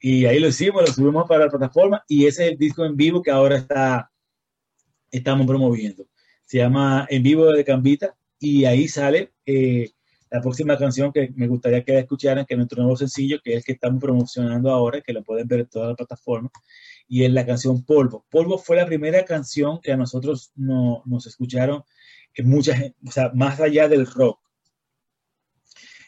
Y 0.00 0.24
ahí 0.24 0.38
lo 0.38 0.48
hicimos, 0.48 0.82
lo 0.82 0.92
subimos 0.92 1.28
para 1.28 1.44
la 1.44 1.50
plataforma 1.50 2.02
y 2.08 2.26
ese 2.26 2.46
es 2.46 2.52
el 2.52 2.58
disco 2.58 2.84
en 2.84 2.96
vivo 2.96 3.22
que 3.22 3.30
ahora 3.30 3.56
está, 3.56 4.10
estamos 5.10 5.46
promoviendo. 5.46 6.06
Se 6.46 6.58
llama 6.58 7.06
En 7.10 7.22
Vivo 7.22 7.52
de 7.52 7.64
Cambita 7.64 8.16
y 8.38 8.64
ahí 8.64 8.88
sale 8.88 9.32
eh, 9.44 9.90
la 10.30 10.40
próxima 10.40 10.78
canción 10.78 11.12
que 11.12 11.30
me 11.34 11.48
gustaría 11.48 11.84
que 11.84 11.92
la 11.92 12.00
escucharan, 12.00 12.46
que 12.46 12.54
es 12.54 12.58
nuestro 12.58 12.82
nuevo 12.82 12.96
sencillo, 12.96 13.40
que 13.42 13.52
es 13.52 13.56
el 13.58 13.64
que 13.64 13.72
estamos 13.72 14.00
promocionando 14.00 14.70
ahora, 14.70 15.00
que 15.00 15.12
lo 15.12 15.22
pueden 15.24 15.46
ver 15.48 15.60
en 15.60 15.66
todas 15.66 15.88
las 15.88 15.96
plataformas, 15.96 16.52
y 17.08 17.24
es 17.24 17.32
la 17.32 17.44
canción 17.44 17.84
Polvo. 17.84 18.24
Polvo 18.30 18.56
fue 18.56 18.76
la 18.76 18.86
primera 18.86 19.24
canción 19.24 19.80
que 19.80 19.92
a 19.92 19.96
nosotros 19.96 20.52
no, 20.54 21.02
nos 21.04 21.26
escucharon 21.26 21.82
en 22.34 22.48
mucha 22.48 22.76
gente, 22.76 22.96
o 23.06 23.10
sea, 23.10 23.32
más 23.34 23.60
allá 23.60 23.88
del 23.88 24.06
rock. 24.06 24.38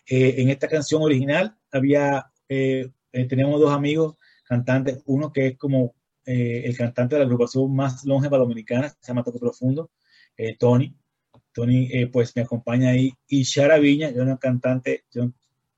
Eh, 0.07 0.37
en 0.39 0.51
esta 0.51 0.69
canción 0.69 1.03
original 1.03 1.57
había, 1.73 2.27
eh, 2.49 2.91
eh, 3.13 3.27
teníamos 3.27 3.61
dos 3.61 3.73
amigos 3.73 4.17
cantantes, 4.45 5.03
uno 5.07 5.33
que 5.33 5.49
es 5.49 5.59
como 5.59 5.95
eh, 6.25 6.63
el 6.67 6.77
cantante 6.77 7.15
de 7.15 7.21
la 7.21 7.25
agrupación 7.25 7.75
más 7.75 8.05
longeva 8.05 8.39
dominicana, 8.39 8.89
se 8.89 9.09
llama 9.09 9.25
Toque 9.25 9.39
Profundo, 9.39 9.91
eh, 10.37 10.57
Tony. 10.57 10.95
Tony, 11.53 11.89
eh, 11.93 12.07
pues 12.07 12.35
me 12.37 12.43
acompaña 12.43 12.91
ahí. 12.91 13.13
Y 13.27 13.43
Shara 13.43 13.79
Viña, 13.79 14.11
yo 14.11 14.23
una 14.23 14.39
cantante, 14.39 15.05
yo, 15.11 15.31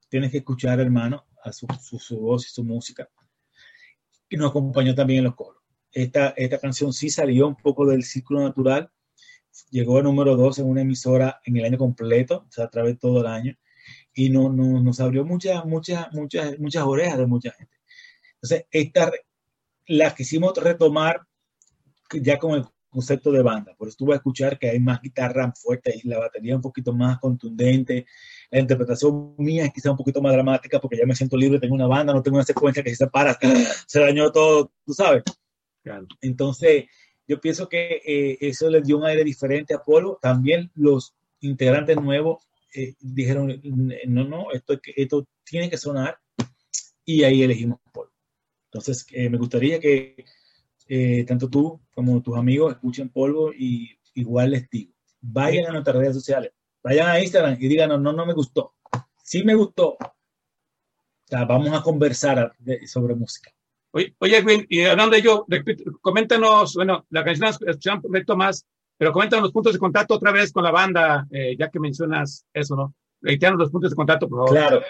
tienes 0.09 0.31
que 0.31 0.39
escuchar, 0.39 0.81
hermano, 0.81 1.25
a 1.43 1.53
su, 1.53 1.67
su, 1.81 2.19
voz 2.19 2.47
y 2.47 2.51
su 2.51 2.65
música. 2.65 3.09
Y 4.29 4.37
nos 4.37 4.51
acompañó 4.51 4.95
también 4.95 5.19
en 5.19 5.25
los 5.25 5.35
coros. 5.35 5.63
Esta, 5.91 6.29
esta 6.37 6.59
canción 6.59 6.93
sí 6.93 7.11
salió 7.11 7.49
un 7.49 7.57
poco 7.57 7.87
del 7.87 8.03
círculo 8.03 8.43
natural, 8.43 8.91
llegó 9.71 9.99
a 9.99 10.03
número 10.03 10.37
dos 10.37 10.59
en 10.59 10.67
una 10.67 10.83
emisora 10.83 11.41
en 11.45 11.57
el 11.57 11.65
año 11.65 11.79
completo, 11.79 12.45
o 12.49 12.51
sea, 12.51 12.65
a 12.65 12.71
través 12.71 12.95
de 12.95 12.99
todo 12.99 13.21
el 13.21 13.27
año, 13.27 13.57
y 14.15 14.31
no, 14.31 14.51
no, 14.51 14.81
nos 14.81 15.01
abrió 15.01 15.25
muchas, 15.25 15.65
muchas, 15.65 16.13
muchas, 16.13 16.59
muchas 16.59 16.85
orejas 16.85 17.19
de 17.19 17.27
mucha 17.27 17.51
gente. 17.53 17.75
Entonces, 18.35 18.67
esta, 18.71 19.11
la 19.87 20.15
quisimos 20.15 20.57
retomar 20.57 21.23
ya 22.13 22.39
con 22.39 22.55
el 22.55 22.65
concepto 22.89 23.33
de 23.33 23.43
banda, 23.43 23.75
por 23.77 23.89
eso 23.89 23.97
tú 23.99 24.07
vas 24.07 24.15
a 24.15 24.17
escuchar 24.19 24.57
que 24.57 24.71
hay 24.71 24.79
más 24.79 25.03
guitarra 25.03 25.53
fuerte 25.57 25.99
y 26.01 26.07
la 26.07 26.21
batería 26.21 26.55
un 26.55 26.63
poquito 26.63 26.93
más 26.93 27.19
contundente, 27.19 28.07
la 28.51 28.61
interpretación 28.61 29.35
mía 29.37 29.65
es 29.65 29.73
quizá 29.73 29.91
un 29.91 29.97
poquito 29.97 30.23
más 30.23 30.33
dramática 30.33 30.81
porque 30.81 30.99
ya 30.99 31.05
me 31.05 31.17
siento 31.17 31.37
libre, 31.37 31.59
tengo 31.59 31.75
una 31.75 31.89
banda, 31.89 32.13
no 32.13 32.23
tengo 32.23 32.37
una 32.37 32.45
secuencia 32.45 32.85
que 32.85 32.91
si 32.91 32.97
se 32.97 33.09
para, 33.09 33.37
se 33.89 34.01
dañó 34.01 34.31
todo, 34.31 34.71
tú 34.87 34.95
sabes. 34.95 35.25
Claro. 35.83 36.07
Entonces, 36.21 36.85
yo 37.27 37.41
pienso 37.41 37.69
que 37.69 38.01
eh, 38.05 38.39
eso 38.41 38.71
le 38.71 38.81
dio 38.81 38.99
un 38.99 39.05
aire 39.05 39.25
diferente 39.25 39.75
a 39.75 39.83
Polo. 39.83 40.19
También 40.21 40.71
los 40.75 41.15
integrantes 41.41 41.97
nuevos 42.01 42.47
eh, 42.75 42.95
dijeron, 43.01 43.61
no, 44.07 44.25
no, 44.25 44.51
esto, 44.53 44.79
esto 44.97 45.27
tiene 45.45 45.71
que 45.71 45.79
sonar 45.79 46.19
y 47.05 47.23
ahí 47.23 47.43
elegimos 47.43 47.79
Polo. 47.93 48.13
Entonces, 48.67 49.07
eh, 49.13 49.31
me 49.31 49.39
gustaría 49.39 49.79
que 49.79 50.25
eh, 50.89 51.25
tanto 51.25 51.49
tú 51.49 51.81
como 51.95 52.21
tus 52.21 52.37
amigos 52.37 52.73
escuchen 52.73 53.09
Polvo 53.09 53.53
y 53.53 53.97
igual 54.15 54.51
les 54.51 54.69
digo, 54.69 54.93
vayan 55.21 55.67
a 55.67 55.73
nuestras 55.73 55.97
redes 55.97 56.15
sociales, 56.15 56.53
vayan 56.83 57.09
a 57.09 57.21
Instagram 57.21 57.57
y 57.61 57.69
díganos, 57.69 58.01
no, 58.01 58.13
no 58.13 58.27
me 58.27 58.35
gustó. 58.35 58.75
Sí 59.23 59.45
me 59.45 59.55
gustó. 59.55 59.97
Vamos 61.31 61.73
a 61.73 61.83
conversar 61.83 62.55
de, 62.59 62.87
sobre 62.87 63.15
música. 63.15 63.51
Oye, 63.93 64.37
Edwin, 64.39 64.67
y 64.69 64.83
hablando 64.83 65.15
de 65.15 65.21
ello, 65.21 65.47
coméntanos, 66.01 66.75
bueno, 66.75 67.07
la 67.11 67.25
canción 67.25 67.49
es 67.49 67.59
escuchamos 67.61 68.05
más, 68.37 68.67
pero 68.97 69.13
coméntanos 69.13 69.45
los 69.45 69.53
puntos 69.53 69.73
de 69.73 69.79
contacto 69.79 70.15
otra 70.15 70.33
vez 70.33 70.53
con 70.53 70.65
la 70.65 70.71
banda, 70.71 71.27
eh, 71.31 71.57
ya 71.59 71.71
que 71.71 71.81
mencionas 71.81 72.47
eso, 72.53 72.77
¿no? 72.77 72.95
Reiteanos 73.21 73.59
los 73.59 73.71
puntos 73.71 73.91
de 73.91 73.97
contacto, 73.97 74.29
por 74.29 74.39
favor. 74.41 74.51
Claro. 74.51 74.83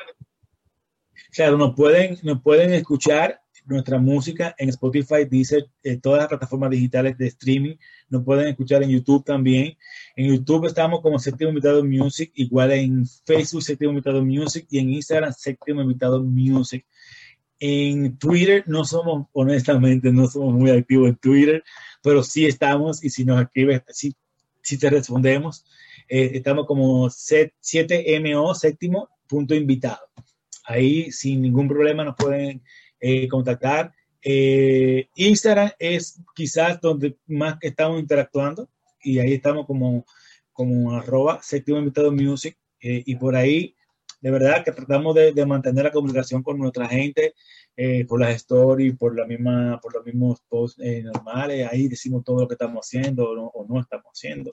Claro, 1.31 1.57
nos 1.57 1.75
pueden, 1.75 2.19
nos 2.23 2.43
pueden 2.43 2.73
escuchar 2.73 3.41
nuestra 3.67 3.99
música 3.99 4.55
en 4.59 4.69
Spotify, 4.69 5.25
dice 5.29 5.65
eh, 5.83 5.97
todas 5.97 6.21
las 6.21 6.29
plataformas 6.29 6.71
digitales 6.71 7.17
de 7.17 7.27
streaming. 7.29 7.77
Nos 8.09 8.25
pueden 8.25 8.49
escuchar 8.49 8.83
en 8.83 8.91
YouTube 8.91 9.25
también. 9.25 9.77
En 10.17 10.29
YouTube 10.29 10.67
estamos 10.67 11.01
como 11.01 11.19
Séptimo 11.19 11.51
Invitado 11.51 11.85
Music, 11.85 12.31
igual 12.35 12.73
en 12.73 13.07
Facebook 13.25 13.63
Séptimo 13.63 13.91
Invitado 13.93 14.25
Music 14.25 14.67
y 14.71 14.79
en 14.79 14.91
Instagram 14.91 15.33
Séptimo 15.33 15.81
Invitado 15.81 16.23
Music. 16.23 16.85
En 17.61 18.19
Twitter 18.19 18.65
no 18.67 18.85
somos, 18.85 19.29
honestamente, 19.33 20.13
no 20.13 20.27
somos 20.27 20.55
muy 20.55 20.71
activos 20.71 21.09
en 21.09 21.17
Twitter, 21.17 21.65
pero 22.03 22.23
sí 22.23 22.47
estamos 22.47 23.03
y 23.05 23.11
si 23.11 23.25
nos 23.25 23.41
escribes, 23.41 23.83
sí, 23.89 24.15
sí 24.61 24.79
te 24.79 24.91
respondemos. 24.91 25.65
Eh, 26.09 26.33
estamos 26.35 26.67
como 26.67 27.09
7MO, 27.09 28.55
séptimo 28.55 29.09
punto 29.27 29.55
invitado. 29.55 30.07
Ahí 30.67 31.11
sin 31.13 31.43
ningún 31.43 31.69
problema 31.69 32.05
nos 32.05 32.17
pueden 32.17 32.63
eh, 33.01 33.29
contactar. 33.29 33.93
Eh, 34.23 35.09
Instagram 35.17 35.71
es 35.79 36.21
quizás 36.35 36.81
donde 36.81 37.17
más 37.27 37.57
estamos 37.61 38.01
interactuando 38.01 38.69
y 39.03 39.19
ahí 39.19 39.35
estamos 39.35 39.67
como, 39.67 40.07
como 40.53 40.93
arroba 40.93 41.43
séptimo 41.43 41.79
invitado 41.79 42.11
music 42.11 42.57
y 42.81 43.17
por 43.17 43.35
ahí 43.35 43.75
de 44.25 44.31
verdad 44.31 44.65
que 44.65 44.73
tratamos 44.73 45.15
de, 45.15 45.33
de 45.35 45.45
mantener 45.45 45.85
la 45.85 45.91
comunicación 45.91 46.43
con 46.43 46.57
nuestra 46.57 46.89
gente 46.89 47.35
eh, 47.77 48.07
por 48.07 48.19
las 48.19 48.35
stories, 48.37 48.97
por 48.97 49.15
la 49.15 49.27
misma, 49.27 49.79
por 49.83 49.93
los 49.93 50.03
mismos 50.03 50.41
posts 50.49 50.81
eh, 50.81 51.03
normales, 51.03 51.69
ahí 51.71 51.89
decimos 51.89 52.25
todo 52.25 52.41
lo 52.41 52.49
que 52.49 52.55
estamos 52.55 52.87
haciendo 52.87 53.29
o 53.29 53.67
no, 53.67 53.81
estamos 53.83 54.07
haciendo. 54.15 54.51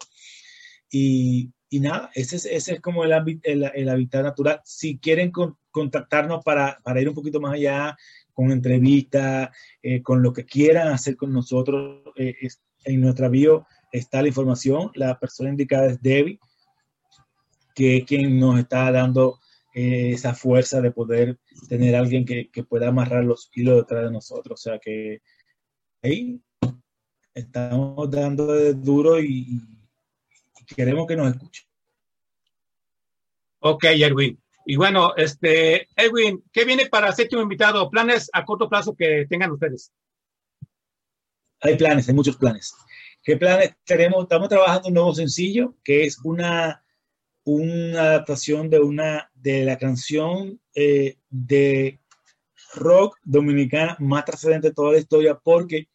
Y, 0.90 1.54
y, 1.70 1.80
nada, 1.80 2.12
ese 2.16 2.36
es, 2.36 2.46
ese 2.48 2.74
es 2.74 2.82
como 2.82 3.06
el, 3.06 3.14
el, 3.44 3.72
el 3.74 3.88
hábitat 3.88 4.24
natural. 4.24 4.60
Si 4.66 5.00
quieren 5.00 5.32
con, 5.32 5.58
contactarnos 5.72 6.44
para, 6.44 6.78
para, 6.84 7.00
ir 7.00 7.08
un 7.08 7.16
poquito 7.16 7.40
más 7.40 7.54
allá, 7.54 7.96
con 8.34 8.52
entrevistas, 8.52 9.52
eh, 9.82 10.04
con 10.04 10.22
lo 10.22 10.34
que 10.34 10.44
quieran 10.44 10.90
hacer 10.90 11.16
con 11.16 11.32
nosotros, 11.32 12.02
eh, 12.18 12.36
es, 12.42 12.62
en 12.84 13.00
nuestra 13.00 13.30
bio 13.30 13.66
está 13.94 14.22
la 14.22 14.28
información. 14.28 14.92
La 14.96 15.18
persona 15.18 15.50
indicada 15.50 15.88
es 15.88 16.02
Debbie, 16.02 16.42
que 17.74 18.00
es 18.00 18.04
quien 18.04 18.38
nos 18.38 18.60
está 18.60 18.92
dando 18.92 19.40
eh, 19.74 20.12
esa 20.12 20.34
fuerza 20.34 20.82
de 20.82 20.92
poder 20.92 21.40
tener 21.70 21.96
alguien 21.96 22.26
que, 22.26 22.50
que, 22.50 22.64
pueda 22.64 22.90
amarrar 22.90 23.24
los 23.24 23.50
hilos 23.54 23.78
detrás 23.78 24.06
de 24.06 24.12
nosotros. 24.12 24.60
O 24.60 24.64
sea 24.64 24.80
que 24.80 25.22
ahí 26.02 26.42
estamos 27.34 28.10
dando 28.12 28.48
de 28.48 28.74
duro 28.74 29.20
y, 29.20 29.62
y 30.60 30.76
queremos 30.76 31.08
que 31.08 31.16
nos 31.16 31.34
escuchen. 31.34 31.66
Ok, 33.60 33.84
Edwin. 33.86 34.42
Y 34.66 34.76
bueno, 34.76 35.14
este, 35.16 35.88
Edwin, 35.96 36.44
¿qué 36.52 36.66
viene 36.66 36.88
para 36.88 37.12
séptimo 37.12 37.42
invitado? 37.42 37.90
¿Planes 37.90 38.30
a 38.34 38.46
corto 38.46 38.70
plazo 38.70 38.96
que 38.96 39.26
tengan 39.30 39.52
ustedes? 39.52 39.92
Hay 41.62 41.78
planes, 41.78 42.08
hay 42.08 42.16
muchos 42.16 42.38
planes. 42.38 42.74
¿Qué 43.24 43.38
planes 43.38 43.76
tenemos? 43.84 44.24
Estamos 44.24 44.50
trabajando 44.50 44.88
un 44.88 44.94
nuevo 44.96 45.14
sencillo 45.14 45.76
que 45.84 46.06
es 46.06 46.20
una, 46.24 46.81
una 47.44 48.02
adaptación 48.02 48.70
de 48.70 48.80
una 48.80 49.32
de 49.34 49.66
la 49.66 49.78
canción 49.78 50.60
eh, 50.76 51.18
de 51.30 52.00
rock 52.76 53.18
dominicana 53.24 53.98
más 54.00 54.26
trascendente 54.26 54.70
de 54.70 54.74
toda 54.74 54.94
la 54.94 55.00
historia 55.00 55.40
porque 55.44 55.90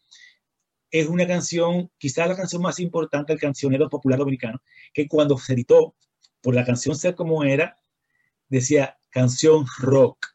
es 0.91 1.07
una 1.07 1.27
canción, 1.27 1.91
quizás 1.97 2.27
la 2.27 2.35
canción 2.35 2.61
más 2.61 2.79
importante 2.79 3.33
del 3.33 3.39
cancionero 3.39 3.89
popular 3.89 4.19
dominicano, 4.19 4.61
que 4.93 5.07
cuando 5.07 5.37
se 5.37 5.53
editó 5.53 5.95
por 6.41 6.55
la 6.55 6.65
canción 6.65 6.95
Ser 6.95 7.15
como 7.15 7.43
era, 7.43 7.75
decía 8.47 8.97
canción 9.09 9.65
rock. 9.79 10.27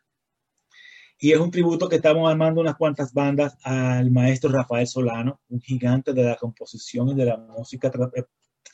Y 1.18 1.32
es 1.32 1.38
un 1.38 1.50
tributo 1.50 1.88
que 1.88 1.96
estamos 1.96 2.28
armando 2.28 2.60
unas 2.60 2.76
cuantas 2.76 3.12
bandas 3.12 3.56
al 3.62 4.10
maestro 4.10 4.50
Rafael 4.50 4.86
Solano, 4.86 5.40
un 5.48 5.60
gigante 5.60 6.12
de 6.12 6.24
la 6.24 6.36
composición 6.36 7.10
y 7.10 7.14
de 7.14 7.24
la 7.26 7.36
música 7.36 7.90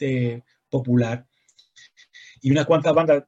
eh, 0.01 0.43
popular. 0.71 1.27
Y 2.41 2.51
unas 2.51 2.67
cuantas 2.67 2.95
bandas 2.95 3.25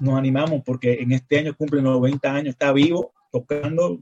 nos 0.00 0.18
animamos 0.18 0.62
porque 0.64 0.94
en 0.94 1.12
este 1.12 1.38
año 1.38 1.56
cumple 1.56 1.82
90 1.82 2.32
años, 2.34 2.48
está 2.50 2.72
vivo, 2.72 3.12
tocando 3.30 4.00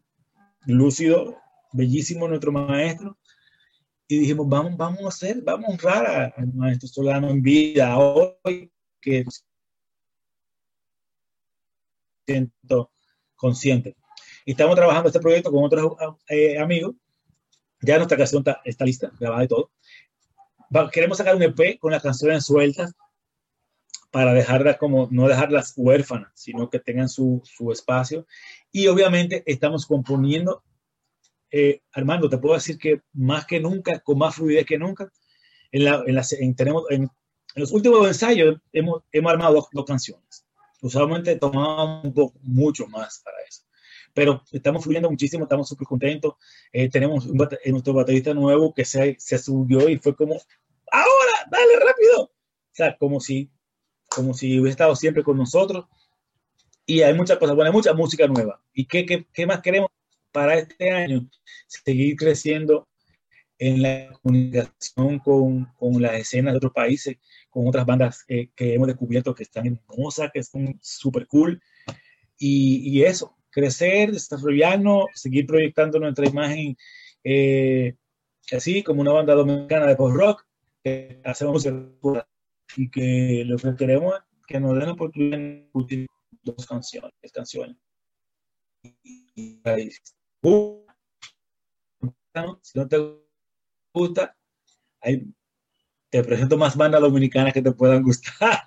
lúcido, 0.66 1.36
bellísimo 1.72 2.28
nuestro 2.28 2.52
maestro. 2.52 3.18
Y 4.08 4.18
dijimos, 4.18 4.46
vamos, 4.48 4.76
vamos 4.76 5.04
a 5.04 5.08
hacer, 5.08 5.40
vamos 5.42 5.68
a 5.68 5.72
honrar 5.72 6.34
al 6.36 6.52
maestro 6.52 6.88
Solano 6.88 7.28
en 7.30 7.42
vida 7.42 7.96
hoy, 7.98 8.70
que 9.00 9.24
siento 12.26 12.90
consciente. 13.36 13.96
Y 14.44 14.52
estamos 14.52 14.76
trabajando 14.76 15.08
este 15.08 15.20
proyecto 15.20 15.50
con 15.50 15.64
otros 15.64 15.94
eh, 16.28 16.58
amigos. 16.58 16.94
Ya 17.80 17.96
nuestra 17.96 18.16
canción 18.16 18.40
está, 18.40 18.60
está 18.64 18.84
lista, 18.84 19.10
grabada 19.18 19.44
y 19.44 19.48
todo. 19.48 19.70
Va- 20.74 20.90
queremos 20.90 21.18
sacar 21.18 21.34
un 21.34 21.42
EP 21.42 21.78
con 21.78 21.92
las 21.92 22.02
canciones 22.02 22.44
sueltas 22.44 22.94
para 24.12 24.32
dejarlas 24.34 24.76
como, 24.76 25.08
no 25.10 25.26
dejarlas 25.26 25.72
huérfanas, 25.76 26.30
sino 26.34 26.70
que 26.70 26.78
tengan 26.78 27.08
su, 27.08 27.42
su 27.44 27.72
espacio. 27.72 28.26
Y 28.70 28.86
obviamente 28.86 29.42
estamos 29.46 29.86
componiendo, 29.86 30.62
eh, 31.50 31.82
Armando, 31.92 32.28
te 32.28 32.38
puedo 32.38 32.54
decir 32.54 32.78
que 32.78 33.02
más 33.14 33.46
que 33.46 33.58
nunca, 33.58 33.98
con 34.00 34.18
más 34.18 34.36
fluidez 34.36 34.66
que 34.66 34.78
nunca, 34.78 35.10
en, 35.72 35.84
la, 35.84 36.02
en, 36.06 36.14
las- 36.14 36.32
en- 36.34 36.54
tenemos, 36.54 36.84
en, 36.90 37.02
en 37.04 37.10
los 37.56 37.72
últimos 37.72 38.06
ensayos 38.06 38.56
hemos, 38.72 39.02
hemos 39.12 39.32
armado 39.32 39.54
dos, 39.54 39.68
dos 39.72 39.84
canciones. 39.86 40.46
Usualmente 40.82 41.36
tomábamos 41.36 42.32
mucho 42.42 42.86
más 42.88 43.20
para 43.24 43.36
eso. 43.48 43.62
Pero 44.14 44.42
estamos 44.52 44.84
fluyendo 44.84 45.10
muchísimo, 45.10 45.44
estamos 45.44 45.68
súper 45.68 45.86
contentos. 45.86 46.34
Eh, 46.72 46.90
tenemos 46.90 47.24
un 47.26 47.40
eh, 47.64 47.70
nuestro 47.70 47.94
baterista 47.94 48.34
nuevo 48.34 48.74
que 48.74 48.84
se, 48.84 49.16
se 49.18 49.38
subió 49.38 49.88
y 49.88 49.96
fue 49.96 50.14
como, 50.14 50.34
ahora, 50.90 51.32
dale 51.50 51.78
rápido. 51.78 52.24
O 52.24 52.74
sea, 52.74 52.96
como 52.98 53.20
si, 53.20 53.50
como 54.14 54.34
si 54.34 54.58
hubiera 54.58 54.70
estado 54.70 54.96
siempre 54.96 55.22
con 55.22 55.36
nosotros. 55.36 55.86
Y 56.86 57.02
hay 57.02 57.14
muchas 57.14 57.38
cosas 57.38 57.54
buenas, 57.54 57.72
hay 57.72 57.76
mucha 57.76 57.94
música 57.94 58.26
nueva. 58.26 58.60
¿Y 58.72 58.86
qué, 58.86 59.06
qué, 59.06 59.26
qué 59.32 59.46
más 59.46 59.60
queremos 59.60 59.90
para 60.32 60.56
este 60.56 60.90
año? 60.90 61.28
Seguir 61.66 62.16
creciendo 62.16 62.88
en 63.58 63.82
la 63.82 64.12
comunicación 64.20 65.20
con, 65.20 65.66
con 65.78 66.02
las 66.02 66.14
escenas 66.14 66.52
de 66.52 66.56
otros 66.56 66.72
países, 66.72 67.18
con 67.48 67.68
otras 67.68 67.86
bandas 67.86 68.24
eh, 68.28 68.48
que 68.56 68.74
hemos 68.74 68.88
descubierto 68.88 69.34
que 69.34 69.44
están 69.44 69.66
hermosas, 69.66 70.30
que 70.32 70.42
son 70.42 70.78
súper 70.82 71.26
cool. 71.28 71.62
Y, 72.36 72.90
y 72.90 73.04
eso, 73.04 73.36
crecer, 73.50 74.10
desarrollarnos, 74.10 75.04
seguir 75.14 75.46
proyectando 75.46 76.00
nuestra 76.00 76.26
imagen 76.26 76.76
eh, 77.24 77.94
así 78.50 78.82
como 78.82 79.00
una 79.00 79.12
banda 79.12 79.34
dominicana 79.34 79.86
de 79.86 79.96
post-rock, 79.96 80.44
que 80.82 81.20
hacemos 81.24 81.64
música 81.64 82.26
y 82.76 82.90
que 82.90 83.44
lo 83.46 83.56
que 83.56 83.74
queremos 83.76 84.14
es 84.14 84.46
que 84.46 84.60
nos 84.60 84.74
den 84.74 84.86
la 84.86 84.92
oportunidad 84.92 85.38
de 85.38 85.64
escuchar 85.66 86.06
dos 86.42 86.66
canciones, 86.66 87.12
canciones. 87.32 87.76
Y, 89.02 89.60
ahí, 89.64 89.90
uh, 90.42 90.84
si 92.62 92.78
no 92.78 92.88
te 92.88 92.98
gusta, 93.92 94.36
te 96.10 96.24
presento 96.24 96.56
más 96.56 96.76
bandas 96.76 97.00
dominicanas 97.00 97.52
que 97.52 97.62
te 97.62 97.72
puedan 97.72 98.02
gustar. 98.02 98.62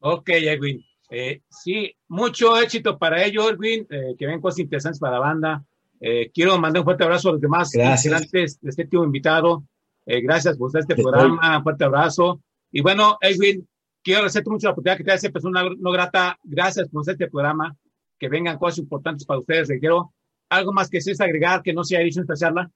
Ok, 0.00 0.30
Edwin. 0.30 0.82
Eh, 1.10 1.42
sí, 1.50 1.94
mucho 2.08 2.56
éxito 2.56 2.98
para 2.98 3.22
ellos, 3.22 3.50
Edwin. 3.50 3.86
eh, 3.90 4.14
que 4.16 4.26
ven 4.26 4.40
cosas 4.40 4.60
interesantes 4.60 4.98
para 4.98 5.14
la 5.14 5.18
banda. 5.18 5.64
Eh, 6.00 6.30
quiero 6.32 6.58
mandar 6.58 6.80
un 6.80 6.84
fuerte 6.84 7.04
abrazo 7.04 7.28
a 7.28 7.32
los 7.32 7.40
demás 7.40 7.70
Gracias. 7.72 8.30
de 8.30 8.44
este 8.44 8.88
invitado. 8.92 9.62
Eh, 10.06 10.22
gracias 10.22 10.56
por 10.56 10.70
este 10.76 10.94
Te 10.94 11.02
programa. 11.02 11.58
Un 11.58 11.62
fuerte 11.62 11.84
abrazo. 11.84 12.40
Y 12.70 12.80
bueno, 12.80 13.18
Edwin, 13.20 13.66
quiero 14.02 14.20
agradecerte 14.20 14.50
mucho 14.50 14.66
la 14.66 14.72
oportunidad 14.72 14.98
que 14.98 15.04
te 15.04 15.12
hace 15.12 15.30
persona 15.30 15.64
no 15.78 15.90
grata. 15.90 16.38
Gracias 16.44 16.88
por 16.88 17.08
este 17.08 17.28
programa. 17.28 17.76
Que 18.18 18.28
vengan 18.28 18.58
cosas 18.58 18.78
importantes 18.78 19.24
para 19.24 19.40
ustedes. 19.40 19.68
Quiero 19.80 20.12
algo 20.50 20.72
más 20.72 20.90
que 20.90 20.98
es 20.98 21.20
agregar 21.20 21.62
que 21.62 21.72
no 21.72 21.84
se 21.84 21.96
haya 21.96 22.04
dicho 22.04 22.20
en 22.20 22.24
esta 22.24 22.46
charla. 22.46 22.70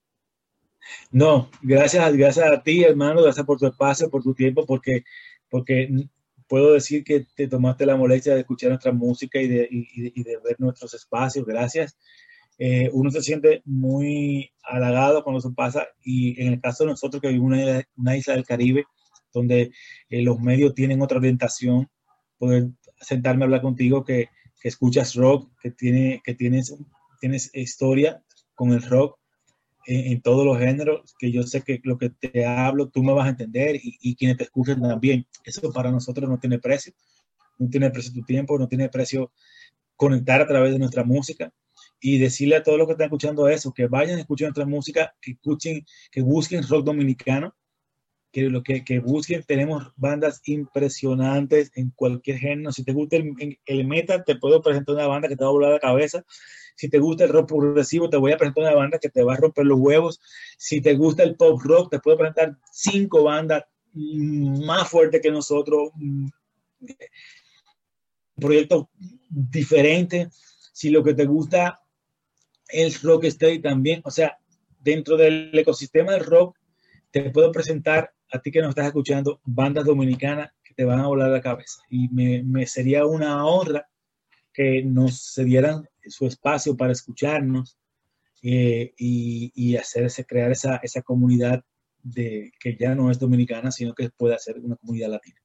No, 1.11 1.51
gracias, 1.63 2.17
gracias 2.17 2.47
a 2.47 2.63
ti, 2.63 2.83
hermano, 2.83 3.23
gracias 3.23 3.47
por 3.47 3.59
tu 3.59 3.67
espacio, 3.67 4.11
por 4.11 4.23
tu 4.23 4.35
tiempo, 4.35 4.67
porque, 4.67 5.03
porque 5.49 5.91
puedo 6.47 6.75
decir 6.75 7.05
que 7.05 7.27
te 7.35 7.49
tomaste 7.49 7.87
la 7.87 7.97
molestia 7.97 8.35
de 8.35 8.41
escuchar 8.41 8.71
nuestra 8.71 8.93
música 8.93 9.41
y 9.41 9.49
de, 9.49 9.69
y, 9.71 10.21
y 10.21 10.23
de 10.23 10.39
ver 10.45 10.57
nuestros 10.59 10.93
espacios. 10.95 11.47
Gracias. 11.47 11.97
Eh, 12.59 12.89
uno 12.93 13.11
se 13.11 13.23
siente 13.23 13.63
muy 13.65 14.53
halagado 14.63 15.25
cuando 15.25 15.41
eso 15.41 15.53
pasa 15.53 15.89
y 16.03 16.41
en 16.41 16.53
el 16.53 16.61
caso 16.61 16.85
de 16.85 16.91
nosotros 16.91 17.21
que 17.21 17.29
vivimos 17.29 17.59
en 17.59 17.69
una, 17.69 17.83
una 17.97 18.17
isla 18.17 18.35
del 18.35 18.47
Caribe, 18.47 18.85
donde 19.35 19.73
eh, 20.09 20.23
los 20.23 20.41
medios 20.41 20.75
tienen 20.75 21.03
otra 21.03 21.19
orientación, 21.19 21.89
poder 22.39 22.71
sentarme 23.01 23.43
a 23.43 23.47
hablar 23.47 23.63
contigo 23.63 24.05
que, 24.05 24.29
que 24.61 24.69
escuchas 24.69 25.15
rock, 25.15 25.51
que, 25.61 25.71
tiene, 25.71 26.23
que 26.25 26.35
tienes, 26.35 26.75
tienes 27.21 27.51
historia 27.55 28.23
con 28.55 28.73
el 28.73 28.83
rock 28.83 29.19
en, 29.87 30.13
en, 30.13 30.23
todos 30.23 30.47
los 30.47 30.59
géneros, 30.59 31.15
que 31.19 31.31
yo 31.31 31.43
sé 31.43 31.63
que 31.63 31.81
lo 31.85 31.99
que 31.99 32.09
te 32.09 32.47
hablo 32.47 32.89
tú 32.89 33.03
me 33.03 33.13
vas 33.13 33.27
a 33.27 33.31
entender 33.31 33.77
y, 33.77 33.99
y, 34.01 34.17
quienes 34.17 34.39
te 34.39 34.45
escuchen 34.45 34.81
también. 34.81 35.27
Eso 35.45 35.71
para 35.73 35.91
nosotros 35.91 36.31
no 36.31 36.39
tiene 36.39 36.59
precio, 36.59 36.95
no 37.59 37.69
tiene 37.69 37.91
precio 37.91 38.13
tu 38.15 38.23
tiempo, 38.23 38.59
no 38.59 38.69
tiene 38.69 38.89
precio 38.89 39.33
conectar 39.97 40.41
a 40.41 40.47
través 40.47 40.73
de 40.73 40.79
nuestra 40.79 41.05
música 41.05 41.53
y 42.01 42.19
decirle 42.19 42.57
a 42.57 42.63
todos 42.63 42.79
los 42.79 42.87
que 42.87 42.93
están 42.93 43.07
escuchando 43.07 43.49
eso, 43.49 43.73
que 43.73 43.87
vayan 43.87 44.19
a 44.19 44.21
escuchar 44.21 44.49
nuestra 44.49 44.67
música, 44.67 45.15
que 45.21 45.33
escuchen, 45.33 45.85
que 46.11 46.21
busquen 46.21 46.67
rock 46.69 46.85
dominicano, 46.85 47.55
que 48.35 48.51
lo 48.51 48.63
que, 48.63 48.85
que 48.85 48.99
busquen, 48.99 49.45
tenemos 49.45 49.93
bandas 49.97 50.43
impresionantes 50.45 51.71
en 51.77 51.91
cualquier 51.91 52.39
género. 52.39 52.73
Si 52.73 52.85
te 52.85 52.93
gusta 52.93 53.17
el, 53.17 53.59
el 53.65 53.87
metal, 53.87 54.25
te 54.27 54.37
puedo 54.37 54.61
presentar 54.61 54.97
una 54.97 55.07
banda 55.07 55.29
que 55.29 55.37
te 55.37 55.45
va 55.45 55.51
a 55.51 55.53
volar 55.53 55.73
la 55.73 55.79
cabeza 55.79 56.25
si 56.75 56.89
te 56.89 56.99
gusta 56.99 57.25
el 57.25 57.31
rock 57.31 57.49
progresivo, 57.49 58.11
te 58.11 58.17
voy 58.17 58.33
a 58.33 58.37
presentar 58.37 58.65
una 58.65 58.75
banda 58.75 58.99
que 58.99 59.09
te 59.09 59.23
va 59.23 59.35
a 59.35 59.37
romper 59.37 59.65
los 59.65 59.79
huevos. 59.79 60.21
Si 60.59 60.81
te 60.81 60.95
gusta 60.95 61.23
el 61.23 61.37
pop 61.37 61.61
rock, 61.63 61.91
te 61.91 62.01
puedo 62.01 62.19
presentar 62.19 62.57
cinco 62.73 63.25
bandas 63.25 63.65
más 63.93 64.89
fuertes 64.89 65.21
que 65.23 65.31
nosotros, 65.31 65.91
proyectos 68.35 68.87
diferentes. 69.29 70.29
Si 70.73 70.91
lo 70.91 71.05
que 71.05 71.15
te 71.15 71.27
gusta 71.27 71.81
el 72.69 72.93
rock 72.95 73.27
steady 73.27 73.61
también, 73.61 74.01
o 74.05 74.11
sea, 74.11 74.39
dentro 74.81 75.17
del 75.17 75.57
ecosistema 75.57 76.13
del 76.13 76.25
rock, 76.25 76.59
te 77.13 77.31
puedo 77.31 77.53
presentar 77.53 78.13
a 78.35 78.41
ti 78.41 78.51
que 78.51 78.61
nos 78.61 78.71
estás 78.71 78.87
escuchando 78.87 79.41
bandas 79.45 79.85
dominicanas 79.85 80.51
que 80.65 80.75
te 80.75 80.85
van 80.85 80.99
a 80.99 81.07
volar 81.07 81.31
la 81.31 81.41
cabeza. 81.41 81.81
Y 81.89 82.09
me, 82.09 82.67
sería 82.67 83.07
una 83.07 83.47
honra 83.47 83.89
que 84.53 84.83
nos 84.83 85.35
cedieran 85.35 85.89
su 86.07 86.27
espacio 86.27 86.77
para 86.77 86.93
escucharnos 86.93 87.79
eh, 88.43 88.93
y, 88.99 89.53
y, 89.55 89.77
hacerse, 89.77 90.25
crear 90.27 90.51
esa, 90.51 90.77
esa 90.77 91.03
comunidad 91.03 91.63
de, 92.03 92.51
que 92.59 92.77
ya 92.77 92.95
no 92.95 93.11
es 93.11 93.19
dominicana, 93.21 93.71
sino 93.71 93.95
que 93.95 94.11
puede 94.11 94.37
ser 94.39 94.59
una 94.59 94.77
comunidad 94.77 95.11
latina. 95.11 95.41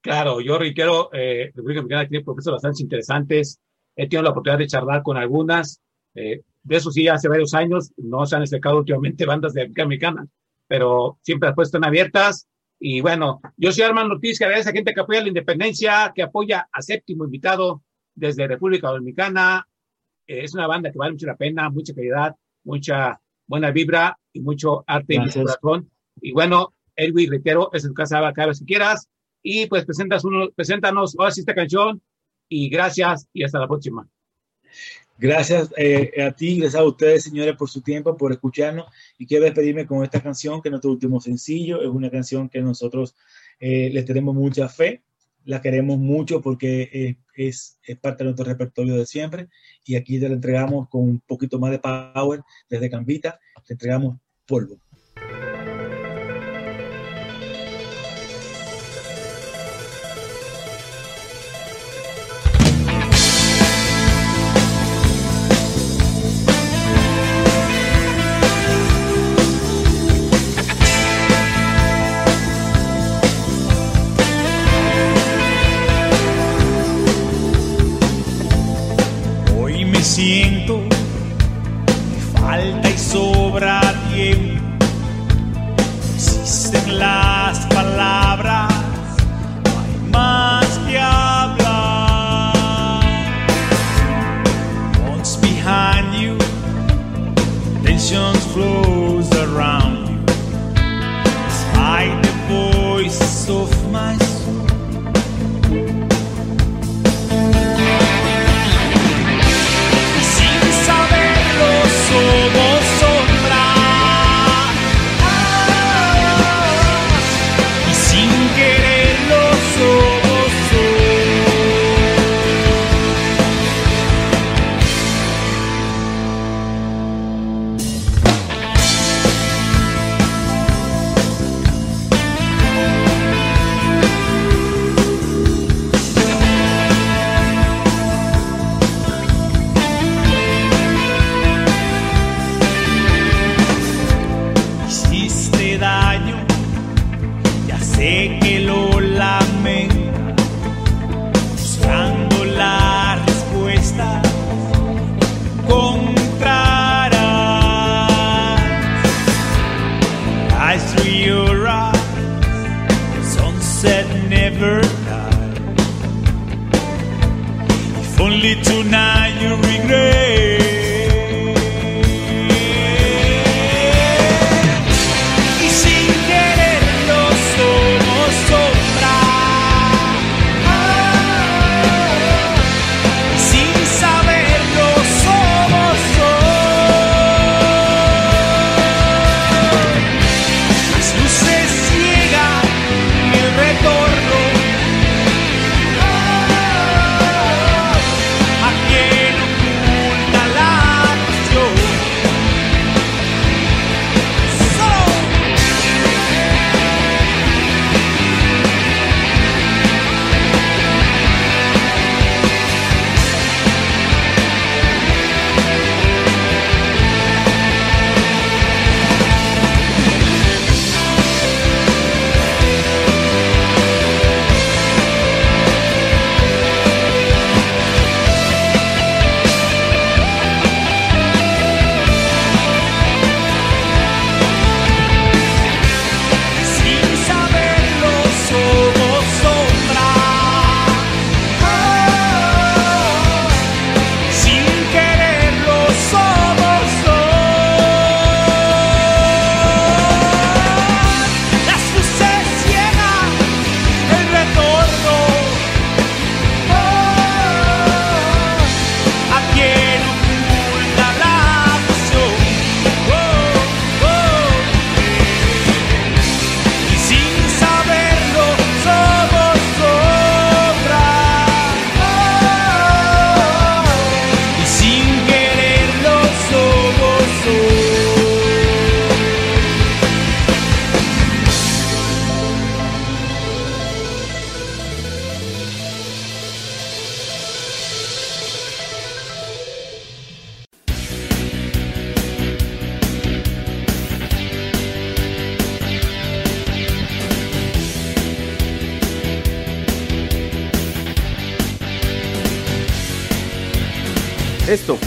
Claro, 0.00 0.40
yo 0.40 0.58
reitero, 0.58 1.10
eh, 1.12 1.52
República 1.54 1.80
Dominicana 1.80 2.08
tiene 2.08 2.24
profesores 2.24 2.56
bastante 2.56 2.82
interesantes. 2.82 3.60
He 3.94 4.08
tenido 4.08 4.24
la 4.24 4.30
oportunidad 4.30 4.58
de 4.58 4.66
charlar 4.66 5.02
con 5.02 5.16
algunas. 5.16 5.80
Eh, 6.14 6.42
de 6.62 6.76
eso 6.76 6.90
sí, 6.90 7.06
hace 7.06 7.28
varios 7.28 7.54
años 7.54 7.92
no 7.96 8.26
se 8.26 8.34
han 8.34 8.42
acercado 8.42 8.78
últimamente 8.78 9.26
bandas 9.26 9.54
de 9.54 9.62
República 9.62 9.82
Dominicana, 9.84 10.28
pero 10.68 11.18
siempre 11.22 11.48
las 11.48 11.56
puestas 11.56 11.78
están 11.78 11.88
abiertas. 11.88 12.46
Y 12.78 13.00
bueno, 13.00 13.40
yo 13.56 13.72
soy 13.72 13.82
Armando 13.82 14.14
Ortiz, 14.14 14.38
que 14.38 14.44
agradece 14.44 14.70
a 14.70 14.72
gente 14.72 14.94
que 14.94 15.00
apoya 15.00 15.22
la 15.22 15.28
independencia, 15.28 16.12
que 16.14 16.22
apoya 16.22 16.68
a 16.70 16.82
séptimo 16.82 17.24
invitado 17.24 17.82
desde 18.14 18.46
República 18.46 18.88
Dominicana. 18.88 19.66
Eh, 20.26 20.44
es 20.44 20.54
una 20.54 20.66
banda 20.66 20.92
que 20.92 20.98
vale 20.98 21.12
mucho 21.12 21.26
la 21.26 21.36
pena, 21.36 21.70
mucha 21.70 21.94
calidad, 21.94 22.36
mucha 22.64 23.20
buena 23.46 23.70
vibra 23.72 24.16
y 24.32 24.40
mucho 24.40 24.84
arte 24.86 25.14
Gracias. 25.14 25.36
en 25.36 25.42
corazón. 25.42 25.90
Y 26.20 26.32
bueno, 26.32 26.74
Edwin, 26.94 27.30
reitero, 27.30 27.70
es 27.72 27.84
en 27.84 27.94
casa 27.94 28.32
cada 28.32 28.48
vez 28.48 28.60
que 28.60 28.66
quieras. 28.66 29.08
Y 29.42 29.66
pues 29.66 29.84
presentas 29.84 30.24
uno, 30.24 30.50
preséntanos 30.54 31.16
ahora 31.18 31.30
sí 31.32 31.40
esta 31.40 31.54
canción. 31.54 32.00
Y 32.48 32.68
gracias 32.68 33.28
y 33.32 33.42
hasta 33.42 33.58
la 33.58 33.68
próxima. 33.68 34.08
Gracias 35.18 35.70
eh, 35.76 36.22
a 36.22 36.30
ti, 36.30 36.58
gracias 36.58 36.80
a 36.80 36.84
ustedes, 36.84 37.24
señores, 37.24 37.56
por 37.56 37.68
su 37.68 37.82
tiempo, 37.82 38.16
por 38.16 38.32
escucharnos. 38.32 38.86
Y 39.18 39.26
quiero 39.26 39.44
despedirme 39.44 39.86
con 39.86 40.04
esta 40.04 40.22
canción, 40.22 40.62
que 40.62 40.68
es 40.68 40.70
nuestro 40.70 40.92
último 40.92 41.20
sencillo. 41.20 41.82
Es 41.82 41.88
una 41.88 42.10
canción 42.10 42.48
que 42.48 42.60
nosotros 42.60 43.16
eh, 43.58 43.90
le 43.92 44.02
tenemos 44.04 44.34
mucha 44.34 44.68
fe 44.68 45.02
la 45.44 45.62
queremos 45.62 45.98
mucho 45.98 46.42
porque 46.42 46.90
es, 46.92 47.16
es, 47.34 47.78
es, 47.82 47.98
parte 47.98 48.18
de 48.18 48.24
nuestro 48.24 48.44
repertorio 48.44 48.96
de 48.96 49.06
siempre 49.06 49.48
y 49.82 49.96
aquí 49.96 50.20
te 50.20 50.28
la 50.28 50.34
entregamos 50.34 50.90
con 50.90 51.02
un 51.02 51.20
poquito 51.20 51.58
más 51.58 51.70
de 51.70 51.78
power 51.78 52.42
desde 52.68 52.90
Cambita, 52.90 53.40
te 53.66 53.72
entregamos 53.72 54.18
polvo. 54.46 54.78
floor. 98.58 98.87